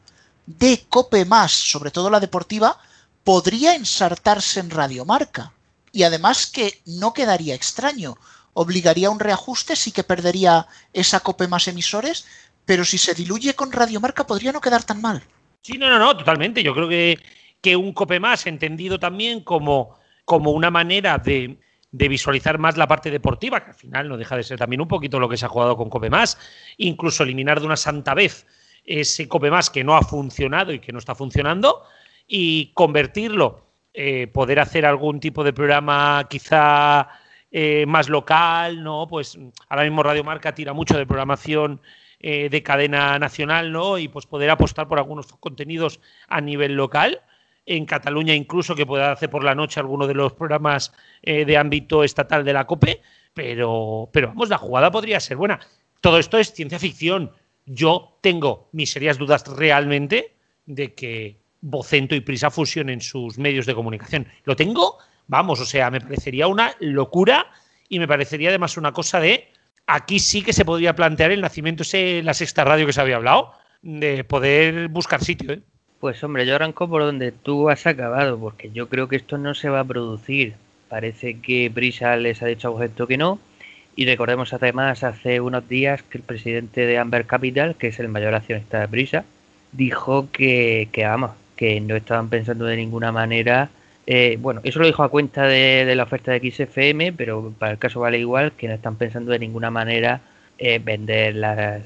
de 0.45 0.85
Cope 0.89 1.25
más, 1.25 1.51
sobre 1.51 1.91
todo 1.91 2.09
la 2.09 2.19
deportiva, 2.19 2.79
podría 3.23 3.75
ensartarse 3.75 4.59
en 4.59 4.69
Radiomarca. 4.69 5.53
Y 5.91 6.03
además 6.03 6.47
que 6.47 6.81
no 6.85 7.13
quedaría 7.13 7.55
extraño, 7.55 8.17
obligaría 8.53 9.07
a 9.07 9.11
un 9.11 9.19
reajuste, 9.19 9.75
sí 9.75 9.91
que 9.91 10.03
perdería 10.03 10.67
esa 10.93 11.19
Cope 11.19 11.47
más 11.47 11.67
emisores, 11.67 12.27
pero 12.65 12.85
si 12.85 12.97
se 12.97 13.13
diluye 13.13 13.53
con 13.55 13.71
Radiomarca 13.71 14.27
podría 14.27 14.51
no 14.51 14.61
quedar 14.61 14.83
tan 14.83 15.01
mal. 15.01 15.23
Sí, 15.61 15.77
no, 15.77 15.89
no, 15.89 15.99
no, 15.99 16.15
totalmente. 16.15 16.63
Yo 16.63 16.73
creo 16.73 16.87
que, 16.87 17.19
que 17.61 17.75
un 17.75 17.93
Cope 17.93 18.19
más 18.19 18.47
entendido 18.47 18.99
también 18.99 19.41
como, 19.41 19.97
como 20.25 20.51
una 20.51 20.71
manera 20.71 21.17
de, 21.17 21.59
de 21.91 22.07
visualizar 22.07 22.57
más 22.57 22.77
la 22.77 22.87
parte 22.87 23.11
deportiva, 23.11 23.63
que 23.63 23.71
al 23.71 23.75
final 23.75 24.09
no 24.09 24.17
deja 24.17 24.37
de 24.37 24.43
ser 24.43 24.57
también 24.57 24.81
un 24.81 24.87
poquito 24.87 25.19
lo 25.19 25.27
que 25.27 25.37
se 25.37 25.45
ha 25.45 25.49
jugado 25.49 25.75
con 25.75 25.89
Cope 25.89 26.09
más, 26.09 26.37
incluso 26.77 27.23
eliminar 27.23 27.59
de 27.59 27.65
una 27.65 27.77
santa 27.77 28.13
vez 28.13 28.45
ese 28.85 29.27
Cope 29.27 29.51
más 29.51 29.69
que 29.69 29.83
no 29.83 29.95
ha 29.95 30.01
funcionado 30.01 30.73
y 30.73 30.79
que 30.79 30.91
no 30.91 30.99
está 30.99 31.15
funcionando 31.15 31.83
y 32.27 32.71
convertirlo, 32.73 33.65
eh, 33.93 34.27
poder 34.27 34.59
hacer 34.59 34.85
algún 34.85 35.19
tipo 35.19 35.43
de 35.43 35.53
programa 35.53 36.27
quizá 36.29 37.07
eh, 37.51 37.85
más 37.87 38.09
local, 38.09 38.83
¿no? 38.83 39.07
Pues 39.07 39.37
ahora 39.67 39.83
mismo 39.83 40.03
Radio 40.03 40.23
Marca 40.23 40.53
tira 40.53 40.73
mucho 40.73 40.97
de 40.97 41.05
programación 41.05 41.81
eh, 42.19 42.49
de 42.49 42.63
cadena 42.63 43.17
nacional, 43.19 43.71
¿no? 43.71 43.97
Y 43.97 44.07
pues 44.07 44.25
poder 44.25 44.49
apostar 44.49 44.87
por 44.87 44.99
algunos 44.99 45.27
contenidos 45.39 45.99
a 46.27 46.41
nivel 46.41 46.75
local. 46.75 47.21
En 47.65 47.85
Cataluña 47.85 48.33
incluso 48.33 48.75
que 48.75 48.85
pueda 48.85 49.11
hacer 49.11 49.29
por 49.29 49.43
la 49.43 49.55
noche 49.55 49.79
alguno 49.79 50.07
de 50.07 50.15
los 50.15 50.33
programas 50.33 50.91
de 51.21 51.55
ámbito 51.55 52.03
estatal 52.03 52.43
de 52.43 52.53
la 52.53 52.65
COPE, 52.65 53.01
pero, 53.33 54.09
pero 54.11 54.29
vamos, 54.29 54.49
la 54.49 54.57
jugada 54.57 54.89
podría 54.89 55.19
ser 55.19 55.37
buena. 55.37 55.59
Todo 56.01 56.17
esto 56.17 56.37
es 56.39 56.51
ciencia 56.53 56.79
ficción. 56.79 57.31
Yo 57.65 58.17
tengo 58.21 58.69
mis 58.71 58.91
serias 58.91 59.19
dudas 59.19 59.45
realmente 59.45 60.33
de 60.65 60.95
que 60.95 61.39
Vocento 61.61 62.15
y 62.15 62.21
Prisa 62.21 62.49
fusionen 62.49 63.01
sus 63.01 63.37
medios 63.37 63.65
de 63.65 63.75
comunicación. 63.75 64.27
Lo 64.45 64.55
tengo, 64.55 64.97
vamos, 65.29 65.61
o 65.61 65.65
sea, 65.65 65.89
me 65.89 66.01
parecería 66.01 66.47
una 66.47 66.75
locura 66.81 67.47
y 67.87 67.99
me 67.99 68.07
parecería 68.07 68.49
además 68.49 68.75
una 68.75 68.91
cosa 68.91 69.21
de 69.21 69.47
aquí 69.87 70.19
sí 70.19 70.43
que 70.43 70.53
se 70.53 70.65
podría 70.65 70.95
plantear 70.95 71.31
el 71.31 71.41
nacimiento 71.41 71.83
ese 71.83 72.21
la 72.23 72.33
sexta 72.33 72.65
radio 72.65 72.85
que 72.85 72.93
se 72.93 73.01
había 73.01 73.15
hablado 73.15 73.53
de 73.81 74.23
poder 74.23 74.89
buscar 74.89 75.23
sitio. 75.23 75.53
¿eh? 75.53 75.61
Pues 75.99 76.23
hombre, 76.23 76.45
yo 76.45 76.55
arranco 76.55 76.89
por 76.89 77.03
donde 77.03 77.31
tú 77.31 77.69
has 77.69 77.87
acabado, 77.87 78.37
porque 78.37 78.71
yo 78.71 78.89
creo 78.89 79.07
que 79.07 79.15
esto 79.15 79.37
no 79.37 79.53
se 79.53 79.69
va 79.69 79.81
a 79.81 79.85
producir. 79.85 80.55
Parece 80.89 81.39
que 81.39 81.71
Prisa 81.73 82.15
les 82.17 82.41
ha 82.41 82.47
dicho 82.47 82.67
a 82.67 82.71
Vocento 82.71 83.07
que 83.07 83.17
no. 83.17 83.39
Y 83.95 84.05
recordemos 84.05 84.53
además 84.53 85.03
hace 85.03 85.41
unos 85.41 85.67
días 85.67 86.03
que 86.03 86.17
el 86.19 86.23
presidente 86.23 86.85
de 86.85 86.97
Amber 86.97 87.25
Capital, 87.25 87.75
que 87.75 87.87
es 87.87 87.99
el 87.99 88.07
mayor 88.07 88.33
accionista 88.33 88.79
de 88.79 88.87
Prisa, 88.87 89.25
dijo 89.71 90.29
que, 90.31 90.87
que 90.91 91.05
vamos, 91.05 91.31
que 91.55 91.79
no 91.81 91.95
estaban 91.95 92.29
pensando 92.29 92.65
de 92.65 92.77
ninguna 92.77 93.11
manera. 93.11 93.69
Eh, 94.11 94.39
bueno, 94.41 94.59
eso 94.63 94.79
lo 94.79 94.87
dijo 94.87 95.03
a 95.03 95.09
cuenta 95.09 95.43
de, 95.43 95.93
la 95.95 96.01
oferta 96.01 96.31
de 96.31 96.39
XFM, 96.51 97.13
pero 97.13 97.53
para 97.59 97.73
el 97.73 97.77
caso 97.77 97.99
vale 97.99 98.17
igual 98.17 98.53
que 98.53 98.67
no 98.67 98.73
están 98.73 98.95
pensando 98.95 99.31
de 99.31 99.37
ninguna 99.37 99.69
manera 99.69 100.21
eh, 100.57 100.79
vender 100.79 101.35
las, 101.35 101.83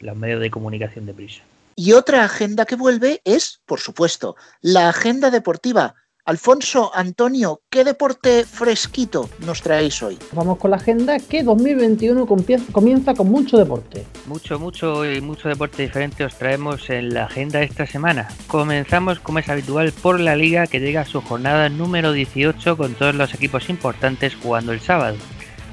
los 0.00 0.16
medios 0.16 0.40
de 0.40 0.50
comunicación 0.50 1.04
de 1.04 1.12
prisa. 1.12 1.42
Y 1.74 1.92
otra 1.92 2.24
agenda 2.24 2.64
que 2.64 2.76
vuelve 2.76 3.20
es, 3.24 3.60
por 3.66 3.78
supuesto, 3.78 4.36
la 4.62 4.88
agenda 4.88 5.30
deportiva. 5.30 5.96
Alfonso, 6.26 6.90
Antonio, 6.92 7.60
¿qué 7.70 7.84
deporte 7.84 8.44
fresquito 8.44 9.30
nos 9.46 9.62
traéis 9.62 10.02
hoy? 10.02 10.18
Vamos 10.32 10.58
con 10.58 10.72
la 10.72 10.76
agenda 10.76 11.20
que 11.20 11.44
2021 11.44 12.26
comienza 12.72 13.14
con 13.14 13.28
mucho 13.28 13.56
deporte. 13.56 14.04
Mucho, 14.26 14.58
mucho 14.58 15.08
y 15.08 15.20
mucho 15.20 15.48
deporte 15.48 15.84
diferente 15.84 16.24
os 16.24 16.34
traemos 16.34 16.90
en 16.90 17.14
la 17.14 17.26
agenda 17.26 17.62
esta 17.62 17.86
semana. 17.86 18.26
Comenzamos, 18.48 19.20
como 19.20 19.38
es 19.38 19.48
habitual, 19.48 19.92
por 19.92 20.18
la 20.18 20.34
liga 20.34 20.66
que 20.66 20.80
llega 20.80 21.02
a 21.02 21.04
su 21.04 21.20
jornada 21.20 21.68
número 21.68 22.10
18 22.10 22.76
con 22.76 22.94
todos 22.94 23.14
los 23.14 23.32
equipos 23.32 23.70
importantes 23.70 24.34
jugando 24.34 24.72
el 24.72 24.80
sábado. 24.80 25.16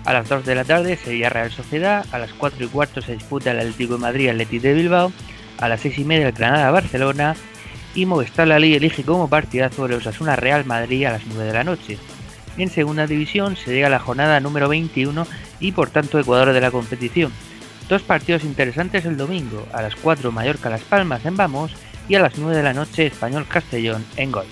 A 0.05 0.13
las 0.13 0.29
2 0.29 0.45
de 0.45 0.53
la 0.53 0.65
tarde 0.65 0.97
sería 0.97 1.29
Real 1.29 1.49
Sociedad, 1.49 2.05
a 2.11 2.19
las 2.19 2.31
4 2.31 2.63
y 2.63 2.67
cuarto 2.67 3.01
se 3.01 3.13
disputa 3.13 3.49
el 3.49 3.59
Atlético 3.59 3.95
de 3.95 4.01
Madrid 4.01 4.29
Atlético 4.29 4.67
de 4.67 4.73
Bilbao, 4.75 5.11
a 5.57 5.67
las 5.67 5.81
6 5.81 5.97
y 5.97 6.03
media 6.03 6.27
el 6.27 6.33
Granada 6.33 6.69
Barcelona, 6.69 7.35
y 7.95 8.05
Movistar 8.05 8.47
La 8.47 8.59
Liga 8.59 8.77
elige 8.77 9.03
como 9.03 9.27
partidazo 9.27 9.85
el 9.85 9.93
Osasuna 9.93 10.35
Real 10.35 10.65
Madrid 10.65 11.05
a 11.05 11.11
las 11.11 11.25
9 11.25 11.45
de 11.45 11.53
la 11.53 11.63
noche. 11.63 11.97
En 12.57 12.69
segunda 12.69 13.07
división 13.07 13.55
se 13.55 13.73
llega 13.73 13.87
a 13.87 13.91
la 13.91 13.99
jornada 13.99 14.39
número 14.39 14.69
21 14.69 15.25
y 15.59 15.71
por 15.71 15.89
tanto 15.89 16.19
Ecuador 16.19 16.53
de 16.53 16.61
la 16.61 16.71
competición. 16.71 17.31
Dos 17.89 18.01
partidos 18.01 18.43
interesantes 18.43 19.05
el 19.05 19.17
domingo, 19.17 19.65
a 19.73 19.81
las 19.81 19.95
4 19.95 20.31
Mallorca 20.31 20.69
Las 20.69 20.81
Palmas 20.81 21.25
en 21.25 21.35
Vamos 21.35 21.71
y 22.07 22.15
a 22.15 22.21
las 22.21 22.37
9 22.37 22.55
de 22.55 22.63
la 22.63 22.73
noche 22.73 23.07
Español 23.07 23.45
Castellón 23.47 24.05
en 24.17 24.31
Gol. 24.31 24.45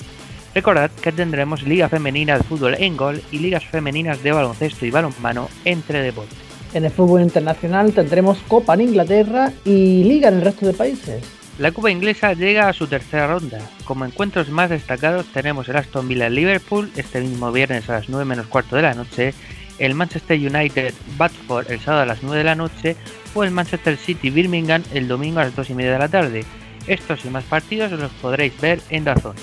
Recordad 0.54 0.92
que 0.92 1.12
tendremos 1.12 1.64
Liga 1.64 1.88
Femenina 1.88 2.38
de 2.38 2.44
Fútbol 2.44 2.76
en 2.78 2.98
Gol 2.98 3.22
y 3.32 3.40
Ligas 3.40 3.66
Femeninas 3.66 4.22
de 4.22 4.34
Baloncesto 4.34 4.86
y 4.86 4.92
Balonmano 4.92 5.50
entre 5.64 6.02
deportes. 6.02 6.38
En 6.74 6.86
el 6.86 6.92
fútbol 6.92 7.22
internacional 7.22 7.94
tendremos 7.94 8.40
Copa 8.48 8.74
en 8.74 8.82
Inglaterra 8.82 9.52
y 9.64 10.04
Liga 10.04 10.30
en 10.30 10.36
el 10.36 10.42
resto 10.42 10.66
de 10.66 10.74
países. 10.74 11.41
La 11.62 11.72
Copa 11.72 11.92
Inglesa 11.92 12.34
llega 12.34 12.68
a 12.68 12.74
su 12.74 12.88
tercera 12.88 13.28
ronda. 13.28 13.60
Como 13.86 14.04
encuentros 14.04 14.50
más 14.50 14.72
destacados 14.72 15.28
tenemos 15.28 15.70
el 15.70 15.76
Aston 15.76 16.08
Villa 16.08 16.28
Liverpool 16.28 16.90
este 16.96 17.22
mismo 17.22 17.52
viernes 17.52 17.88
a 17.88 17.94
las 17.94 18.10
9 18.10 18.26
menos 18.26 18.48
cuarto 18.48 18.76
de 18.76 18.82
la 18.82 18.96
noche, 18.96 19.36
el 19.78 19.94
Manchester 19.94 20.40
United 20.40 20.92
Watford 21.20 21.70
el 21.70 21.80
sábado 21.80 22.02
a 22.02 22.06
las 22.08 22.24
9 22.24 22.40
de 22.40 22.44
la 22.44 22.56
noche 22.56 22.96
o 23.36 23.44
el 23.44 23.52
Manchester 23.52 23.96
City 23.96 24.32
Birmingham 24.32 24.82
el 24.92 25.08
domingo 25.08 25.40
a 25.40 25.44
las 25.44 25.56
2 25.56 25.70
y 25.70 25.76
media 25.76 25.92
de 25.92 26.00
la 26.00 26.10
tarde. 26.10 26.46
Estos 26.88 27.26
y 27.26 27.30
más 27.30 27.44
partidos 27.44 27.92
los 27.92 28.12
podréis 28.14 28.60
ver 28.60 28.82
en 28.90 29.04
Dazón. 29.04 29.36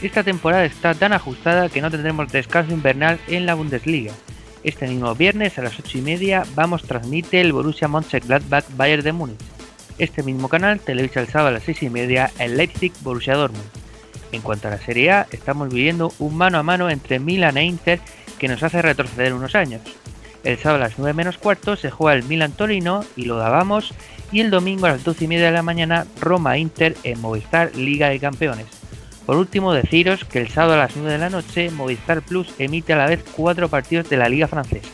Esta 0.00 0.22
temporada 0.22 0.64
está 0.64 0.94
tan 0.94 1.12
ajustada 1.12 1.70
que 1.70 1.80
no 1.80 1.90
tendremos 1.90 2.30
descanso 2.30 2.72
invernal 2.72 3.18
en 3.26 3.46
la 3.46 3.54
Bundesliga. 3.54 4.12
Este 4.62 4.86
mismo 4.86 5.12
viernes 5.16 5.58
a 5.58 5.62
las 5.62 5.76
8 5.76 5.98
y 5.98 6.02
media 6.02 6.44
vamos 6.54 6.84
transmite 6.84 7.40
el 7.40 7.52
Borussia 7.52 7.88
Mönchengladbach 7.88 8.66
Bayern 8.76 9.02
de 9.02 9.12
Múnich. 9.12 9.57
Este 9.98 10.22
mismo 10.22 10.48
canal 10.48 10.78
televisa 10.78 11.20
el 11.20 11.26
sábado 11.26 11.48
a 11.48 11.52
las 11.52 11.64
6 11.64 11.82
y 11.82 11.90
media 11.90 12.30
el 12.38 12.56
Leipzig 12.56 12.92
Borussia 13.00 13.34
Dortmund. 13.34 13.66
En 14.30 14.42
cuanto 14.42 14.68
a 14.68 14.70
la 14.70 14.78
Serie 14.78 15.10
A, 15.10 15.26
estamos 15.32 15.70
viviendo 15.70 16.12
un 16.20 16.36
mano 16.36 16.58
a 16.58 16.62
mano 16.62 16.88
entre 16.88 17.18
Milan 17.18 17.56
e 17.56 17.64
Inter 17.64 17.98
que 18.38 18.46
nos 18.46 18.62
hace 18.62 18.80
retroceder 18.80 19.34
unos 19.34 19.56
años. 19.56 19.80
El 20.44 20.56
sábado 20.56 20.84
a 20.84 20.88
las 20.88 20.98
9 20.98 21.14
menos 21.14 21.36
cuarto 21.36 21.74
se 21.74 21.90
juega 21.90 22.16
el 22.16 22.22
Milan 22.22 22.52
Torino 22.52 23.04
y 23.16 23.24
lo 23.24 23.38
dábamos 23.38 23.92
y 24.30 24.38
el 24.40 24.50
domingo 24.50 24.86
a 24.86 24.90
las 24.90 25.02
12 25.02 25.24
y 25.24 25.28
media 25.28 25.46
de 25.46 25.52
la 25.52 25.62
mañana 25.62 26.06
Roma 26.20 26.58
Inter 26.58 26.94
en 27.02 27.20
Movistar 27.20 27.74
Liga 27.74 28.08
de 28.08 28.20
Campeones. 28.20 28.66
Por 29.26 29.36
último 29.36 29.72
deciros 29.72 30.24
que 30.24 30.38
el 30.38 30.48
sábado 30.48 30.74
a 30.74 30.78
las 30.84 30.94
9 30.94 31.10
de 31.10 31.18
la 31.18 31.28
noche 31.28 31.72
Movistar 31.72 32.22
Plus 32.22 32.54
emite 32.60 32.92
a 32.92 32.96
la 32.96 33.06
vez 33.06 33.24
cuatro 33.36 33.68
partidos 33.68 34.08
de 34.08 34.16
la 34.16 34.28
Liga 34.28 34.46
Francesa. 34.46 34.90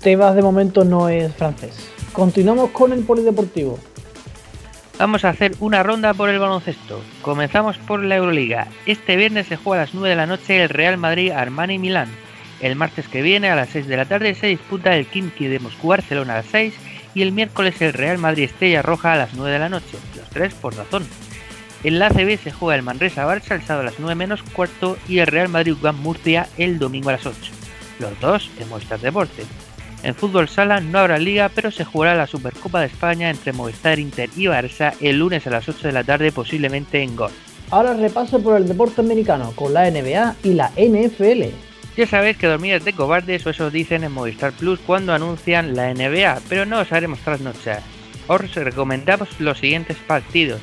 Tebas 0.00 0.34
de 0.34 0.42
momento 0.42 0.82
no 0.82 1.10
es 1.10 1.34
francés. 1.34 1.90
Continuamos 2.14 2.70
con 2.70 2.92
el 2.94 3.04
polideportivo. 3.04 3.78
Vamos 4.98 5.26
a 5.26 5.28
hacer 5.28 5.52
una 5.60 5.82
ronda 5.82 6.14
por 6.14 6.30
el 6.30 6.38
baloncesto. 6.38 7.02
Comenzamos 7.20 7.76
por 7.76 8.02
la 8.02 8.16
Euroliga. 8.16 8.68
Este 8.86 9.16
viernes 9.16 9.46
se 9.46 9.56
juega 9.56 9.82
a 9.82 9.84
las 9.84 9.94
9 9.94 10.08
de 10.08 10.16
la 10.16 10.26
noche 10.26 10.62
el 10.62 10.70
Real 10.70 10.96
Madrid 10.96 11.32
Armani 11.32 11.78
Milán. 11.78 12.08
El 12.60 12.76
martes 12.76 13.06
que 13.06 13.20
viene 13.20 13.50
a 13.50 13.56
las 13.56 13.68
6 13.68 13.88
de 13.88 13.96
la 13.98 14.06
tarde 14.06 14.34
se 14.34 14.46
disputa 14.46 14.96
el 14.96 15.06
Kimki 15.06 15.48
de 15.48 15.58
Moscú 15.58 15.88
Barcelona 15.88 16.32
a 16.32 16.36
las 16.36 16.46
6 16.46 16.74
y 17.14 17.20
el 17.20 17.32
miércoles 17.32 17.80
el 17.82 17.92
Real 17.92 18.16
Madrid 18.16 18.44
Estrella 18.44 18.80
Roja 18.80 19.12
a 19.12 19.16
las 19.16 19.34
9 19.34 19.52
de 19.52 19.58
la 19.58 19.68
noche, 19.68 19.98
los 20.16 20.30
tres 20.30 20.54
por 20.54 20.74
razón. 20.74 21.06
En 21.84 21.98
la 21.98 22.06
ACB 22.06 22.38
se 22.38 22.50
juega 22.50 22.74
el 22.74 22.82
Manresa 22.82 23.26
Barça 23.26 23.54
el 23.54 23.62
sábado 23.62 23.82
a 23.82 23.90
las 23.90 24.00
9 24.00 24.14
menos 24.14 24.42
cuarto 24.42 24.96
y 25.06 25.18
el 25.18 25.26
Real 25.26 25.50
Madrid 25.50 25.74
UCAM 25.74 26.00
Murcia 26.00 26.48
el 26.56 26.78
domingo 26.78 27.10
a 27.10 27.12
las 27.12 27.26
8. 27.26 27.38
Los 27.98 28.18
dos 28.20 28.50
en 28.58 28.68
Movistar 28.70 28.98
Deporte. 29.00 29.44
En 30.06 30.14
fútbol 30.14 30.48
sala 30.48 30.78
no 30.78 31.00
habrá 31.00 31.18
liga, 31.18 31.50
pero 31.52 31.72
se 31.72 31.84
jugará 31.84 32.14
la 32.14 32.28
Supercopa 32.28 32.78
de 32.78 32.86
España 32.86 33.28
entre 33.28 33.52
Movistar 33.52 33.98
Inter 33.98 34.30
y 34.36 34.44
Barça 34.44 34.94
el 35.00 35.18
lunes 35.18 35.44
a 35.48 35.50
las 35.50 35.68
8 35.68 35.88
de 35.88 35.92
la 35.92 36.04
tarde, 36.04 36.30
posiblemente 36.30 37.02
en 37.02 37.16
Gol. 37.16 37.32
Ahora 37.72 37.92
repaso 37.92 38.40
por 38.40 38.56
el 38.56 38.68
deporte 38.68 39.00
americano 39.00 39.50
con 39.56 39.74
la 39.74 39.90
NBA 39.90 40.36
y 40.44 40.54
la 40.54 40.70
NFL. 40.76 41.46
Ya 41.96 42.06
sabéis 42.06 42.36
que 42.36 42.46
dormir 42.46 42.74
es 42.74 42.84
de 42.84 42.92
cobardes 42.92 43.44
o 43.48 43.50
eso 43.50 43.68
dicen 43.68 44.04
en 44.04 44.12
Movistar 44.12 44.52
Plus 44.52 44.78
cuando 44.78 45.12
anuncian 45.12 45.74
la 45.74 45.92
NBA, 45.92 46.38
pero 46.48 46.66
no 46.66 46.78
os 46.78 46.92
haremos 46.92 47.18
trasnochar. 47.18 47.80
Os 48.28 48.54
recomendamos 48.54 49.40
los 49.40 49.58
siguientes 49.58 49.96
partidos. 50.06 50.60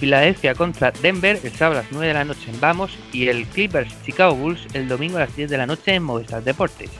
Filadelfia 0.00 0.56
contra 0.56 0.90
Denver 0.90 1.38
el 1.44 1.52
sábado 1.52 1.78
a 1.78 1.82
las 1.84 1.92
9 1.92 2.08
de 2.08 2.14
la 2.14 2.24
noche 2.24 2.50
en 2.50 2.60
Vamos 2.60 2.98
y 3.12 3.28
el 3.28 3.46
Clippers 3.46 3.94
Chicago 4.04 4.34
Bulls 4.34 4.66
el 4.74 4.88
domingo 4.88 5.18
a 5.18 5.20
las 5.20 5.36
10 5.36 5.48
de 5.48 5.58
la 5.58 5.66
noche 5.66 5.94
en 5.94 6.02
Movistar 6.02 6.42
Deportes. 6.42 6.90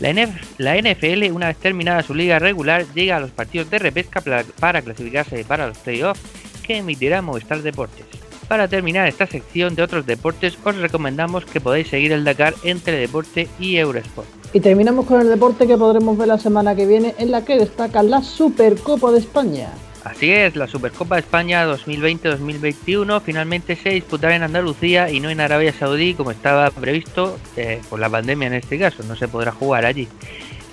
La, 0.00 0.76
NFL, 0.76 1.30
una 1.32 1.48
vez 1.48 1.56
terminada 1.58 2.02
su 2.02 2.14
liga 2.14 2.38
regular, 2.38 2.84
llega 2.94 3.16
a 3.16 3.20
los 3.20 3.30
partidos 3.30 3.70
de 3.70 3.78
repesca 3.78 4.20
para 4.58 4.82
clasificarse 4.82 5.44
para 5.44 5.68
los 5.68 5.78
playoffs 5.78 6.20
que 6.62 6.78
emitirá 6.78 7.22
Movistar 7.22 7.62
Deportes. 7.62 8.06
Para 8.48 8.68
terminar 8.68 9.08
esta 9.08 9.26
sección 9.26 9.74
de 9.74 9.82
otros 9.82 10.04
deportes, 10.04 10.58
os 10.62 10.76
recomendamos 10.76 11.44
que 11.44 11.60
podáis 11.60 11.88
seguir 11.88 12.12
el 12.12 12.24
Dakar 12.24 12.54
entre 12.64 12.98
Deporte 12.98 13.48
y 13.58 13.76
Eurosport. 13.76 14.28
Y 14.52 14.60
terminamos 14.60 15.06
con 15.06 15.20
el 15.20 15.28
deporte 15.28 15.66
que 15.66 15.78
podremos 15.78 16.18
ver 16.18 16.28
la 16.28 16.38
semana 16.38 16.74
que 16.74 16.86
viene, 16.86 17.14
en 17.18 17.30
la 17.30 17.44
que 17.44 17.56
destaca 17.56 18.02
la 18.02 18.22
Supercopa 18.22 19.10
de 19.10 19.20
España. 19.20 19.70
Así 20.04 20.32
es, 20.32 20.56
la 20.56 20.66
Supercopa 20.66 21.14
de 21.14 21.20
España 21.20 21.64
2020-2021 21.66 23.22
finalmente 23.22 23.76
se 23.76 23.90
disputará 23.90 24.34
en 24.34 24.42
Andalucía 24.42 25.10
y 25.10 25.20
no 25.20 25.30
en 25.30 25.40
Arabia 25.40 25.72
Saudí 25.72 26.14
como 26.14 26.32
estaba 26.32 26.68
previsto 26.70 27.38
eh, 27.56 27.80
por 27.88 28.00
la 28.00 28.10
pandemia 28.10 28.48
en 28.48 28.54
este 28.54 28.80
caso, 28.80 29.04
no 29.04 29.14
se 29.14 29.28
podrá 29.28 29.52
jugar 29.52 29.86
allí. 29.86 30.08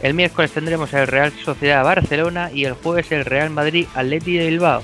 El 0.01 0.15
miércoles 0.15 0.51
tendremos 0.51 0.93
el 0.93 1.05
Real 1.05 1.31
Sociedad 1.43 1.83
Barcelona 1.83 2.49
y 2.51 2.65
el 2.65 2.73
jueves 2.73 3.11
el 3.11 3.23
Real 3.23 3.51
Madrid 3.51 3.85
Atleti 3.93 4.37
de 4.37 4.47
Bilbao. 4.47 4.81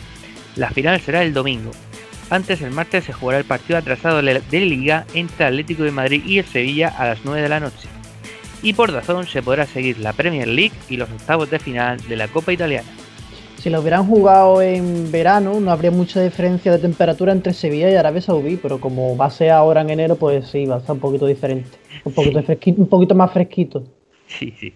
La 0.56 0.70
final 0.70 1.02
será 1.02 1.24
el 1.24 1.34
domingo. 1.34 1.72
Antes, 2.30 2.62
el 2.62 2.72
martes, 2.72 3.06
se 3.06 3.14
jugará 3.14 3.40
el 3.40 3.46
partido 3.46 3.80
atrasado 3.80 4.22
de 4.22 4.60
Liga 4.60 5.06
entre 5.14 5.46
Atlético 5.46 5.84
de 5.84 5.92
Madrid 5.92 6.24
y 6.26 6.40
el 6.40 6.46
Sevilla 6.46 6.90
a 6.90 7.06
las 7.06 7.20
9 7.24 7.42
de 7.42 7.50
la 7.50 7.60
noche. 7.60 7.88
Y 8.62 8.74
por 8.74 8.92
razón 8.92 9.26
se 9.28 9.42
podrá 9.42 9.66
seguir 9.66 10.00
la 10.00 10.14
Premier 10.14 10.48
League 10.48 10.76
y 10.90 10.98
los 10.98 11.10
octavos 11.10 11.50
de 11.50 11.60
final 11.60 12.00
de 12.08 12.16
la 12.16 12.28
Copa 12.28 12.52
Italiana. 12.52 12.90
Si 13.66 13.72
lo 13.72 13.80
hubieran 13.80 14.06
jugado 14.06 14.62
en 14.62 15.12
verano, 15.12 15.60
no 15.60 15.72
habría 15.72 15.90
mucha 15.90 16.22
diferencia 16.22 16.72
de 16.72 16.78
temperatura 16.78 17.32
entre 17.32 17.52
Sevilla 17.52 17.90
y 17.90 17.96
Arabia 17.96 18.22
Saudí, 18.22 18.58
pero 18.58 18.80
como 18.80 19.18
va 19.18 19.26
a 19.26 19.32
ser 19.32 19.50
ahora 19.50 19.82
en 19.82 19.90
enero, 19.90 20.18
pues 20.18 20.48
sí, 20.50 20.68
va 20.68 20.76
a 20.76 20.78
estar 20.78 20.94
un 20.94 21.00
poquito 21.00 21.26
diferente. 21.26 21.76
Un 22.04 22.14
poquito, 22.14 22.44
un 22.78 22.88
poquito 22.88 23.16
más 23.16 23.34
fresquito. 23.34 23.84
Sí, 24.28 24.54
sí. 24.60 24.72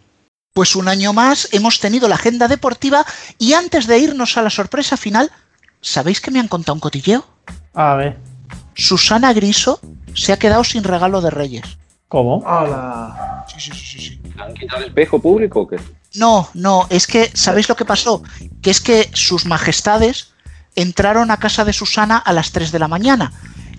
Pues 0.55 0.75
un 0.75 0.87
año 0.87 1.13
más 1.13 1.49
hemos 1.53 1.79
tenido 1.79 2.07
la 2.07 2.15
agenda 2.15 2.47
deportiva 2.47 3.05
y 3.37 3.53
antes 3.53 3.85
de 3.85 3.99
irnos 3.99 4.39
a 4.39 4.41
la 4.41 4.49
sorpresa 4.49 4.97
final, 4.97 5.29
¿sabéis 5.81 6.19
que 6.19 6.31
me 6.31 6.39
han 6.39 6.47
contado 6.47 6.73
un 6.73 6.79
cotilleo? 6.79 7.23
A 7.75 7.93
ver. 7.93 8.17
Susana 8.73 9.33
Griso 9.33 9.79
se 10.15 10.33
ha 10.33 10.39
quedado 10.39 10.63
sin 10.63 10.83
regalo 10.83 11.21
de 11.21 11.29
Reyes. 11.29 11.77
¿Cómo? 12.07 12.41
¡Hala! 12.43 13.45
Sí, 13.49 13.59
sí, 13.59 13.71
sí, 13.71 13.99
sí. 13.99 14.21
¿Han 14.39 14.55
quitado 14.55 14.81
el 14.81 14.87
espejo 14.87 15.19
público 15.19 15.59
o 15.59 15.67
qué? 15.67 15.77
No, 16.16 16.49
no, 16.53 16.88
es 16.89 17.05
que, 17.07 17.30
¿sabéis 17.34 17.70
lo 17.70 17.76
que 17.76 17.86
pasó? 17.86 18.24
Que 18.62 18.72
es 18.72 18.82
que 18.82 19.10
sus 19.14 19.45
majestades 19.45 20.32
entraron 20.76 21.30
a 21.32 21.38
casa 21.38 21.66
de 21.66 21.74
Susana 21.74 22.18
a 22.18 22.34
las 22.34 22.51
3 22.51 22.72
de 22.72 22.80
la 22.80 22.88
mañana 22.88 23.32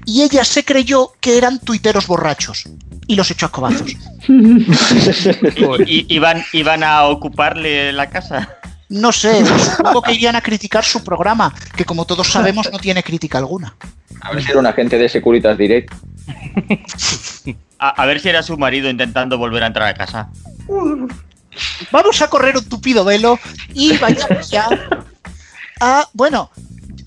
y 0.07 0.23
ella 0.23 0.45
se 0.45 0.65
creyó 0.65 1.13
que 1.21 1.39
eran 1.39 1.59
tuiteros 1.59 2.07
borrachos 2.07 2.65
y 3.07 3.17
los 3.17 3.31
echó 3.31 3.47
a 3.47 3.53
cobazos. 3.53 3.93
¿Y, 5.87 6.15
iban, 6.15 6.45
¿Iban 6.53 6.85
a 6.85 7.05
ocuparle 7.05 7.93
la 7.93 8.09
casa? 8.09 8.57
No 8.89 9.13
sé, 9.13 9.45
supongo 9.77 10.03
que 10.03 10.13
irían 10.13 10.37
a 10.37 10.41
criticar 10.41 10.85
su 10.85 11.05
programa, 11.05 11.55
que 11.77 11.85
como 11.85 12.05
todos 12.05 12.29
sabemos 12.29 12.71
no 12.73 12.79
tiene 12.79 13.03
crítica 13.03 13.39
alguna. 13.39 13.75
A 14.21 14.33
ver 14.33 14.43
si 14.43 14.51
era 14.51 14.59
un 14.59 14.67
agente 14.67 14.99
de 14.99 15.09
Securitas 15.09 15.57
Direct. 15.57 15.95
A, 17.83 18.05
ver 18.05 18.21
si 18.21 18.29
era 18.29 18.43
su 18.43 18.59
marido 18.59 18.91
intentando 18.91 19.39
volver 19.39 19.63
a 19.63 19.69
entrar 19.69 19.89
a 19.89 19.95
casa. 19.95 20.29
Vamos 21.91 22.23
a 22.23 22.29
correr 22.29 22.57
un 22.57 22.65
tupido 22.65 23.05
velo 23.05 23.39
y 23.75 23.97
vayamos 23.99 24.51
ya 24.51 24.69
a... 25.81 26.09
Bueno, 26.13 26.51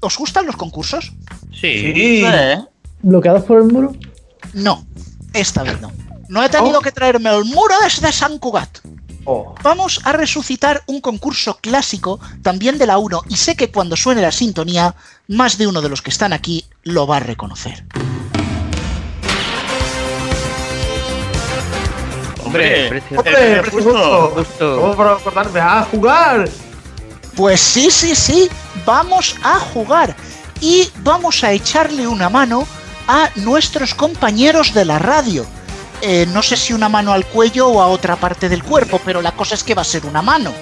¿os 0.02 0.18
gustan 0.18 0.46
los 0.46 0.56
concursos? 0.56 1.14
Sí. 1.60 2.24
¿Bloqueados 3.02 3.44
por 3.44 3.62
el 3.62 3.66
muro? 3.66 3.96
No, 4.54 4.86
esta 5.34 5.64
vez 5.64 5.80
no. 5.82 5.92
No 6.30 6.44
he 6.44 6.50
tenido 6.50 6.82
que 6.82 6.92
traerme 6.92 7.30
el 7.30 7.46
muro 7.46 7.76
desde 7.84 8.12
San 8.12 8.40
Cugat. 8.40 8.80
Oh. 9.26 9.56
Vamos 9.64 10.02
a 10.04 10.12
resucitar 10.12 10.84
un 10.88 11.00
concurso 11.00 11.58
clásico 11.62 12.20
también 12.42 12.78
de 12.78 12.88
la 12.88 12.98
1 12.98 13.24
y 13.30 13.38
sé 13.38 13.56
que 13.56 13.72
cuando 13.72 13.96
suene 13.96 14.22
la 14.22 14.32
sintonía, 14.32 14.96
más 15.28 15.58
de 15.58 15.68
uno 15.68 15.82
de 15.82 15.90
los 15.90 16.02
que 16.02 16.10
están 16.10 16.34
aquí 16.34 16.66
lo 16.84 17.08
va 17.08 17.18
a 17.18 17.22
reconocer. 17.22 17.86
Hombre, 22.54 22.90
precio- 22.90 23.18
Hombre, 23.20 23.62
precio 23.62 24.32
justo. 24.36 24.76
¿Cómo 24.82 24.96
para 24.96 25.12
acordarme? 25.14 25.60
¡A 25.60 25.84
jugar! 25.84 26.50
Pues 27.36 27.60
sí, 27.60 27.90
sí, 27.90 28.16
sí, 28.16 28.50
vamos 28.86 29.36
a 29.44 29.60
jugar 29.60 30.16
y 30.62 30.90
vamos 31.00 31.44
a 31.44 31.52
echarle 31.52 32.08
una 32.08 32.30
mano 32.30 32.68
a 33.08 33.30
nuestros 33.36 33.94
compañeros 33.96 34.74
de 34.74 34.86
la 34.86 35.00
radio. 35.00 35.46
Eh, 36.02 36.26
no 36.32 36.42
sé 36.44 36.56
si 36.58 36.74
una 36.74 36.90
mano 36.90 37.12
al 37.14 37.26
cuello 37.26 37.68
o 37.70 37.82
a 37.82 37.88
otra 37.88 38.16
parte 38.18 38.50
del 38.50 38.64
cuerpo, 38.64 39.00
pero 39.04 39.22
la 39.22 39.32
cosa 39.32 39.56
es 39.56 39.64
que 39.64 39.74
va 39.74 39.82
a 39.82 39.86
ser 39.86 40.06
una 40.06 40.22
mano. 40.22 40.54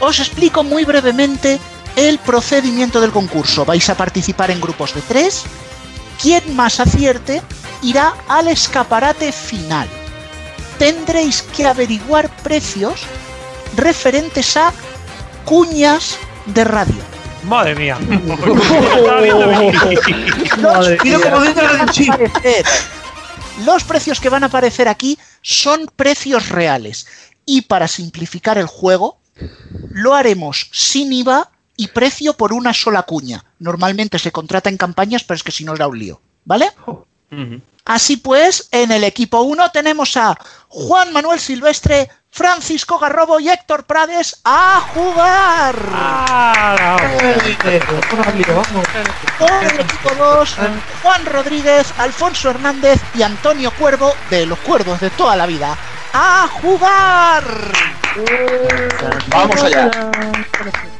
Os 0.00 0.20
explico 0.20 0.62
muy 0.62 0.84
brevemente 0.84 1.58
el 1.96 2.18
procedimiento 2.18 3.00
del 3.00 3.12
concurso. 3.12 3.64
Vais 3.64 3.88
a 3.90 3.96
participar 3.96 4.50
en 4.50 4.60
grupos 4.60 4.94
de 4.94 5.00
tres. 5.02 5.42
Quien 6.20 6.54
más 6.54 6.78
acierte 6.80 7.42
irá 7.82 8.14
al 8.28 8.48
escaparate 8.48 9.32
final. 9.32 9.88
Tendréis 10.82 11.42
que 11.42 11.64
averiguar 11.64 12.28
precios 12.42 13.02
referentes 13.76 14.56
a 14.56 14.72
cuñas 15.44 16.18
de 16.46 16.64
radio. 16.64 17.00
Madre 17.44 17.76
mía. 17.76 17.96
Los 23.64 23.84
precios 23.84 24.18
que 24.18 24.28
van 24.28 24.42
a 24.42 24.46
aparecer 24.46 24.88
aquí 24.88 25.16
son 25.40 25.88
precios 25.94 26.48
reales. 26.48 27.06
Y 27.46 27.60
para 27.60 27.86
simplificar 27.86 28.58
el 28.58 28.66
juego, 28.66 29.20
lo 29.92 30.14
haremos 30.14 30.68
sin 30.72 31.12
IVA 31.12 31.48
y 31.76 31.86
precio 31.86 32.34
por 32.34 32.52
una 32.52 32.74
sola 32.74 33.04
cuña. 33.04 33.44
Normalmente 33.60 34.18
se 34.18 34.32
contrata 34.32 34.68
en 34.68 34.78
campañas, 34.78 35.22
pero 35.22 35.36
es 35.36 35.44
que 35.44 35.52
si 35.52 35.62
no 35.62 35.76
da 35.76 35.86
un 35.86 36.00
lío. 36.00 36.20
¿Vale? 36.44 36.72
Así 37.84 38.16
pues, 38.16 38.68
en 38.70 38.92
el 38.92 39.04
equipo 39.04 39.42
1 39.42 39.70
tenemos 39.70 40.16
a 40.16 40.36
Juan 40.68 41.12
Manuel 41.12 41.40
Silvestre, 41.40 42.08
Francisco 42.30 42.98
Garrobo 42.98 43.40
y 43.40 43.48
Héctor 43.48 43.84
Prades 43.84 44.40
a 44.44 44.80
jugar. 44.94 45.76
Vamos. 45.90 47.12
Por 49.38 49.64
el 49.64 49.80
equipo 49.80 50.14
2, 50.16 50.56
Juan 51.02 51.26
Rodríguez, 51.26 51.92
Alfonso 51.98 52.50
Hernández 52.50 53.00
y 53.14 53.22
Antonio 53.22 53.70
Cuervo, 53.72 54.14
de 54.30 54.46
los 54.46 54.58
cuervos 54.60 55.00
de 55.00 55.10
toda 55.10 55.34
la 55.36 55.46
vida, 55.46 55.76
a 56.12 56.48
jugar. 56.60 57.44
Vamos 59.28 59.62
allá. 59.62 59.90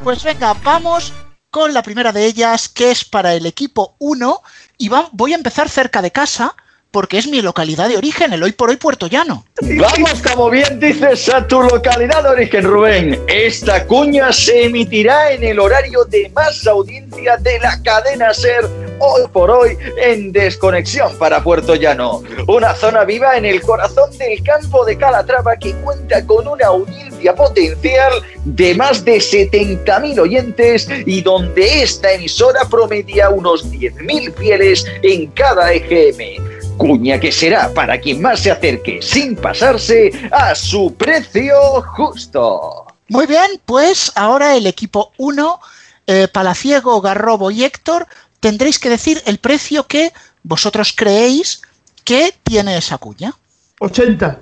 Pues 0.02 0.24
venga, 0.24 0.54
vamos 0.62 1.12
con 1.52 1.74
la 1.74 1.82
primera 1.82 2.12
de 2.12 2.24
ellas, 2.24 2.70
que 2.70 2.90
es 2.90 3.04
para 3.04 3.34
el 3.34 3.44
equipo 3.44 3.94
1. 3.98 4.42
Y 4.78 4.90
voy 5.12 5.34
a 5.34 5.36
empezar 5.36 5.68
cerca 5.68 6.00
de 6.00 6.10
casa, 6.10 6.56
porque 6.90 7.18
es 7.18 7.28
mi 7.28 7.42
localidad 7.42 7.90
de 7.90 7.98
origen, 7.98 8.32
el 8.32 8.42
hoy 8.42 8.52
por 8.52 8.70
hoy 8.70 8.76
Puerto 8.76 9.06
Llano. 9.06 9.44
Vamos, 9.60 10.22
como 10.22 10.48
bien 10.48 10.80
dices, 10.80 11.28
a 11.28 11.46
tu 11.46 11.62
localidad 11.62 12.22
de 12.22 12.28
origen, 12.30 12.64
Rubén. 12.64 13.22
Esta 13.28 13.86
cuña 13.86 14.32
se 14.32 14.64
emitirá 14.64 15.30
en 15.30 15.44
el 15.44 15.60
horario 15.60 16.06
de 16.06 16.30
más 16.34 16.66
audiencia 16.66 17.36
de 17.36 17.58
la 17.60 17.82
cadena 17.82 18.32
Ser, 18.32 18.66
hoy 19.02 19.22
por 19.32 19.50
hoy, 19.50 19.76
en 19.96 20.32
Desconexión 20.32 21.16
para 21.18 21.42
Puerto 21.42 21.74
Llano. 21.74 22.22
Una 22.46 22.74
zona 22.74 23.04
viva 23.04 23.36
en 23.36 23.44
el 23.44 23.60
corazón 23.60 24.16
del 24.16 24.42
campo 24.42 24.84
de 24.84 24.96
Calatrava 24.96 25.56
que 25.56 25.74
cuenta 25.76 26.24
con 26.24 26.46
una 26.46 26.66
audiencia 26.66 27.34
potencial 27.34 28.12
de 28.44 28.74
más 28.74 29.04
de 29.04 29.16
70.000 29.16 30.20
oyentes 30.20 30.88
y 31.06 31.20
donde 31.20 31.82
esta 31.82 32.12
emisora 32.12 32.64
promedia 32.70 33.30
unos 33.30 33.70
10.000 33.70 34.34
fieles 34.34 34.86
en 35.02 35.26
cada 35.32 35.72
EGM. 35.72 36.52
Cuña 36.76 37.20
que 37.20 37.30
será 37.32 37.72
para 37.74 38.00
quien 38.00 38.22
más 38.22 38.40
se 38.40 38.50
acerque 38.50 39.00
sin 39.02 39.36
pasarse 39.36 40.10
a 40.30 40.54
su 40.54 40.94
precio 40.94 41.82
justo. 41.96 42.86
Muy 43.08 43.26
bien, 43.26 43.60
pues 43.66 44.10
ahora 44.14 44.56
el 44.56 44.66
equipo 44.66 45.12
1, 45.18 45.60
eh, 46.06 46.28
Palaciego, 46.28 47.00
Garrobo 47.00 47.50
y 47.50 47.64
Héctor, 47.64 48.06
tendréis 48.42 48.78
que 48.80 48.90
decir 48.90 49.22
el 49.24 49.38
precio 49.38 49.86
que 49.86 50.12
vosotros 50.42 50.92
creéis 50.94 51.62
que 52.04 52.34
tiene 52.42 52.76
esa 52.76 52.98
cuña. 52.98 53.32
80. 53.78 54.40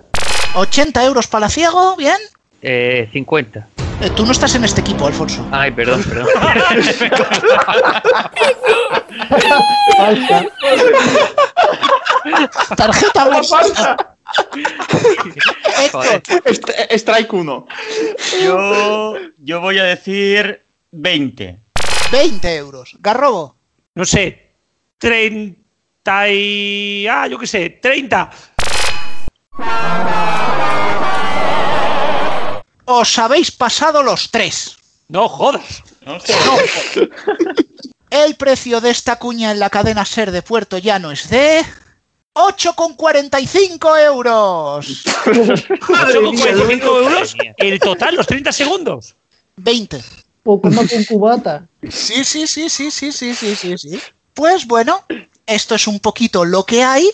80 0.55 1.05
euros 1.05 1.29
Palaciego, 1.29 1.95
bien. 1.97 2.17
Eh, 2.63 3.11
50. 3.13 3.69
Eh, 4.01 4.11
tú 4.17 4.25
no 4.25 4.33
estás 4.33 4.55
en 4.55 4.65
este 4.65 4.81
equipo, 4.81 5.07
Alfonso. 5.07 5.47
Ay, 5.51 5.71
perdón, 5.73 6.03
perdón. 6.03 6.29
Tarjeta 12.77 13.29
blanca. 13.29 14.17
Strike 16.91 17.33
1. 17.33 17.67
Yo, 18.43 19.15
yo 19.37 19.61
voy 19.61 19.79
a 19.79 19.85
decir 19.85 20.65
20. 20.93 21.61
20 22.11 22.57
euros. 22.57 22.97
Garrobo. 23.01 23.60
No 23.95 24.05
sé, 24.05 24.53
30 24.99 26.31
y... 26.31 27.07
Ah, 27.09 27.27
yo 27.27 27.39
qué 27.39 27.47
sé, 27.47 27.71
30. 27.71 28.31
Os 32.85 33.19
habéis 33.19 33.51
pasado 33.51 34.03
los 34.03 34.31
tres. 34.31 34.77
No 35.09 35.29
jodas. 35.29 35.83
El 38.11 38.35
precio 38.37 38.81
de 38.81 38.91
esta 38.91 39.17
cuña 39.17 39.53
en 39.53 39.61
la 39.61 39.71
cadena 39.71 40.05
Ser 40.05 40.33
de 40.33 40.43
Puerto 40.43 40.79
Llano 40.79 41.11
es 41.11 41.31
de 41.31 41.65
8,45 42.35 44.05
euros. 44.05 45.05
8,45 45.05 46.83
euros 46.83 47.37
el 47.57 47.79
total, 47.79 48.17
los 48.17 48.27
30 48.27 48.53
segundos. 48.53 49.17
20. 49.57 50.03
Poco 50.43 50.71
más 50.71 50.89
que 50.89 50.97
un 50.97 51.05
cubata. 51.09 51.67
Sí, 51.91 52.25
sí, 52.25 52.47
sí, 52.47 52.69
sí, 52.69 52.91
sí, 52.91 53.13
sí, 53.13 53.35
sí, 53.35 53.55
sí, 53.55 53.79
sí. 53.79 54.01
Pues 54.35 54.67
bueno, 54.67 55.05
esto 55.47 55.75
es 55.75 55.87
un 55.87 56.01
poquito 56.01 56.45
lo 56.45 56.65
que 56.65 56.83
hay, 56.83 57.11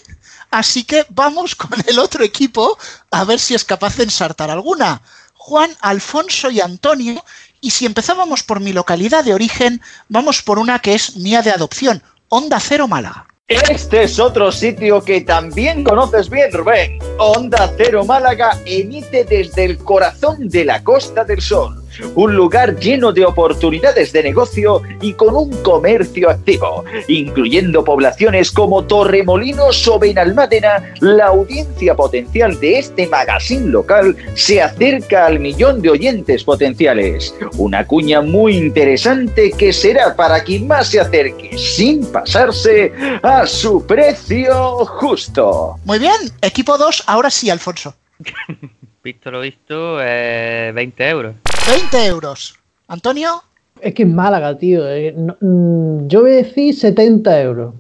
así 0.51 0.85
que 0.85 1.07
vamos 1.09 1.55
con 1.55 1.70
el 1.87 1.99
otro 1.99 2.24
equipo 2.24 2.77
a 3.11 3.24
ver 3.24 3.39
si 3.39 3.55
es 3.55 3.64
capaz 3.64 3.97
de 3.97 4.05
ensartar 4.05 4.51
alguna. 4.51 5.03
Juan, 5.35 5.70
Alfonso 5.81 6.51
y 6.51 6.61
Antonio, 6.61 7.24
y 7.61 7.70
si 7.70 7.87
empezábamos 7.87 8.43
por 8.43 8.61
mi 8.61 8.72
localidad 8.72 9.24
de 9.24 9.35
origen, 9.35 9.81
vamos 10.09 10.43
por 10.43 10.59
una 10.59 10.81
que 10.81 10.95
es 10.95 11.16
mía 11.16 11.43
de 11.43 11.51
adopción, 11.51 12.03
Onda 12.29 12.61
Cero 12.61 12.89
Málaga. 12.89 13.27
Este 13.49 14.03
es 14.03 14.18
otro 14.18 14.51
sitio 14.51 15.05
que 15.05 15.20
también 15.20 15.85
conoces 15.85 16.29
bien, 16.29 16.51
Rubén. 16.53 16.99
Onda 17.18 17.72
Cero 17.77 18.05
Málaga 18.05 18.59
emite 18.66 19.24
desde 19.24 19.64
el 19.64 19.79
corazón 19.79 20.49
de 20.49 20.64
la 20.64 20.83
Costa 20.83 21.22
del 21.22 21.41
Sol. 21.41 21.86
Un 22.14 22.34
lugar 22.34 22.78
lleno 22.78 23.12
de 23.12 23.24
oportunidades 23.24 24.12
de 24.12 24.22
negocio 24.22 24.82
y 25.01 25.12
con 25.14 25.34
un 25.36 25.51
comercio 25.62 26.30
activo, 26.30 26.84
incluyendo 27.09 27.84
poblaciones 27.84 28.51
como 28.51 28.84
Torremolinos 28.84 29.86
o 29.88 29.99
Benalmádena. 29.99 30.94
La 31.01 31.26
audiencia 31.26 31.94
potencial 31.94 32.59
de 32.61 32.78
este 32.78 33.07
magazine 33.07 33.68
local 33.68 34.16
se 34.34 34.62
acerca 34.62 35.26
al 35.26 35.40
millón 35.40 35.82
de 35.82 35.90
oyentes 35.90 36.44
potenciales. 36.44 37.34
Una 37.57 37.86
cuña 37.86 38.20
muy 38.20 38.57
interesante 38.57 39.53
que 39.53 39.72
será 39.72 40.14
para 40.14 40.42
quien 40.42 40.66
más 40.66 40.88
se 40.88 41.01
acerque 41.01 41.57
sin 41.57 42.05
pasarse 42.07 42.92
a 43.22 43.47
su 43.47 43.84
precio 43.86 44.84
justo. 44.86 45.76
Muy 45.84 45.99
bien, 45.99 46.16
equipo 46.42 46.78
2, 46.78 47.05
ahora 47.07 47.30
sí, 47.30 47.51
Alfonso. 47.51 47.94
Visto 49.07 49.30
lo 49.30 49.38
visto, 49.40 49.98
eh, 50.02 50.72
20 50.74 51.09
euros. 51.09 51.36
20 51.68 52.07
euros. 52.07 52.57
Antonio, 52.88 53.40
Es 53.80 53.94
que 53.94 54.02
es 54.02 54.09
Málaga, 54.09 54.59
tío. 54.59 54.84
eh, 54.88 55.14
no- 55.16 55.36
mm, 55.40 56.09
yo 56.09 56.22
voy 56.22 56.32
a 56.32 56.36
decir 56.42 56.74
70 56.74 57.40
euros. 57.40 57.72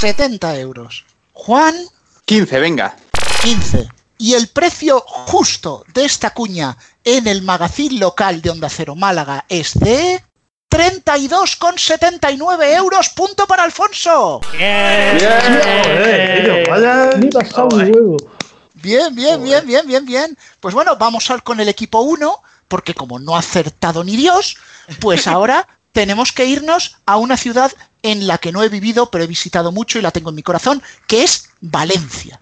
70 0.00 0.54
euros. 0.58 1.06
Juan, 1.32 1.74
15, 2.26 2.58
venga. 2.60 2.94
15. 3.42 3.88
Y 4.18 4.34
el 4.34 4.48
precio 4.48 5.00
justo 5.00 5.82
de 5.94 6.04
esta 6.04 6.34
cuña 6.34 6.76
en 7.02 7.26
el 7.26 7.40
magazine 7.40 7.98
local 7.98 8.42
de 8.42 8.50
Onda 8.50 8.68
Cero 8.68 8.94
Málaga 8.94 9.46
es 9.48 9.72
de 9.80 10.20
32,79 10.68 12.76
euros. 12.76 13.08
Punto 13.16 13.46
para 13.46 13.62
Alfonso. 13.62 14.42
Bien. 14.52 15.16
tío, 15.16 16.54
vaya. 16.68 17.12
Ni 17.16 17.28
pasado 17.28 17.68
un 17.72 17.82
huevo. 17.94 18.16
Bien, 18.82 19.14
bien, 19.14 19.42
bien, 19.42 19.66
bien, 19.66 19.86
bien, 19.86 20.04
bien. 20.04 20.38
Pues 20.60 20.74
bueno, 20.74 20.96
vamos 20.96 21.30
al 21.30 21.42
con 21.42 21.60
el 21.60 21.68
equipo 21.68 22.00
1, 22.00 22.42
porque 22.68 22.94
como 22.94 23.18
no 23.18 23.34
ha 23.36 23.40
acertado 23.40 24.04
ni 24.04 24.16
Dios, 24.16 24.58
pues 25.00 25.26
ahora 25.26 25.66
tenemos 25.92 26.32
que 26.32 26.44
irnos 26.44 26.98
a 27.06 27.16
una 27.16 27.36
ciudad 27.36 27.72
en 28.02 28.26
la 28.26 28.38
que 28.38 28.52
no 28.52 28.62
he 28.62 28.68
vivido, 28.68 29.10
pero 29.10 29.24
he 29.24 29.26
visitado 29.26 29.72
mucho 29.72 29.98
y 29.98 30.02
la 30.02 30.10
tengo 30.10 30.30
en 30.30 30.36
mi 30.36 30.42
corazón, 30.42 30.82
que 31.06 31.24
es 31.24 31.48
Valencia. 31.60 32.40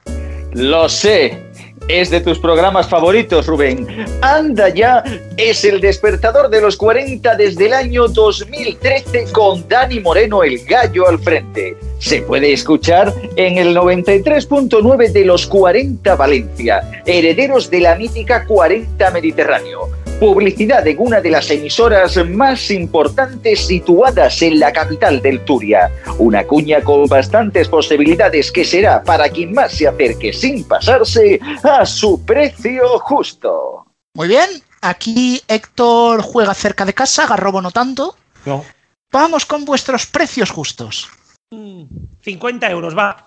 Lo 0.53 0.89
sé. 0.89 1.44
Es 1.89 2.09
de 2.09 2.21
tus 2.21 2.39
programas 2.39 2.89
favoritos, 2.89 3.47
Rubén. 3.47 3.87
Anda 4.23 4.71
ya 4.71 5.05
es 5.37 5.65
el 5.65 5.83
despertador 5.83 6.49
de 6.49 6.63
los 6.63 6.79
40 6.79 7.37
desde 7.37 7.67
el 7.67 7.75
año 7.75 8.09
2013 8.09 9.33
con 9.33 9.69
Dani 9.69 10.01
Moreno 10.01 10.43
el 10.43 10.65
gallo 10.65 11.07
al 11.07 11.19
frente. 11.19 11.77
Se 11.99 12.23
puede 12.23 12.55
escuchar 12.55 13.13
en 13.37 13.59
el 13.59 13.77
93.9 13.77 15.13
de 15.13 15.25
los 15.27 15.47
40 15.47 16.17
Valencia, 16.17 17.03
herederos 17.05 17.71
de 17.71 17.81
la 17.81 17.97
mítica 17.97 18.47
40 18.47 19.11
Mediterráneo. 19.11 20.04
Publicidad 20.21 20.87
en 20.87 20.97
una 20.99 21.21
de 21.21 21.31
las 21.31 21.51
emisoras 21.51 22.17
más 22.29 22.71
importantes 22.71 23.67
situadas 23.67 24.41
en 24.43 24.61
la 24.61 24.73
capital 24.73 25.21
del 25.21 25.45
Turia. 25.45 25.91
Una 26.19 26.45
cuña 26.45 26.81
con 26.83 27.07
bastantes 27.07 27.69
posibilidades 27.69 28.53
que 28.53 28.65
será 28.65 29.03
para 29.03 29.29
quien 29.29 29.53
más 29.53 29.73
se 29.73 29.89
acerque 29.89 30.33
sin 30.33 30.65
pasarse 30.65 31.41
a 31.63 31.85
su 31.85 32.25
precio 32.25 32.99
justo. 33.01 33.87
Muy 34.15 34.29
bien, 34.29 34.49
aquí 34.81 35.43
Héctor 35.49 36.23
juega 36.23 36.55
cerca 36.55 36.85
de 36.85 36.95
casa, 36.95 37.27
Garrobo 37.27 37.61
no 37.61 37.73
tanto. 37.73 38.17
No. 38.47 38.65
Vamos 39.13 39.45
con 39.45 39.65
vuestros 39.65 40.07
precios 40.07 40.51
justos. 40.51 41.09
Mm, 41.51 41.85
50 42.23 42.71
euros, 42.71 42.97
va. 42.97 43.27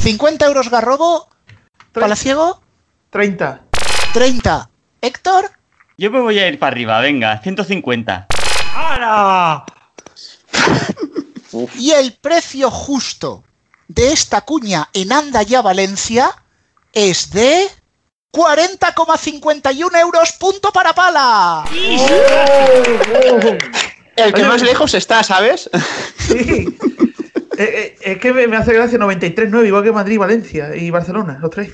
50 0.00 0.46
euros 0.46 0.70
Garrobo, 0.70 1.28
Palaciego, 1.92 2.62
30. 3.10 3.64
30. 4.14 4.70
Héctor, 5.00 5.50
Yo 5.98 6.10
me 6.10 6.20
voy 6.20 6.38
a 6.38 6.48
ir 6.48 6.58
para 6.58 6.72
arriba, 6.72 7.00
venga, 7.00 7.38
150. 7.38 8.26
¡Hala! 8.74 9.64
y 11.78 11.90
el 11.90 12.14
precio 12.14 12.70
justo 12.70 13.44
de 13.88 14.12
esta 14.12 14.40
cuña 14.42 14.88
en 14.94 15.12
Andaya, 15.12 15.60
Valencia, 15.60 16.30
es 16.92 17.30
de 17.30 17.68
40,51 18.32 20.00
euros. 20.00 20.32
Punto 20.32 20.72
para 20.72 20.94
Pala. 20.94 21.64
El 24.14 24.34
que 24.34 24.44
más 24.44 24.62
lejos 24.62 24.94
está, 24.94 25.22
¿sabes? 25.22 25.70
Sí. 26.18 26.66
Eh, 27.58 27.64
eh, 27.64 27.96
es 28.00 28.18
que 28.18 28.32
me, 28.32 28.46
me 28.46 28.56
hace 28.56 28.72
gracia 28.72 28.98
93-9, 28.98 29.66
igual 29.66 29.82
que 29.84 29.92
Madrid, 29.92 30.18
Valencia 30.18 30.74
y 30.74 30.90
Barcelona, 30.90 31.38
los 31.42 31.50
tres. 31.50 31.70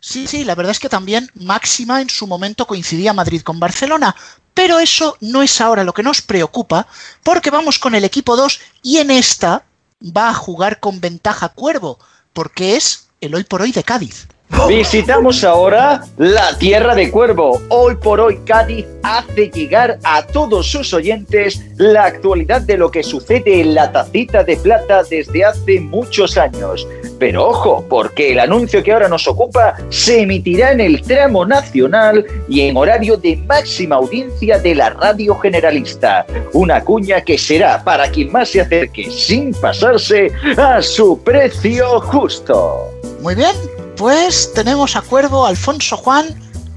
Sí, 0.00 0.26
sí, 0.26 0.44
la 0.44 0.54
verdad 0.54 0.72
es 0.72 0.80
que 0.80 0.88
también 0.88 1.30
máxima 1.34 2.00
en 2.00 2.10
su 2.10 2.26
momento 2.26 2.66
coincidía 2.66 3.12
Madrid 3.12 3.42
con 3.42 3.58
Barcelona. 3.58 4.14
Pero 4.54 4.78
eso 4.78 5.16
no 5.20 5.42
es 5.42 5.60
ahora 5.60 5.84
lo 5.84 5.92
que 5.92 6.02
nos 6.02 6.22
preocupa, 6.22 6.86
porque 7.22 7.50
vamos 7.50 7.78
con 7.78 7.94
el 7.94 8.04
equipo 8.04 8.36
2 8.36 8.60
y 8.82 8.98
en 8.98 9.10
esta 9.10 9.64
va 10.00 10.30
a 10.30 10.34
jugar 10.34 10.80
con 10.80 11.00
ventaja 11.00 11.50
Cuervo, 11.50 11.98
porque 12.32 12.76
es 12.76 13.08
el 13.20 13.34
hoy 13.34 13.44
por 13.44 13.62
hoy 13.62 13.72
de 13.72 13.84
Cádiz. 13.84 14.28
Visitamos 14.68 15.44
ahora 15.44 16.02
la 16.16 16.56
tierra 16.58 16.94
de 16.94 17.10
Cuervo. 17.10 17.60
Hoy 17.68 17.94
por 17.96 18.20
hoy 18.20 18.38
Cádiz 18.44 18.84
hace 19.02 19.48
llegar 19.50 19.98
a 20.02 20.22
todos 20.26 20.66
sus 20.66 20.92
oyentes 20.92 21.62
la 21.76 22.04
actualidad 22.04 22.62
de 22.62 22.76
lo 22.76 22.90
que 22.90 23.02
sucede 23.02 23.60
en 23.60 23.74
la 23.74 23.92
tacita 23.92 24.42
de 24.42 24.56
plata 24.56 25.02
desde 25.04 25.44
hace 25.44 25.80
muchos 25.80 26.36
años. 26.36 26.86
Pero 27.18 27.48
ojo, 27.48 27.84
porque 27.88 28.32
el 28.32 28.40
anuncio 28.40 28.82
que 28.82 28.92
ahora 28.92 29.08
nos 29.08 29.26
ocupa 29.28 29.76
se 29.88 30.22
emitirá 30.22 30.72
en 30.72 30.80
el 30.80 31.02
tramo 31.02 31.46
nacional 31.46 32.26
y 32.48 32.62
en 32.62 32.76
horario 32.76 33.16
de 33.16 33.36
máxima 33.36 33.96
audiencia 33.96 34.58
de 34.58 34.74
la 34.74 34.90
radio 34.90 35.36
generalista. 35.38 36.26
Una 36.52 36.82
cuña 36.82 37.20
que 37.20 37.38
será 37.38 37.82
para 37.82 38.10
quien 38.10 38.32
más 38.32 38.50
se 38.50 38.60
acerque 38.60 39.10
sin 39.10 39.52
pasarse 39.54 40.32
a 40.56 40.82
su 40.82 41.22
precio 41.22 42.00
justo. 42.00 42.90
Muy 43.22 43.34
bien, 43.34 43.56
pues 43.96 44.52
tenemos 44.54 44.96
a 44.96 45.02
Cuervo, 45.02 45.46
Alfonso 45.46 45.96
Juan. 45.96 46.26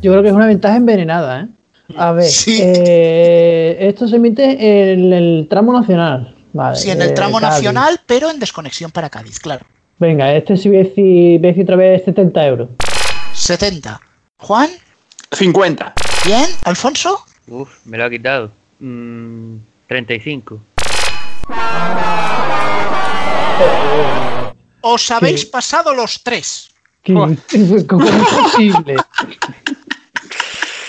Yo 0.01 0.11
creo 0.11 0.21
que 0.23 0.29
es 0.29 0.35
una 0.35 0.47
ventaja 0.47 0.77
envenenada, 0.77 1.41
¿eh? 1.41 1.47
A 1.97 2.11
ver, 2.11 2.25
Sí. 2.29 2.59
eh, 2.61 3.77
esto 3.81 4.07
se 4.07 4.15
emite 4.17 4.91
en 4.93 5.11
el 5.11 5.47
tramo 5.49 5.73
nacional. 5.73 6.35
Vale, 6.53 6.75
Sí, 6.77 6.89
en 6.91 7.01
el 7.01 7.09
eh, 7.09 7.13
tramo 7.13 7.39
Cádiz. 7.39 7.55
nacional, 7.55 7.99
pero 8.05 8.29
en 8.29 8.39
desconexión 8.39 8.91
para 8.91 9.09
Cádiz, 9.09 9.39
claro. 9.39 9.65
Venga, 9.97 10.33
este 10.33 10.55
sí 10.55 10.69
voy 10.69 10.77
a 10.79 10.83
decir, 10.83 11.39
voy 11.39 11.47
a 11.47 11.51
decir 11.51 11.63
otra 11.63 11.75
vez 11.75 12.03
70 12.05 12.45
euros. 12.47 12.69
70. 13.33 13.99
Juan, 14.39 14.69
50. 15.31 15.93
bien. 16.25 16.45
Alfonso, 16.63 17.23
Uf, 17.47 17.69
me 17.85 17.97
lo 17.97 18.05
ha 18.05 18.09
quitado. 18.09 18.51
Mm, 18.79 19.55
35. 19.87 20.59
os 24.81 25.11
habéis 25.11 25.41
Sí. 25.41 25.47
pasado 25.47 25.93
los 25.93 26.23
tres. 26.23 26.68
¿Qué- 27.03 27.13
¿Cómo 27.13 28.03
es 28.05 28.11
posible? 28.43 28.95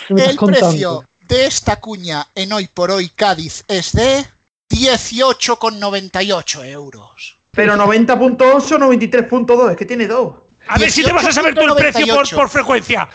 ¿Qué 0.09 0.15
me 0.15 0.21
estás 0.21 0.31
El 0.33 0.37
contando? 0.37 0.69
precio 0.71 1.05
de 1.29 1.47
esta 1.47 1.77
cuña 1.81 2.27
en 2.35 2.53
hoy 2.53 2.69
por 2.73 2.91
hoy 2.91 3.09
Cádiz 3.11 3.65
es 3.69 3.93
de 3.93 4.25
18,98 4.71 6.65
euros. 6.67 7.39
Pero 7.53 7.75
90.8 7.75 8.41
o 8.43 8.79
93.2, 8.79 9.71
es 9.73 9.77
que 9.77 9.85
tiene 9.85 10.07
dos. 10.07 10.35
A 10.69 10.79
ver 10.79 10.91
si 10.91 11.03
te 11.03 11.13
vas 11.13 11.25
a 11.27 11.33
saber 11.33 11.55
tú 11.55 11.63
el 11.63 11.75
precio 11.75 12.15
por, 12.15 12.27
18,98. 12.27 12.35
por 12.37 12.49
frecuencia. 12.49 13.09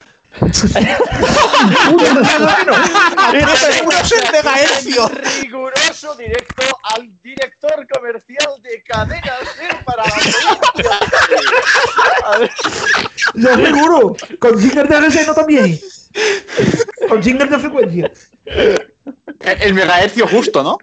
Megahercio. 4.31 5.07
Riguroso 5.07 6.15
directo 6.15 6.63
al 6.83 7.21
director 7.21 7.87
comercial 7.93 8.61
de 8.61 8.83
Cadenas 8.83 9.39
Ser 9.55 9.83
para 9.85 10.03
la 10.05 10.15
Lo 13.33 13.55
seguro. 13.55 14.15
Con 14.39 14.59
jingle 14.59 14.83
de 14.83 14.99
RSN 14.99 15.33
también. 15.35 15.79
Con 17.09 17.21
jingle 17.21 17.45
de 17.47 17.59
frecuencia. 17.59 18.11
El, 18.45 18.91
el 19.61 19.73
megahercio 19.73 20.27
justo, 20.27 20.63
¿no? 20.63 20.77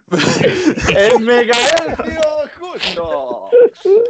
el 0.95 1.19
megahercio 1.19 2.21
justo. 2.59 3.49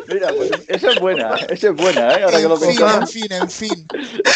Mira, 0.07 0.33
pues 0.35 0.51
esa 0.67 0.91
es 0.91 0.99
buena, 0.99 1.35
esa 1.49 1.67
es 1.69 1.75
buena, 1.75 2.13
¿eh? 2.13 2.23
Ahora 2.23 2.37
que 2.37 2.47
lo 2.47 2.63
En 2.63 2.71
fin, 2.71 2.81
en 2.81 3.07
fin, 3.07 3.31
en 3.31 3.49
fin. 3.49 3.87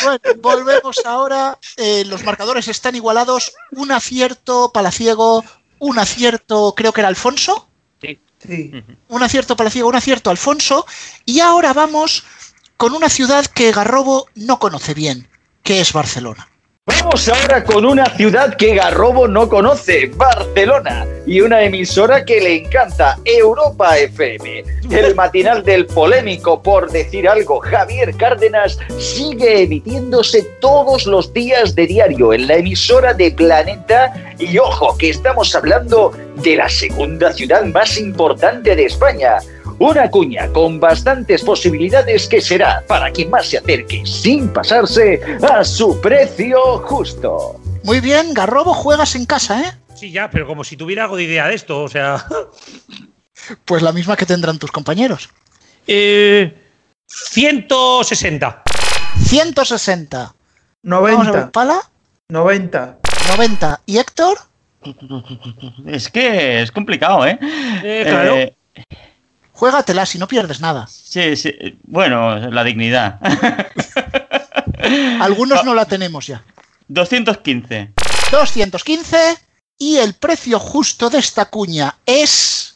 Bueno, 0.03 0.19
volvemos 0.41 1.05
ahora. 1.05 1.57
Eh, 1.77 2.03
los 2.05 2.23
marcadores 2.23 2.67
están 2.67 2.95
igualados. 2.95 3.53
Un 3.71 3.91
acierto 3.91 4.71
Palaciego, 4.73 5.43
un 5.79 5.99
acierto, 5.99 6.73
creo 6.75 6.93
que 6.93 7.01
era 7.01 7.09
Alfonso. 7.09 7.69
Sí. 8.39 8.71
Un 9.07 9.23
acierto 9.23 9.55
Palaciego, 9.55 9.89
un 9.89 9.95
acierto 9.95 10.29
Alfonso. 10.29 10.85
Y 11.25 11.39
ahora 11.39 11.73
vamos 11.73 12.23
con 12.77 12.93
una 12.93 13.09
ciudad 13.09 13.45
que 13.45 13.71
Garrobo 13.71 14.27
no 14.35 14.59
conoce 14.59 14.93
bien, 14.93 15.27
que 15.63 15.81
es 15.81 15.91
Barcelona. 15.91 16.47
Vamos 16.87 17.27
ahora 17.27 17.65
con 17.65 17.85
una 17.85 18.05
ciudad 18.15 18.55
que 18.55 18.73
Garrobo 18.75 19.27
no 19.27 19.49
conoce, 19.49 20.09
Barcelona, 20.15 21.05
y 21.25 21.41
una 21.41 21.61
emisora 21.61 22.23
que 22.23 22.39
le 22.39 22.55
encanta, 22.63 23.19
Europa 23.25 23.97
FM. 23.97 24.63
El 24.89 25.13
matinal 25.15 25.63
del 25.63 25.85
polémico, 25.85 26.63
por 26.63 26.89
decir 26.89 27.27
algo, 27.27 27.59
Javier 27.59 28.15
Cárdenas, 28.15 28.79
sigue 28.97 29.63
emitiéndose 29.63 30.43
todos 30.61 31.05
los 31.05 31.33
días 31.33 31.75
de 31.75 31.87
diario 31.87 32.31
en 32.31 32.47
la 32.47 32.55
emisora 32.55 33.13
de 33.13 33.31
Planeta. 33.31 34.13
Y 34.39 34.57
ojo, 34.57 34.97
que 34.97 35.09
estamos 35.09 35.53
hablando 35.55 36.13
de 36.41 36.55
la 36.55 36.69
segunda 36.69 37.33
ciudad 37.33 37.65
más 37.65 37.97
importante 37.97 38.77
de 38.77 38.85
España. 38.85 39.39
Una 39.79 40.09
cuña 40.09 40.51
con 40.53 40.79
bastantes 40.79 41.43
posibilidades 41.43 42.27
que 42.27 42.41
será 42.41 42.83
para 42.87 43.11
quien 43.11 43.29
más 43.29 43.47
se 43.47 43.59
acerque 43.59 44.03
sin 44.05 44.51
pasarse 44.51 45.21
a 45.43 45.63
su 45.63 46.01
precio 46.01 46.79
justo. 46.79 47.59
Muy 47.83 47.99
bien, 47.99 48.33
Garrobo, 48.33 48.73
juegas 48.73 49.15
en 49.15 49.25
casa, 49.25 49.61
¿eh? 49.61 49.71
Sí, 49.95 50.11
ya, 50.11 50.31
pero 50.31 50.47
como 50.47 50.63
si 50.63 50.77
tuviera 50.77 51.03
algo 51.03 51.15
de 51.15 51.23
idea 51.23 51.47
de 51.47 51.55
esto, 51.55 51.83
o 51.83 51.87
sea. 51.87 52.25
Pues 53.65 53.81
la 53.81 53.93
misma 53.93 54.17
que 54.17 54.25
tendrán 54.25 54.59
tus 54.59 54.71
compañeros. 54.71 55.29
Eh, 55.85 56.53
160. 57.07 58.63
160. 59.23 60.35
Vamos 60.83 61.09
a 61.09 61.31
ver, 61.31 61.33
90. 61.33 61.51
Pala, 61.51 61.81
90. 62.29 62.97
90. 63.29 63.81
¿Y 63.85 63.97
Héctor? 63.99 64.37
Es 65.85 66.09
que 66.09 66.61
es 66.61 66.71
complicado, 66.71 67.25
¿eh? 67.25 67.39
Eh, 67.83 68.03
claro. 68.05 68.35
Eh, 68.35 68.55
Juégatela 69.57 70.05
si 70.05 70.19
no 70.19 70.27
pierdes 70.27 70.61
nada. 70.61 70.85
sí, 70.87 71.35
sí. 71.35 71.51
Bueno, 71.83 72.37
la 72.51 72.63
dignidad. 72.63 73.19
Algunos 75.19 75.65
no 75.65 75.73
la 75.73 75.85
tenemos 75.85 76.27
ya. 76.27 76.43
215. 76.89 77.93
215 78.31 79.17
y 79.79 79.97
el 79.97 80.13
precio 80.13 80.59
justo 80.59 81.09
de 81.09 81.17
esta 81.17 81.45
cuña 81.45 81.95
es... 82.05 82.75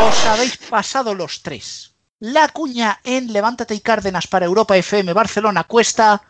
Os 0.00 0.26
habéis 0.28 0.56
pasado 0.56 1.14
los 1.14 1.42
tres. 1.42 1.92
La 2.20 2.48
cuña 2.48 3.00
en 3.04 3.34
Levántate 3.34 3.74
y 3.74 3.80
Cárdenas 3.80 4.26
para 4.26 4.46
Europa 4.46 4.78
FM 4.78 5.12
Barcelona 5.12 5.64
cuesta 5.64 6.22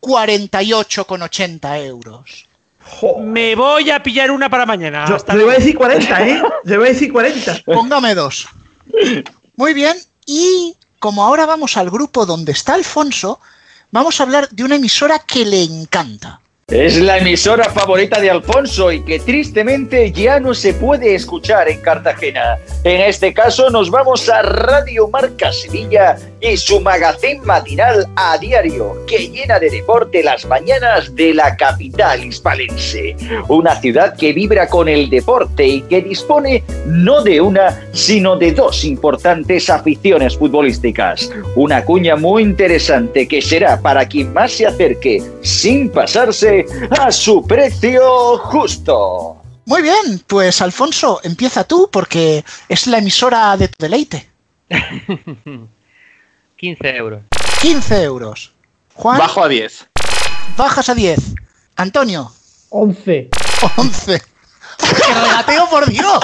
48,80 0.00 1.84
euros. 1.84 2.46
Me 3.20 3.54
voy 3.54 3.90
a 3.90 4.02
pillar 4.02 4.30
una 4.30 4.48
para 4.48 4.66
mañana. 4.66 5.06
Yo, 5.08 5.16
Hasta 5.16 5.34
yo 5.34 5.40
iba 5.42 5.52
a 5.52 5.56
decir 5.56 5.76
40, 5.76 6.28
¿eh? 6.28 6.42
Yo 6.64 6.74
iba 6.74 6.84
a 6.84 6.88
decir 6.88 7.12
40. 7.12 7.62
Póngame 7.64 8.14
dos. 8.14 8.48
Muy 9.56 9.74
bien, 9.74 9.96
y 10.26 10.76
como 10.98 11.24
ahora 11.24 11.46
vamos 11.46 11.76
al 11.76 11.90
grupo 11.90 12.26
donde 12.26 12.52
está 12.52 12.74
Alfonso, 12.74 13.40
vamos 13.90 14.20
a 14.20 14.24
hablar 14.24 14.48
de 14.50 14.64
una 14.64 14.76
emisora 14.76 15.18
que 15.18 15.44
le 15.44 15.62
encanta. 15.62 16.40
Es 16.68 16.96
la 16.98 17.18
emisora 17.18 17.64
favorita 17.70 18.18
de 18.20 18.30
Alfonso 18.30 18.90
y 18.92 19.04
que 19.04 19.18
tristemente 19.18 20.10
ya 20.10 20.40
no 20.40 20.54
se 20.54 20.72
puede 20.72 21.14
escuchar 21.14 21.68
en 21.68 21.80
Cartagena. 21.82 22.56
En 22.84 23.00
este 23.02 23.34
caso 23.34 23.68
nos 23.68 23.90
vamos 23.90 24.28
a 24.28 24.40
Radio 24.42 25.08
Marca 25.08 25.52
Sevilla 25.52 26.16
y 26.42 26.56
su 26.56 26.80
magazín 26.80 27.40
matinal 27.44 28.06
a 28.16 28.36
diario 28.36 28.96
que 29.06 29.28
llena 29.28 29.58
de 29.60 29.70
deporte 29.70 30.22
las 30.22 30.44
mañanas 30.44 31.14
de 31.14 31.32
la 31.32 31.56
capital 31.56 32.24
hispalense. 32.24 33.16
Una 33.48 33.80
ciudad 33.80 34.16
que 34.16 34.32
vibra 34.32 34.68
con 34.68 34.88
el 34.88 35.08
deporte 35.08 35.66
y 35.66 35.82
que 35.82 36.02
dispone 36.02 36.64
no 36.86 37.22
de 37.22 37.40
una, 37.40 37.86
sino 37.92 38.36
de 38.36 38.52
dos 38.52 38.84
importantes 38.84 39.70
aficiones 39.70 40.36
futbolísticas. 40.36 41.30
Una 41.54 41.84
cuña 41.84 42.16
muy 42.16 42.42
interesante 42.42 43.28
que 43.28 43.40
será 43.40 43.80
para 43.80 44.06
quien 44.08 44.32
más 44.32 44.52
se 44.52 44.66
acerque 44.66 45.22
sin 45.42 45.90
pasarse 45.90 46.66
a 46.90 47.12
su 47.12 47.46
precio 47.46 48.38
justo. 48.38 49.36
Muy 49.64 49.82
bien, 49.82 50.22
pues 50.26 50.60
Alfonso, 50.60 51.20
empieza 51.22 51.62
tú 51.62 51.88
porque 51.92 52.44
es 52.68 52.88
la 52.88 52.98
emisora 52.98 53.56
de 53.56 53.68
tu 53.68 53.76
deleite. 53.78 54.28
15 56.62 56.96
euros. 56.96 57.22
15 57.60 58.02
euros. 58.04 58.52
Juan, 58.94 59.18
Bajo 59.18 59.42
a 59.42 59.48
10. 59.48 59.88
bajas 60.56 60.88
a 60.88 60.94
10. 60.94 61.18
Antonio, 61.74 62.32
11. 62.68 63.28
11. 63.76 64.22
¡Qué 64.78 65.12
regateo, 65.12 65.68
por 65.68 65.90
Dios! 65.90 66.20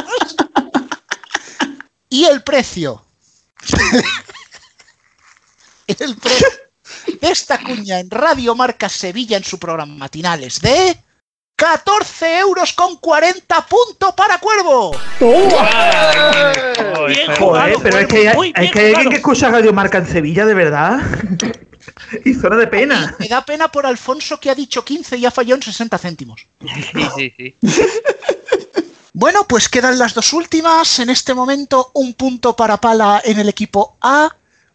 Y 2.09 2.25
el 2.25 2.45
precio. 2.45 3.05
el 5.89 6.17
precio 6.17 6.49
de 7.21 7.31
esta 7.31 7.59
cuña 7.59 7.99
en 7.99 8.09
Radio 8.09 8.55
Marca 8.55 8.89
Sevilla 8.89 9.39
en 9.39 9.45
su 9.45 9.59
programa 9.59 9.95
matinales 9.95 10.61
de 10.61 10.97
14 11.59 12.39
euros 12.39 12.73
con 12.73 12.97
40 12.99 13.67
punto 13.67 14.15
para 14.15 14.39
Cuervo. 14.39 14.93
Bien 17.09 17.35
Joder, 17.37 17.77
pero 17.83 17.99
es 17.99 18.07
que 18.07 18.29
hay, 18.29 18.53
que, 18.71 18.79
hay 18.79 18.95
alguien 18.95 19.11
que 19.11 19.17
escucha 19.17 19.51
Radio 19.51 19.73
Marca 19.73 19.99
en 19.99 20.07
Sevilla, 20.07 20.47
de 20.47 20.55
verdad. 20.55 21.01
y 22.25 22.35
zona 22.35 22.57
de 22.59 22.69
pena. 22.69 23.17
Me 23.19 23.27
da 23.27 23.45
pena 23.45 23.67
por 23.67 23.87
Alfonso 23.87 24.39
que 24.39 24.51
ha 24.51 24.55
dicho 24.55 24.85
15 24.85 25.17
y 25.17 25.27
ha 25.27 25.33
fallado 25.33 25.57
en 25.57 25.63
60 25.63 25.99
céntimos. 25.99 26.47
Sí, 26.61 27.09
sí, 27.17 27.35
sí. 27.37 27.57
Bueno, 29.15 29.47
pues 29.49 29.69
quedan 29.69 29.99
las 29.99 30.15
dos 30.15 30.33
últimas. 30.33 31.01
En 31.01 31.11
este 31.11 31.35
momento, 31.35 31.91
un 31.95 32.15
punto 32.15 32.55
para 32.55 32.77
Pala 32.77 33.21
en 33.25 33.41
el 33.41 33.49
equipo 33.49 33.97
A, 34.01 34.33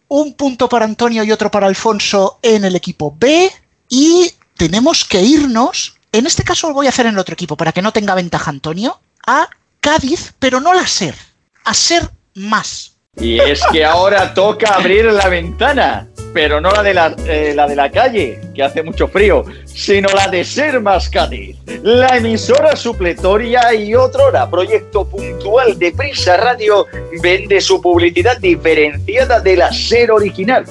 un 0.08 0.34
punto 0.34 0.68
para 0.68 0.84
Antonio 0.84 1.24
y 1.24 1.32
otro 1.32 1.50
para 1.50 1.66
Alfonso 1.66 2.40
en 2.42 2.66
el 2.66 2.76
equipo 2.76 3.16
B. 3.18 3.50
Y 3.88 4.30
tenemos 4.58 5.06
que 5.06 5.22
irnos. 5.22 5.94
En 6.14 6.26
este 6.26 6.44
caso 6.44 6.68
lo 6.68 6.74
voy 6.74 6.86
a 6.86 6.90
hacer 6.90 7.06
en 7.06 7.14
el 7.14 7.18
otro 7.18 7.32
equipo 7.32 7.56
para 7.56 7.72
que 7.72 7.82
no 7.82 7.92
tenga 7.92 8.14
ventaja 8.14 8.48
Antonio. 8.48 9.00
A 9.26 9.48
Cádiz, 9.80 10.32
pero 10.38 10.60
no 10.60 10.72
la 10.72 10.86
SER. 10.86 11.16
A 11.64 11.74
SER 11.74 12.08
más. 12.36 12.92
Y 13.16 13.40
es 13.40 13.60
que 13.72 13.84
ahora 13.84 14.32
toca 14.32 14.76
abrir 14.76 15.06
la 15.06 15.28
ventana, 15.28 16.06
pero 16.32 16.60
no 16.60 16.70
la 16.70 16.84
de 16.84 16.94
la, 16.94 17.16
eh, 17.26 17.52
la 17.56 17.66
de 17.66 17.74
la 17.74 17.90
calle, 17.90 18.40
que 18.54 18.62
hace 18.62 18.84
mucho 18.84 19.08
frío, 19.08 19.44
sino 19.64 20.08
la 20.10 20.28
de 20.28 20.44
Ser 20.44 20.80
Más 20.80 21.08
Cádiz, 21.08 21.56
la 21.82 22.16
emisora 22.16 22.76
supletoria 22.76 23.74
y 23.74 23.94
otrora 23.96 24.48
proyecto 24.48 25.08
puntual 25.08 25.76
de 25.78 25.92
Prisa 25.92 26.36
Radio 26.36 26.86
vende 27.22 27.60
su 27.60 27.80
publicidad 27.80 28.38
diferenciada 28.38 29.40
de 29.40 29.56
la 29.56 29.72
Ser 29.72 30.12
original. 30.12 30.64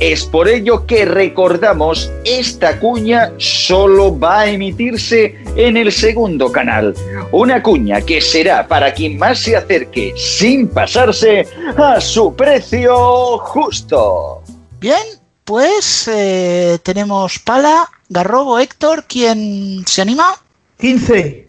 Es 0.00 0.24
por 0.24 0.48
ello 0.48 0.84
que 0.86 1.04
recordamos, 1.04 2.10
esta 2.24 2.80
cuña 2.80 3.32
solo 3.38 4.18
va 4.18 4.40
a 4.40 4.46
emitirse 4.50 5.36
en 5.54 5.76
el 5.76 5.92
segundo 5.92 6.50
canal. 6.50 6.94
Una 7.30 7.62
cuña 7.62 8.00
que 8.00 8.20
será 8.20 8.66
para 8.66 8.92
quien 8.94 9.16
más 9.18 9.38
se 9.38 9.56
acerque 9.56 10.12
sin 10.16 10.68
pasarse 10.68 11.46
a 11.76 12.00
su 12.00 12.34
precio 12.34 13.38
justo. 13.38 14.42
Bien, 14.80 14.98
pues 15.44 16.08
eh, 16.08 16.78
tenemos 16.82 17.38
Pala, 17.38 17.88
Garrobo, 18.08 18.58
Héctor. 18.58 19.04
¿Quién 19.06 19.84
se 19.86 20.02
anima? 20.02 20.34
15. 20.80 21.44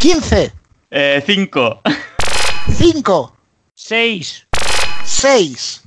15, 0.00 0.52
Eh, 0.90 1.22
5. 1.24 1.80
5, 2.76 3.36
6. 3.74 4.46
6. 5.04 5.82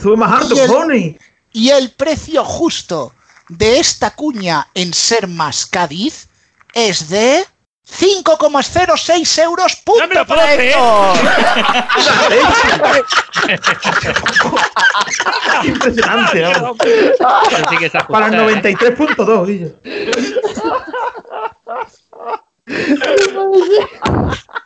Sube 0.00 0.16
más 0.16 0.42
alto, 0.42 0.54
Pony. 0.66 1.16
Y 1.52 1.70
el 1.70 1.90
precio 1.90 2.44
justo 2.44 3.12
de 3.48 3.80
esta 3.80 4.14
cuña 4.14 4.68
en 4.74 4.94
Ser 4.94 5.26
Más 5.26 5.66
Cádiz 5.66 6.28
es 6.72 7.08
de 7.08 7.44
5,06 7.90 9.42
euros. 9.42 9.74
Punto 9.84 10.06
¡No 10.06 10.24
para. 10.26 10.54
Impresionante, 15.64 16.42
vamos. 16.42 16.78
Para 16.78 17.58
el 17.58 17.64
ajustar, 17.96 18.34
¿eh? 18.34 18.60
93.2, 18.60 19.46
Guillo. 19.46 19.74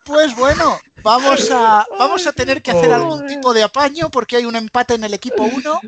Pues 0.05 0.37
bueno, 0.37 0.79
vamos 1.03 1.51
a, 1.51 1.87
vamos 1.99 2.27
a 2.27 2.33
tener 2.33 2.63
que 2.63 2.71
hacer 2.71 2.93
algún 2.93 3.27
tipo 3.27 3.55
de 3.55 3.63
apaño 3.63 4.11
porque 4.11 4.37
hay 4.37 4.45
un 4.45 4.57
empate 4.57 4.95
en 4.95 5.05
el 5.05 5.15
equipo 5.15 5.43
1, 5.43 5.81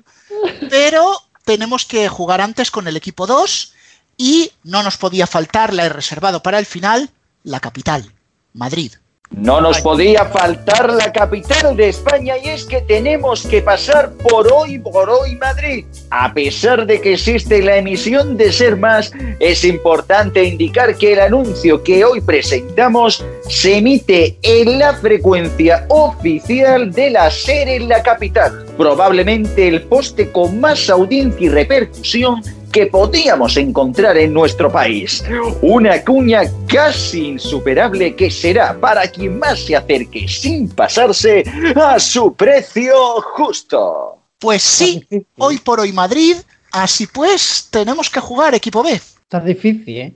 pero 0.70 1.20
tenemos 1.44 1.84
que 1.84 2.08
jugar 2.08 2.40
antes 2.40 2.70
con 2.70 2.88
el 2.88 2.96
equipo 2.96 3.26
2 3.26 3.74
y 4.16 4.52
no 4.64 4.82
nos 4.82 4.96
podía 4.96 5.26
faltar, 5.26 5.74
la 5.74 5.84
he 5.84 5.88
reservado 5.88 6.42
para 6.42 6.58
el 6.58 6.66
final, 6.66 7.10
la 7.42 7.60
capital, 7.60 8.12
Madrid. 8.54 8.92
No 9.30 9.60
nos 9.60 9.80
podía 9.80 10.24
faltar 10.24 10.92
la 10.92 11.12
capital 11.12 11.76
de 11.76 11.88
España 11.88 12.34
y 12.42 12.48
es 12.48 12.64
que 12.64 12.80
tenemos 12.80 13.46
que 13.46 13.60
pasar 13.60 14.12
por 14.12 14.50
hoy, 14.52 14.78
por 14.78 15.10
hoy 15.10 15.34
Madrid. 15.36 15.84
A 16.10 16.32
pesar 16.32 16.86
de 16.86 17.00
que 17.00 17.14
existe 17.14 17.60
la 17.62 17.76
emisión 17.76 18.36
de 18.36 18.52
Ser 18.52 18.76
Más, 18.76 19.12
es 19.40 19.64
importante 19.64 20.44
indicar 20.44 20.96
que 20.96 21.12
el 21.14 21.20
anuncio 21.20 21.82
que 21.82 22.04
hoy 22.04 22.20
presentamos 22.20 23.24
se 23.48 23.78
emite 23.78 24.38
en 24.42 24.78
la 24.78 24.94
frecuencia 24.94 25.84
oficial 25.88 26.92
de 26.92 27.10
la 27.10 27.30
SER 27.30 27.68
en 27.68 27.88
la 27.88 28.02
capital. 28.02 28.64
Probablemente 28.76 29.68
el 29.68 29.82
poste 29.82 30.30
con 30.30 30.60
más 30.60 30.88
audiencia 30.88 31.46
y 31.46 31.48
repercusión 31.48 32.42
que 32.76 32.88
podíamos 32.88 33.56
encontrar 33.56 34.18
en 34.18 34.34
nuestro 34.34 34.70
país. 34.70 35.24
Una 35.62 36.04
cuña 36.04 36.42
casi 36.68 37.28
insuperable 37.28 38.14
que 38.14 38.30
será 38.30 38.78
para 38.78 39.10
quien 39.10 39.38
más 39.38 39.60
se 39.60 39.76
acerque 39.76 40.28
sin 40.28 40.68
pasarse 40.68 41.42
a 41.74 41.98
su 41.98 42.34
precio 42.34 42.92
justo. 43.32 44.18
Pues 44.38 44.60
sí, 44.60 45.02
hoy 45.38 45.56
por 45.56 45.80
hoy 45.80 45.94
Madrid, 45.94 46.36
así 46.70 47.06
pues 47.06 47.68
tenemos 47.70 48.10
que 48.10 48.20
jugar 48.20 48.54
equipo 48.54 48.82
B. 48.82 48.92
Está 48.92 49.40
difícil, 49.40 49.96
¿eh? 49.96 50.14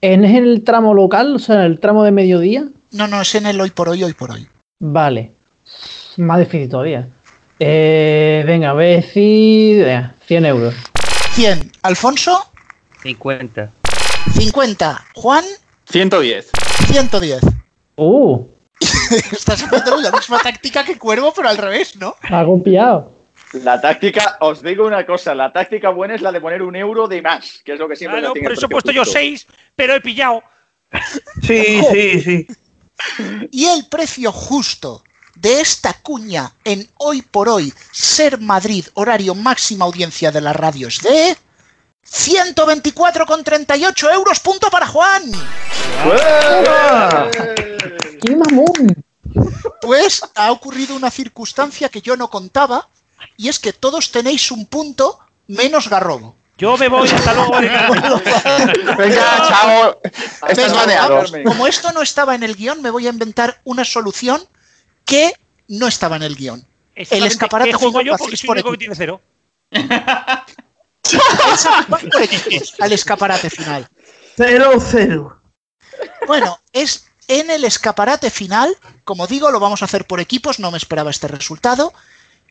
¿En 0.00 0.24
el 0.24 0.64
tramo 0.64 0.94
local, 0.94 1.34
o 1.34 1.38
sea, 1.38 1.56
en 1.56 1.60
el 1.72 1.78
tramo 1.78 2.04
de 2.04 2.10
mediodía? 2.10 2.68
No, 2.92 3.06
no, 3.06 3.20
es 3.20 3.34
en 3.34 3.44
el 3.44 3.60
hoy 3.60 3.68
por 3.68 3.90
hoy, 3.90 4.02
hoy 4.02 4.14
por 4.14 4.30
hoy. 4.30 4.48
Vale. 4.78 5.32
Más 6.16 6.38
difícil 6.38 6.70
todavía. 6.70 7.06
Eh, 7.60 8.44
venga, 8.46 8.72
voy 8.72 8.84
a 8.84 8.88
decir 8.88 9.84
venga, 9.84 10.14
100 10.26 10.46
euros. 10.46 10.74
100, 11.36 11.70
Alfonso, 11.82 12.50
50. 13.02 13.70
50, 14.38 15.04
Juan, 15.16 15.44
110. 15.84 16.50
110. 16.88 17.40
Uh, 17.96 18.46
Estás 19.32 19.62
haciendo 19.62 19.98
la 19.98 20.12
misma 20.12 20.38
táctica 20.38 20.82
que 20.82 20.96
Cuervo, 20.96 21.34
pero 21.36 21.50
al 21.50 21.58
revés, 21.58 21.94
¿no? 21.96 22.16
algo 22.22 22.62
pillado. 22.62 23.12
La 23.52 23.78
táctica, 23.78 24.38
os 24.40 24.62
digo 24.62 24.86
una 24.86 25.04
cosa, 25.04 25.34
la 25.34 25.52
táctica 25.52 25.90
buena 25.90 26.14
es 26.14 26.22
la 26.22 26.32
de 26.32 26.40
poner 26.40 26.62
un 26.62 26.74
euro 26.74 27.06
de 27.06 27.20
más, 27.20 27.60
que 27.62 27.74
es 27.74 27.78
lo 27.78 27.86
que 27.86 27.96
siempre 27.96 28.20
Claro, 28.20 28.32
tiene 28.32 28.48
por 28.48 28.56
eso 28.56 28.64
he 28.64 28.70
puesto 28.70 28.92
yo. 28.92 29.04
6, 29.04 29.46
pero 29.74 29.94
he 29.94 30.00
pillado. 30.00 30.42
Sí, 31.42 31.82
sí, 31.92 32.20
sí. 32.22 32.46
Y 33.50 33.66
el 33.66 33.88
precio 33.90 34.32
justo 34.32 35.04
de 35.36 35.60
esta 35.60 35.92
cuña 35.94 36.52
en 36.64 36.88
hoy 36.96 37.22
por 37.22 37.48
hoy, 37.48 37.72
Ser 37.92 38.40
Madrid, 38.40 38.86
horario 38.94 39.34
máxima 39.34 39.84
audiencia 39.84 40.32
de 40.32 40.40
las 40.40 40.56
radios 40.56 41.00
de 41.02 41.36
124,38 42.10 44.14
euros, 44.14 44.40
punto 44.40 44.70
para 44.70 44.86
Juan. 44.86 45.22
¡Qué 48.22 48.36
mamón! 48.36 49.04
Pues 49.80 50.22
ha 50.34 50.52
ocurrido 50.52 50.94
una 50.96 51.10
circunstancia 51.10 51.88
que 51.88 52.00
yo 52.00 52.16
no 52.16 52.30
contaba, 52.30 52.88
y 53.36 53.48
es 53.48 53.58
que 53.58 53.72
todos 53.72 54.12
tenéis 54.12 54.50
un 54.50 54.66
punto 54.66 55.18
menos 55.46 55.88
Garrobo. 55.88 56.36
Yo 56.58 56.76
me 56.78 56.88
voy 56.88 57.06
hasta 57.08 57.34
luego. 57.34 57.52
Venga, 58.96 59.46
chao. 59.46 60.00
Estás 60.48 60.56
Venga, 60.56 60.72
baneado. 60.72 61.14
vamos, 61.16 61.32
como 61.44 61.66
esto 61.66 61.92
no 61.92 62.00
estaba 62.00 62.34
en 62.34 62.44
el 62.44 62.56
guion, 62.56 62.80
me 62.80 62.90
voy 62.90 63.06
a 63.06 63.10
inventar 63.10 63.60
una 63.64 63.84
solución 63.84 64.42
que 65.06 65.32
no 65.68 65.86
estaba 65.86 66.16
en 66.16 66.22
el 66.24 66.36
guion. 66.36 66.66
El 66.94 67.24
escaparate 67.24 67.70
¿Qué 67.70 67.76
juego 67.76 68.00
final 68.00 68.12
yo? 68.12 68.16
Porque 68.16 68.36
soy 68.36 68.46
por 68.46 68.56
único 68.56 68.72
que 68.72 68.78
tiene 68.78 68.94
cero. 68.94 69.22
Al 72.80 72.92
escaparate 72.92 73.48
final. 73.50 73.88
0-0. 74.36 75.40
Bueno, 76.26 76.58
es 76.72 77.06
en 77.28 77.50
el 77.50 77.64
escaparate 77.64 78.30
final, 78.30 78.76
como 79.04 79.26
digo, 79.26 79.50
lo 79.50 79.60
vamos 79.60 79.82
a 79.82 79.86
hacer 79.86 80.06
por 80.06 80.20
equipos, 80.20 80.58
no 80.58 80.70
me 80.70 80.78
esperaba 80.78 81.10
este 81.10 81.28
resultado, 81.28 81.92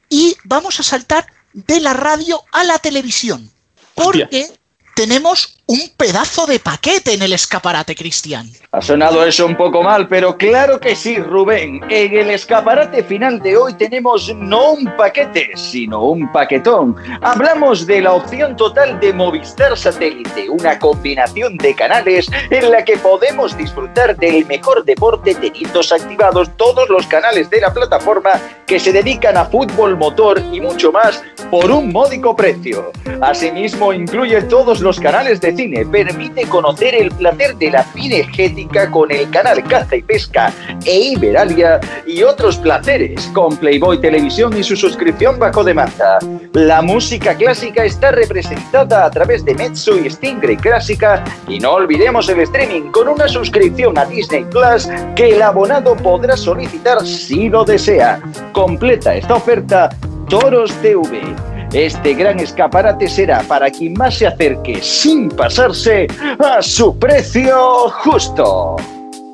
y 0.10 0.36
vamos 0.44 0.80
a 0.80 0.84
saltar 0.84 1.28
de 1.54 1.80
la 1.80 1.94
radio 1.94 2.44
a 2.52 2.64
la 2.64 2.80
televisión, 2.80 3.52
porque 3.94 4.52
tenemos 4.96 5.58
un 5.68 5.80
pedazo 5.98 6.46
de 6.46 6.60
paquete 6.60 7.14
en 7.14 7.24
el 7.24 7.34
escaparate, 7.34 7.96
Cristian. 7.96 8.48
Ha 8.72 8.82
sonado 8.82 9.26
eso 9.26 9.48
un 9.48 9.58
poco 9.58 9.82
mal, 9.82 10.08
pero 10.08 10.38
claro 10.38 10.80
que 10.80 10.96
sí, 10.96 11.18
Rubén. 11.18 11.82
En 11.90 12.14
el 12.14 12.30
escaparate 12.30 13.04
final 13.04 13.40
de 13.40 13.58
hoy 13.58 13.74
tenemos 13.74 14.32
no 14.36 14.74
un 14.74 14.86
paquete, 14.96 15.52
sino 15.56 16.04
un 16.04 16.32
paquetón. 16.32 16.96
Hablamos 17.22 17.88
de 17.88 18.02
la 18.02 18.14
opción 18.14 18.56
total 18.56 19.00
de 19.00 19.12
Movistar 19.14 19.76
Satélite, 19.76 20.50
una 20.50 20.78
combinación 20.78 21.58
de 21.58 21.74
canales 21.74 22.30
en 22.52 22.70
la 22.70 22.86
que 22.86 22.98
podemos 22.98 23.58
disfrutar 23.58 24.16
del 24.18 24.46
mejor 24.46 24.86
deporte 24.86 25.34
teniendo 25.34 25.80
activados 25.80 26.50
todos 26.58 26.88
los 26.90 27.08
canales 27.08 27.50
de 27.50 27.62
la 27.62 27.74
plataforma 27.74 28.40
que 28.68 28.80
se 28.80 28.92
dedican 28.92 29.38
a 29.38 29.46
fútbol, 29.46 29.98
motor 29.98 30.40
y 30.52 30.62
mucho 30.62 30.92
más 30.92 31.24
por 31.50 31.72
un 31.72 31.92
módico 31.92 32.36
precio. 32.36 32.92
Asimismo, 33.22 33.94
incluye 33.94 34.44
todos 34.44 34.82
los 34.82 35.00
canales 35.00 35.42
de 35.42 35.55
cine, 35.56 35.86
permite 35.86 36.44
conocer 36.48 36.96
el 36.96 37.12
placer 37.12 37.56
de 37.56 37.72
la 37.72 37.84
cinegética 37.84 38.90
con 38.92 39.12
el 39.12 39.30
canal 39.30 39.64
Caza 39.64 39.96
y 39.96 40.04
Pesca 40.04 40.54
e 40.86 41.14
Iberalia 41.14 41.80
y 42.06 42.24
otros 42.24 42.58
placeres 42.58 43.30
con 43.34 43.56
Playboy 43.58 44.00
Televisión 44.00 44.56
y 44.58 44.64
su 44.64 44.76
suscripción 44.76 45.40
bajo 45.40 45.64
demanda. 45.64 46.20
La 46.54 46.82
música 46.82 47.36
clásica 47.36 47.86
está 47.86 48.12
representada 48.12 49.06
a 49.06 49.12
través 49.12 49.44
de 49.46 49.56
Mezzo 49.56 49.98
y 49.98 50.10
Stingray 50.10 50.58
Clásica 50.58 51.24
y 51.48 51.60
no 51.60 51.74
olvidemos 51.74 52.30
el 52.30 52.42
streaming 52.42 52.92
con 52.92 53.08
una 53.08 53.28
suscripción 53.28 53.98
a 53.98 54.06
Disney 54.06 54.46
Plus 54.46 54.88
que 55.16 55.30
el 55.30 55.42
abonado 55.42 55.96
podrá 55.96 56.38
solicitar 56.38 57.06
si 57.06 57.50
lo 57.50 57.64
desea. 57.64 58.22
Completa 58.52 59.16
esta 59.16 59.36
oferta 59.36 59.90
Toros 60.30 60.74
TV. 60.82 61.55
Este 61.76 62.14
gran 62.14 62.40
escaparate 62.40 63.10
será 63.10 63.44
para 63.44 63.70
quien 63.70 63.96
más 63.96 64.18
se 64.18 64.26
acerque 64.26 64.82
sin 64.82 65.28
pasarse 65.28 66.08
a 66.40 66.62
su 66.62 66.98
precio 66.98 67.90
justo. 67.90 68.78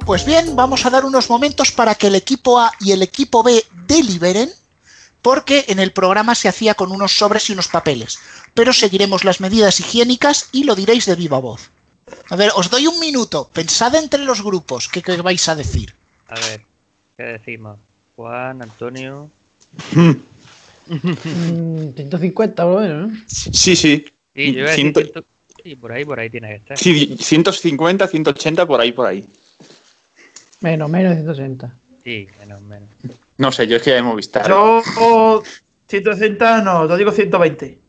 Pues 0.08 0.26
bien, 0.26 0.56
vamos 0.56 0.84
a 0.84 0.89
dar 0.89 1.06
unos 1.06 1.30
momentos 1.30 1.72
para 1.72 1.94
que 1.94 2.08
el 2.08 2.16
equipo 2.16 2.60
A 2.60 2.72
y 2.80 2.94
el 2.94 3.04
equipo 3.04 3.44
B 3.44 3.64
deliberen, 3.86 4.50
porque 5.22 5.66
en 5.68 5.78
el 5.78 5.92
programa 5.92 6.34
se 6.34 6.50
hacía 6.50 6.74
con 6.74 6.92
unos 6.92 7.16
sobres 7.16 7.48
y 7.48 7.54
unos 7.54 7.68
papeles, 7.68 8.18
pero 8.56 8.74
seguiremos 8.74 9.24
las 9.24 9.39
medidas 9.39 9.80
higiénicas 9.80 10.50
y 10.52 10.64
lo 10.64 10.74
diréis 10.74 11.06
de 11.06 11.14
viva 11.14 11.38
voz. 11.38 11.70
A 12.32 12.36
ver, 12.36 12.50
os 12.56 12.72
doy 12.72 12.88
un 12.88 13.00
minuto, 13.00 13.52
pensad 13.54 13.94
entre 13.94 14.24
los 14.24 14.42
grupos 14.42 14.88
qué, 14.88 15.04
qué 15.04 15.22
vais 15.22 15.48
a 15.48 15.54
decir. 15.54 15.94
A 16.28 16.39
ver, 16.39 16.66
¿qué 17.18 17.24
decimos? 17.24 17.78
Juan, 18.16 18.64
Antonio. 18.64 19.30
Mm, 20.88 21.94
150 21.96 22.64
por 22.64 22.74
lo 22.74 22.80
menos, 22.82 23.12
¿no? 23.12 23.18
Sí, 23.28 23.76
sí. 23.76 24.06
Sí, 24.36 24.54
yo 24.54 24.60
iba 24.60 24.68
a 24.68 24.72
decir 24.72 24.76
Ciento- 24.86 25.02
ciento- 25.02 25.26
Sí, 25.64 25.76
por 25.76 25.92
ahí, 25.92 26.04
por 26.06 26.20
ahí 26.20 26.30
tiene 26.30 26.48
que 26.50 26.56
estar. 26.56 26.78
Sí, 26.78 27.16
150, 27.20 28.08
180, 28.08 28.66
por 28.66 28.82
ahí, 28.82 28.92
por 28.92 29.06
ahí. 29.08 29.28
Menos, 30.62 30.90
menos 30.90 31.12
de 31.12 31.18
160. 31.22 31.76
Sí, 32.04 32.28
menos, 32.40 32.62
menos. 32.64 32.90
No 33.38 33.52
sé, 33.52 33.68
yo 33.68 33.76
es 33.78 33.84
que 33.84 33.92
ya 33.92 33.98
hemos 33.98 34.16
visto. 34.16 34.40
Yo 34.48 34.82
160, 35.88 36.62
no, 36.64 36.88
yo 36.88 36.98
digo 36.98 37.12
120. 37.12 37.80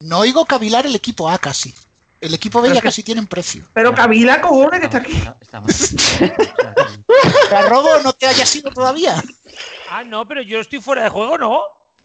No 0.00 0.20
oigo 0.20 0.46
cavilar 0.46 0.86
el 0.86 0.94
equipo 0.94 1.28
A 1.28 1.38
casi. 1.38 1.74
El 2.20 2.32
equipo 2.34 2.60
B 2.62 2.72
ya 2.72 2.80
casi 2.80 3.02
tiene 3.02 3.20
un 3.20 3.26
precio. 3.26 3.64
Pero 3.74 3.94
Camila, 3.94 4.40
cojones, 4.40 4.80
que 4.80 4.86
está 4.86 4.98
aquí. 4.98 5.22
Garrobo, 7.50 7.98
no 8.04 8.12
te 8.12 8.26
hayas 8.26 8.54
ido 8.56 8.70
todavía. 8.70 9.22
Ah, 9.90 10.02
no, 10.04 10.26
pero 10.26 10.42
yo 10.42 10.60
estoy 10.60 10.80
fuera 10.80 11.04
de 11.04 11.10
juego, 11.10 11.38
¿no? 11.38 11.62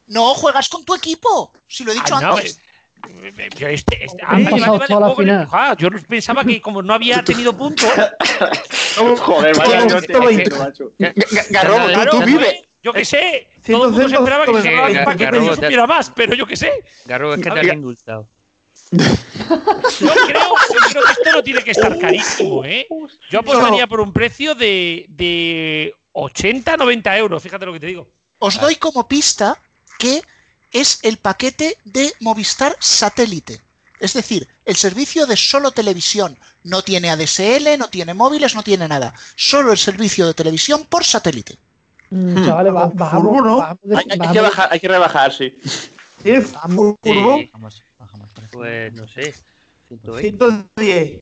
No, 0.08 0.34
juegas 0.34 0.70
con 0.70 0.84
tu 0.86 0.94
equipo. 0.96 1.54
Si 1.68 1.84
lo 1.84 1.92
he 1.92 1.96
dicho 1.96 2.16
Ah, 2.16 2.30
antes. 2.30 2.60
eh, 3.10 3.50
Yo, 3.58 3.68
este, 3.68 4.06
este- 4.06 4.22
Han 4.24 4.46
ah, 4.48 4.50
vale, 4.50 4.50
pasado 4.52 4.78
vale, 4.78 4.88
toda 4.88 5.00
la 5.00 5.06
juego 5.08 5.16
con 5.16 5.30
el- 5.30 5.36
final. 5.46 5.48
Ah, 5.52 5.76
yo 5.78 5.90
pensaba 6.08 6.44
que 6.44 6.62
como 6.62 6.82
no 6.82 6.94
había 6.94 7.22
tenido 7.26 7.56
puntos. 7.56 7.90
Joder, 9.20 9.58
vaya, 9.58 9.88
Todo- 9.88 10.00
yo 10.02 10.46
te 10.46 10.50
macho. 10.58 10.92
Garrobo, 11.50 11.86
tú- 11.92 12.10
tú 12.12 12.20
¿no? 12.20 12.26
vive. 12.26 12.64
Yo 12.84 12.92
qué 12.94 13.06
sé. 13.06 13.50
Sí, 13.64 13.72
Todo 13.72 13.86
el 13.86 13.92
mundo 13.92 14.10
se 14.10 14.16
esperaba 14.16 14.46
que 14.46 14.62
se 14.62 14.72
Garrobo, 15.16 15.46
no 15.46 15.56
te- 15.56 15.62
supiera 15.62 15.88
más, 15.88 16.12
pero 16.14 16.36
yo 16.36 16.46
qué 16.46 16.58
sé. 16.58 16.84
Garro, 17.06 17.34
es 17.34 17.42
que 17.42 17.50
te 17.50 17.60
han 17.60 17.74
indultado. 17.76 18.28
Yo 18.92 19.00
creo, 20.28 20.42
yo 20.70 20.90
creo 20.92 21.04
que 21.04 21.12
esto 21.12 21.32
no 21.34 21.44
tiene 21.44 21.64
que 21.64 21.72
estar 21.72 21.98
carísimo, 21.98 22.64
¿eh? 22.66 22.88
Yo 23.30 23.40
apostaría 23.40 23.88
por 23.88 24.02
un 24.02 24.12
precio 24.14 24.54
de, 24.54 25.06
de 25.10 25.96
80, 26.12 26.78
90 26.78 27.18
euros, 27.18 27.42
fíjate 27.42 27.66
lo 27.66 27.74
que 27.74 27.80
te 27.80 27.88
digo. 27.88 28.08
Os 28.40 28.60
doy 28.60 28.76
como 28.76 29.08
pista 29.08 29.60
que 30.04 30.22
es 30.74 31.00
el 31.04 31.18
paquete 31.18 31.78
de 31.86 32.12
Movistar 32.20 32.76
Satélite. 32.80 33.62
Es 34.00 34.14
decir, 34.14 34.48
el 34.66 34.76
servicio 34.76 35.26
de 35.26 35.38
solo 35.38 35.72
televisión. 35.72 36.38
No 36.64 36.82
tiene 36.82 37.10
ADSL, 37.10 37.78
no 37.78 37.88
tiene 37.88 38.14
móviles, 38.14 38.54
no 38.54 38.64
tiene 38.64 38.88
nada. 38.88 39.14
Solo 39.36 39.72
el 39.72 39.78
servicio 39.78 40.28
de 40.28 40.34
televisión 40.34 40.86
por 40.90 41.06
satélite. 41.06 41.58
Mm, 42.10 42.46
chavales, 42.46 42.74
bajamos, 42.74 43.44
¿no? 43.46 43.58
bajamos 43.58 43.80
de- 43.84 43.96
Hay, 43.98 44.06
hay 44.10 44.32
que 44.34 44.42
bajar, 44.42 44.68
hay 44.72 44.80
que 44.80 44.88
rebajar, 44.88 45.32
sí. 45.34 45.56
¿Tienes 46.22 46.48
furbo? 46.48 46.98
Sí, 47.38 47.50
Bajamos, 47.98 48.30
pues 48.52 48.94
no 48.94 49.08
sé. 49.08 49.34
120. 49.88 50.22
110. 50.22 51.22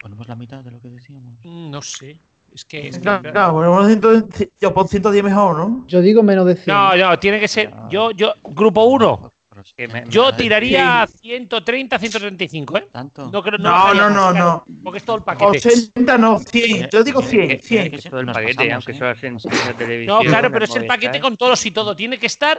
Ponemos 0.00 0.28
la 0.28 0.36
mitad 0.36 0.62
de 0.62 0.70
lo 0.70 0.80
que 0.80 0.88
decíamos. 0.88 1.34
Mm, 1.42 1.70
No 1.70 1.82
sé. 1.82 2.18
Es 2.54 2.64
que. 2.64 2.88
es 2.88 2.98
que- 2.98 3.04
No, 3.04 3.20
no, 3.20 3.52
ponemos 3.52 3.86
110, 3.86 4.50
yo 4.60 4.74
pon 4.74 4.88
110 4.88 5.24
mejor, 5.24 5.56
¿no? 5.56 5.84
Yo 5.88 6.00
digo 6.00 6.22
menos 6.22 6.46
de 6.46 6.56
100. 6.56 6.76
No, 6.76 6.96
no, 6.96 7.18
tiene 7.18 7.40
que 7.40 7.48
ser. 7.48 7.72
Yo, 7.88 8.10
yo, 8.10 8.32
grupo 8.44 8.84
1. 8.84 9.30
Que 9.76 9.86
me- 9.86 10.04
Yo 10.08 10.32
tiraría 10.34 11.06
130, 11.06 11.98
135, 11.98 12.78
¿eh? 12.78 12.88
¿Tanto? 12.90 13.30
No, 13.30 13.42
creo, 13.42 13.58
No, 13.58 13.92
no, 13.92 14.08
no, 14.08 14.32
no. 14.32 14.64
Porque 14.82 14.98
es 14.98 15.04
todo 15.04 15.16
el 15.16 15.22
paquete. 15.24 15.68
80 15.68 16.16
no, 16.16 16.38
100. 16.38 16.88
Yo 16.90 17.04
digo 17.04 17.20
100, 17.22 17.48
que- 17.48 17.58
100. 17.58 17.90
que 17.90 17.96
es 17.96 18.04
todo 18.04 18.20
el 18.20 18.26
paquete, 18.26 18.72
aunque 18.72 18.92
¿eh? 18.92 18.94
solo 18.98 19.10
hacen 19.10 19.36
televisión. 19.76 20.16
No, 20.18 20.22
claro, 20.28 20.50
pero 20.50 20.64
es 20.64 20.74
el 20.74 20.86
paquete 20.86 21.20
con 21.20 21.36
todos 21.36 21.64
y 21.66 21.70
todo. 21.70 21.94
Tiene 21.94 22.18
que 22.18 22.26
estar. 22.26 22.58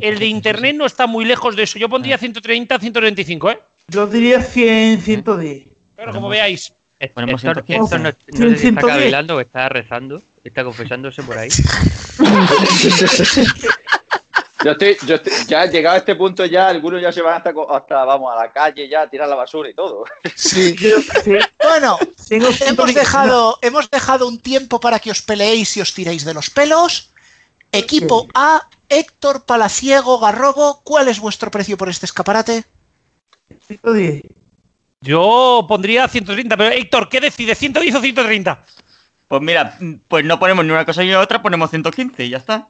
El 0.00 0.18
de 0.18 0.26
internet 0.26 0.74
no 0.76 0.86
está 0.86 1.06
muy 1.06 1.26
lejos 1.26 1.54
de 1.56 1.64
eso. 1.64 1.78
Yo 1.78 1.88
pondría 1.90 2.16
130, 2.16 2.78
135, 2.78 3.50
¿eh? 3.50 3.60
Yo 3.88 4.06
diría 4.06 4.40
100, 4.40 5.00
110. 5.02 5.68
Pero 5.94 6.12
como 6.12 6.28
veáis. 6.30 6.74
Ponemos 7.08 7.42
Héctor, 7.42 7.64
115. 7.64 7.96
Héctor 7.96 8.00
no, 8.00 8.10
no 8.10 8.14
Sí, 8.50 8.54
sé 8.56 8.60
si 8.60 8.68
está 8.68 8.80
110. 8.82 8.96
cavilando 8.98 9.36
o 9.36 9.40
está 9.40 9.68
rezando, 9.70 10.22
está 10.44 10.64
confesándose 10.64 11.22
por 11.22 11.38
ahí. 11.38 11.48
Yo 14.62 14.72
estoy, 14.72 14.98
yo 15.06 15.14
estoy- 15.14 15.32
ya 15.48 15.64
llegado 15.64 15.94
a 15.94 15.98
este 16.00 16.14
punto 16.16 16.44
ya, 16.44 16.68
algunos 16.68 17.00
ya 17.00 17.10
se 17.10 17.22
van 17.22 17.36
hasta, 17.38 17.50
hasta, 17.70 18.04
vamos, 18.04 18.30
a 18.30 18.36
la 18.44 18.52
calle 18.52 18.86
ya 18.90 19.00
a 19.02 19.08
tirar 19.08 19.26
la 19.26 19.34
basura 19.34 19.70
y 19.70 19.74
todo. 19.74 20.04
Sí. 20.36 20.76
Bueno, 21.62 21.96
tengo 22.28 22.46
hemos 22.48 22.56
110. 22.58 22.94
dejado, 22.94 23.58
hemos 23.62 23.88
dejado 23.88 24.28
un 24.28 24.38
tiempo 24.38 24.78
para 24.78 24.98
que 24.98 25.10
os 25.10 25.22
peleéis 25.22 25.74
y 25.78 25.80
os 25.80 25.94
tiréis 25.94 26.26
de 26.26 26.34
los 26.34 26.50
pelos. 26.50 27.10
Equipo 27.72 28.26
A, 28.34 28.68
Héctor 28.90 29.46
Palaciego 29.46 30.18
Garrobo, 30.18 30.82
¿cuál 30.84 31.08
es 31.08 31.20
vuestro 31.20 31.50
precio 31.50 31.78
por 31.78 31.88
este 31.88 32.04
escaparate? 32.04 32.64
110. 33.66 34.22
Yo 35.02 35.64
pondría 35.66 36.06
130, 36.08 36.56
pero 36.58 36.70
Héctor, 36.74 37.08
¿qué 37.08 37.20
decide? 37.20 37.54
¿110 37.54 37.96
o 37.96 38.00
130? 38.02 38.62
Pues 39.28 39.40
mira, 39.40 39.76
mm, 39.80 39.94
pues 40.06 40.26
no 40.26 40.38
ponemos 40.38 40.62
ni 40.64 40.72
una 40.72 40.84
cosa 40.84 41.02
ni 41.02 41.14
otra, 41.14 41.40
ponemos 41.40 41.70
115 41.70 42.24
y 42.24 42.28
ya 42.28 42.36
está. 42.36 42.68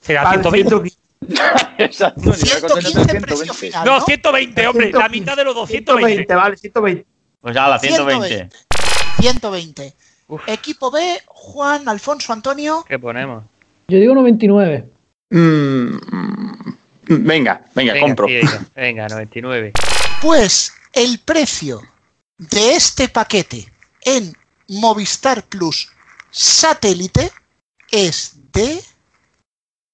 Será 0.00 0.22
Vale, 0.22 0.42
120. 0.42 0.90
115. 1.24 1.74
Exacto. 1.82 2.20
ni 2.20 2.28
una 2.28 2.60
cosa 2.60 2.74
ni 2.76 2.82
115 2.82 3.00
otra, 3.00 3.20
precio 3.20 3.52
120. 3.52 3.54
final. 3.54 3.84
No, 3.84 3.98
¿no? 3.98 4.04
120, 4.04 4.66
hombre. 4.68 4.92
La 4.92 5.08
mitad 5.08 5.36
de 5.36 5.44
los 5.44 5.54
220. 5.56 6.24
120, 6.24 6.34
vale, 6.34 6.56
120. 6.56 7.06
Pues 7.40 7.56
a 7.56 7.68
la 7.68 7.78
120. 7.80 8.48
120. 9.20 9.94
Equipo 10.46 10.90
B, 10.92 11.20
Juan, 11.26 11.88
Alfonso, 11.88 12.32
Antonio. 12.32 12.84
¿Qué 12.86 12.98
ponemos? 12.98 13.42
Yo 13.88 13.98
digo 13.98 14.14
99. 14.14 14.88
Mm, 15.30 15.96
venga, 17.08 17.64
venga, 17.74 17.98
compro. 17.98 18.28
sí, 18.28 18.34
venga, 18.34 18.60
venga, 18.76 19.08
99. 19.08 19.72
Pues 20.22 20.72
el 20.94 21.18
precio 21.20 21.82
de 22.38 22.74
este 22.74 23.08
paquete 23.08 23.72
en 24.02 24.36
Movistar 24.68 25.42
Plus 25.44 25.88
satélite 26.30 27.32
es 27.90 28.32
de 28.52 28.82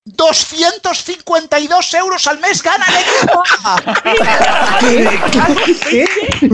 252 0.04 1.94
euros 1.94 2.26
al 2.26 2.40
mes 2.40 2.62
gana 2.62 2.84
el 2.88 2.96
equipo 2.96 3.42
A. 3.64 3.76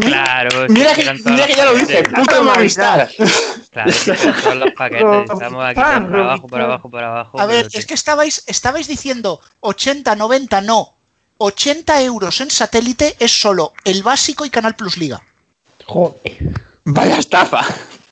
Claro, 0.00 0.66
Mira 0.68 0.94
sí, 0.94 1.02
que, 1.02 1.30
mira 1.30 1.46
que 1.46 1.54
ya 1.54 1.64
lo 1.64 1.74
dice, 1.74 2.02
puto 2.02 2.42
Movistar. 2.42 3.08
Claro, 3.70 3.92
son 3.92 4.16
todos 4.42 4.56
los 4.56 4.72
paquetes. 4.72 5.30
Estamos 5.30 5.64
aquí 5.64 5.80
por 5.80 6.20
abajo, 6.20 6.46
por 6.48 6.60
abajo, 6.60 6.90
por 6.90 7.04
abajo. 7.04 7.40
A 7.40 7.46
ver, 7.46 7.68
es 7.72 7.86
que 7.86 7.94
estabais, 7.94 8.42
estabais 8.46 8.88
diciendo 8.88 9.40
80, 9.60 10.16
90, 10.16 10.60
no. 10.62 10.95
80 11.38 12.02
euros 12.02 12.40
en 12.40 12.50
satélite 12.50 13.16
es 13.18 13.40
solo 13.40 13.72
el 13.84 14.02
básico 14.02 14.44
y 14.44 14.50
Canal 14.50 14.74
Plus 14.74 14.96
Liga. 14.96 15.22
Joder. 15.86 16.54
Vaya 16.84 17.18
estafa. 17.18 17.64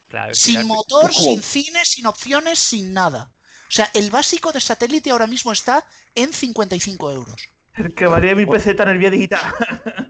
Claro, 0.08 0.34
Sin 0.34 0.66
motor, 0.66 1.12
sin 1.12 1.42
cine, 1.42 1.84
sin 1.84 2.06
opciones, 2.06 2.58
sin 2.58 2.92
nada. 2.92 3.32
O 3.68 3.72
sea, 3.72 3.90
el 3.94 4.10
básico 4.10 4.52
de 4.52 4.60
satélite 4.60 5.10
ahora 5.10 5.26
mismo 5.26 5.50
está 5.50 5.86
en 6.14 6.32
55 6.32 7.10
euros. 7.10 7.48
El 7.74 7.94
que 7.94 8.06
valía 8.06 8.34
mi 8.34 8.46
peseta 8.46 8.84
en 8.84 8.90
el 8.90 8.98
vía 8.98 9.10
digital. 9.10 9.40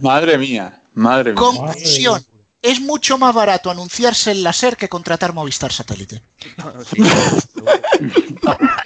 Madre 0.01 0.37
mía, 0.37 0.83
madre 0.93 1.33
mía. 1.33 1.41
Conclusión. 1.41 2.27
Es 2.61 2.81
mucho 2.81 3.19
más 3.19 3.35
barato 3.35 3.71
anunciarse 3.71 4.31
en 4.31 4.43
la 4.43 4.53
SER 4.53 4.77
que 4.77 4.89
contratar 4.89 5.33
Movistar 5.35 5.73
Satélite. 5.73 6.23
Sí. 6.91 7.03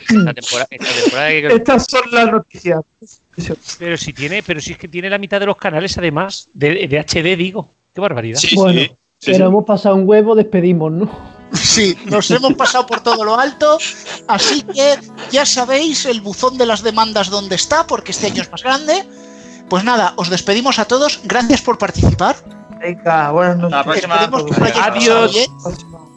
Esta 0.09 0.34
temporada, 0.34 0.66
esta 0.70 1.02
temporada 1.02 1.28
que 1.30 1.46
Estas 1.48 1.86
son 1.88 2.02
las 2.11 2.32
noticias. 2.32 2.80
Pero 3.78 3.96
si 3.96 4.12
tiene, 4.12 4.42
pero 4.42 4.61
si 4.61 4.72
es 4.72 4.78
que 4.78 4.88
tiene 4.88 5.09
la 5.11 5.18
mitad 5.18 5.38
de 5.40 5.46
los 5.46 5.56
canales 5.56 5.96
además 5.98 6.48
de, 6.54 6.88
de 6.88 6.98
HD, 6.98 7.36
digo. 7.36 7.70
Qué 7.94 8.00
barbaridad. 8.00 8.38
Sí, 8.38 8.54
Bueno, 8.54 8.80
sí. 8.80 8.86
sí, 8.88 8.96
pero 9.26 9.36
sí. 9.38 9.42
hemos 9.44 9.64
pasado 9.64 9.94
un 9.96 10.09
huevo, 10.09 10.34
despedimos, 10.34 10.92
¿no? 10.92 11.38
Sí, 11.52 11.96
nos 12.06 12.30
hemos 12.30 12.54
pasado 12.54 12.86
por 12.86 13.00
todo 13.00 13.24
lo 13.24 13.38
alto, 13.38 13.78
así 14.28 14.62
que 14.62 14.96
ya 15.30 15.46
sabéis 15.46 16.04
el 16.04 16.20
buzón 16.20 16.59
de 16.59 16.66
las 16.66 16.82
demandas 16.82 17.30
dónde 17.30 17.54
está, 17.54 17.86
porque 17.86 18.12
este 18.12 18.26
año 18.26 18.42
es 18.42 18.50
más 18.50 18.62
grande. 18.62 19.04
Pues 19.70 19.82
nada, 19.84 20.12
os 20.16 20.28
despedimos 20.28 20.78
a 20.78 20.84
todos, 20.84 21.20
gracias 21.24 21.62
por 21.62 21.78
participar. 21.78 22.36
Venga, 22.80 23.30
buenas 23.32 23.56
noches. 23.56 24.06
La 24.06 24.30
próxima- 24.30 24.72
que 24.72 24.78
Adiós. 24.78 25.50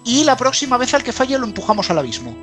Y 0.04 0.24
la 0.26 0.36
próxima 0.36 0.78
vez 0.78 0.94
al 0.94 1.04
que 1.04 1.14
falle 1.14 1.38
lo 1.40 1.46
empujamos 1.46 1.90
al 1.90 2.00
abismo. 2.00 2.36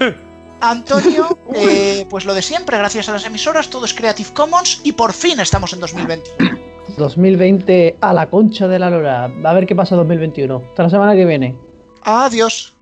Antonio, 0.70 1.38
eh, 1.54 2.06
pues 2.08 2.24
lo 2.24 2.34
de 2.34 2.42
siempre, 2.42 2.78
gracias 2.78 3.08
a 3.08 3.12
las 3.12 3.24
emisoras, 3.24 3.68
todo 3.68 3.84
es 3.84 3.94
Creative 3.94 4.30
Commons 4.32 4.80
y 4.84 4.92
por 4.92 5.12
fin 5.12 5.40
estamos 5.40 5.72
en 5.72 5.80
2020. 5.80 6.30
2020 6.96 7.98
a 8.00 8.12
la 8.12 8.30
concha 8.30 8.68
de 8.68 8.78
la 8.78 8.90
lora. 8.90 9.24
A 9.24 9.52
ver 9.54 9.66
qué 9.66 9.74
pasa 9.74 9.96
2021. 9.96 10.62
Hasta 10.70 10.82
la 10.84 10.90
semana 10.90 11.14
que 11.14 11.24
viene. 11.24 11.58
Adiós. 12.02 12.73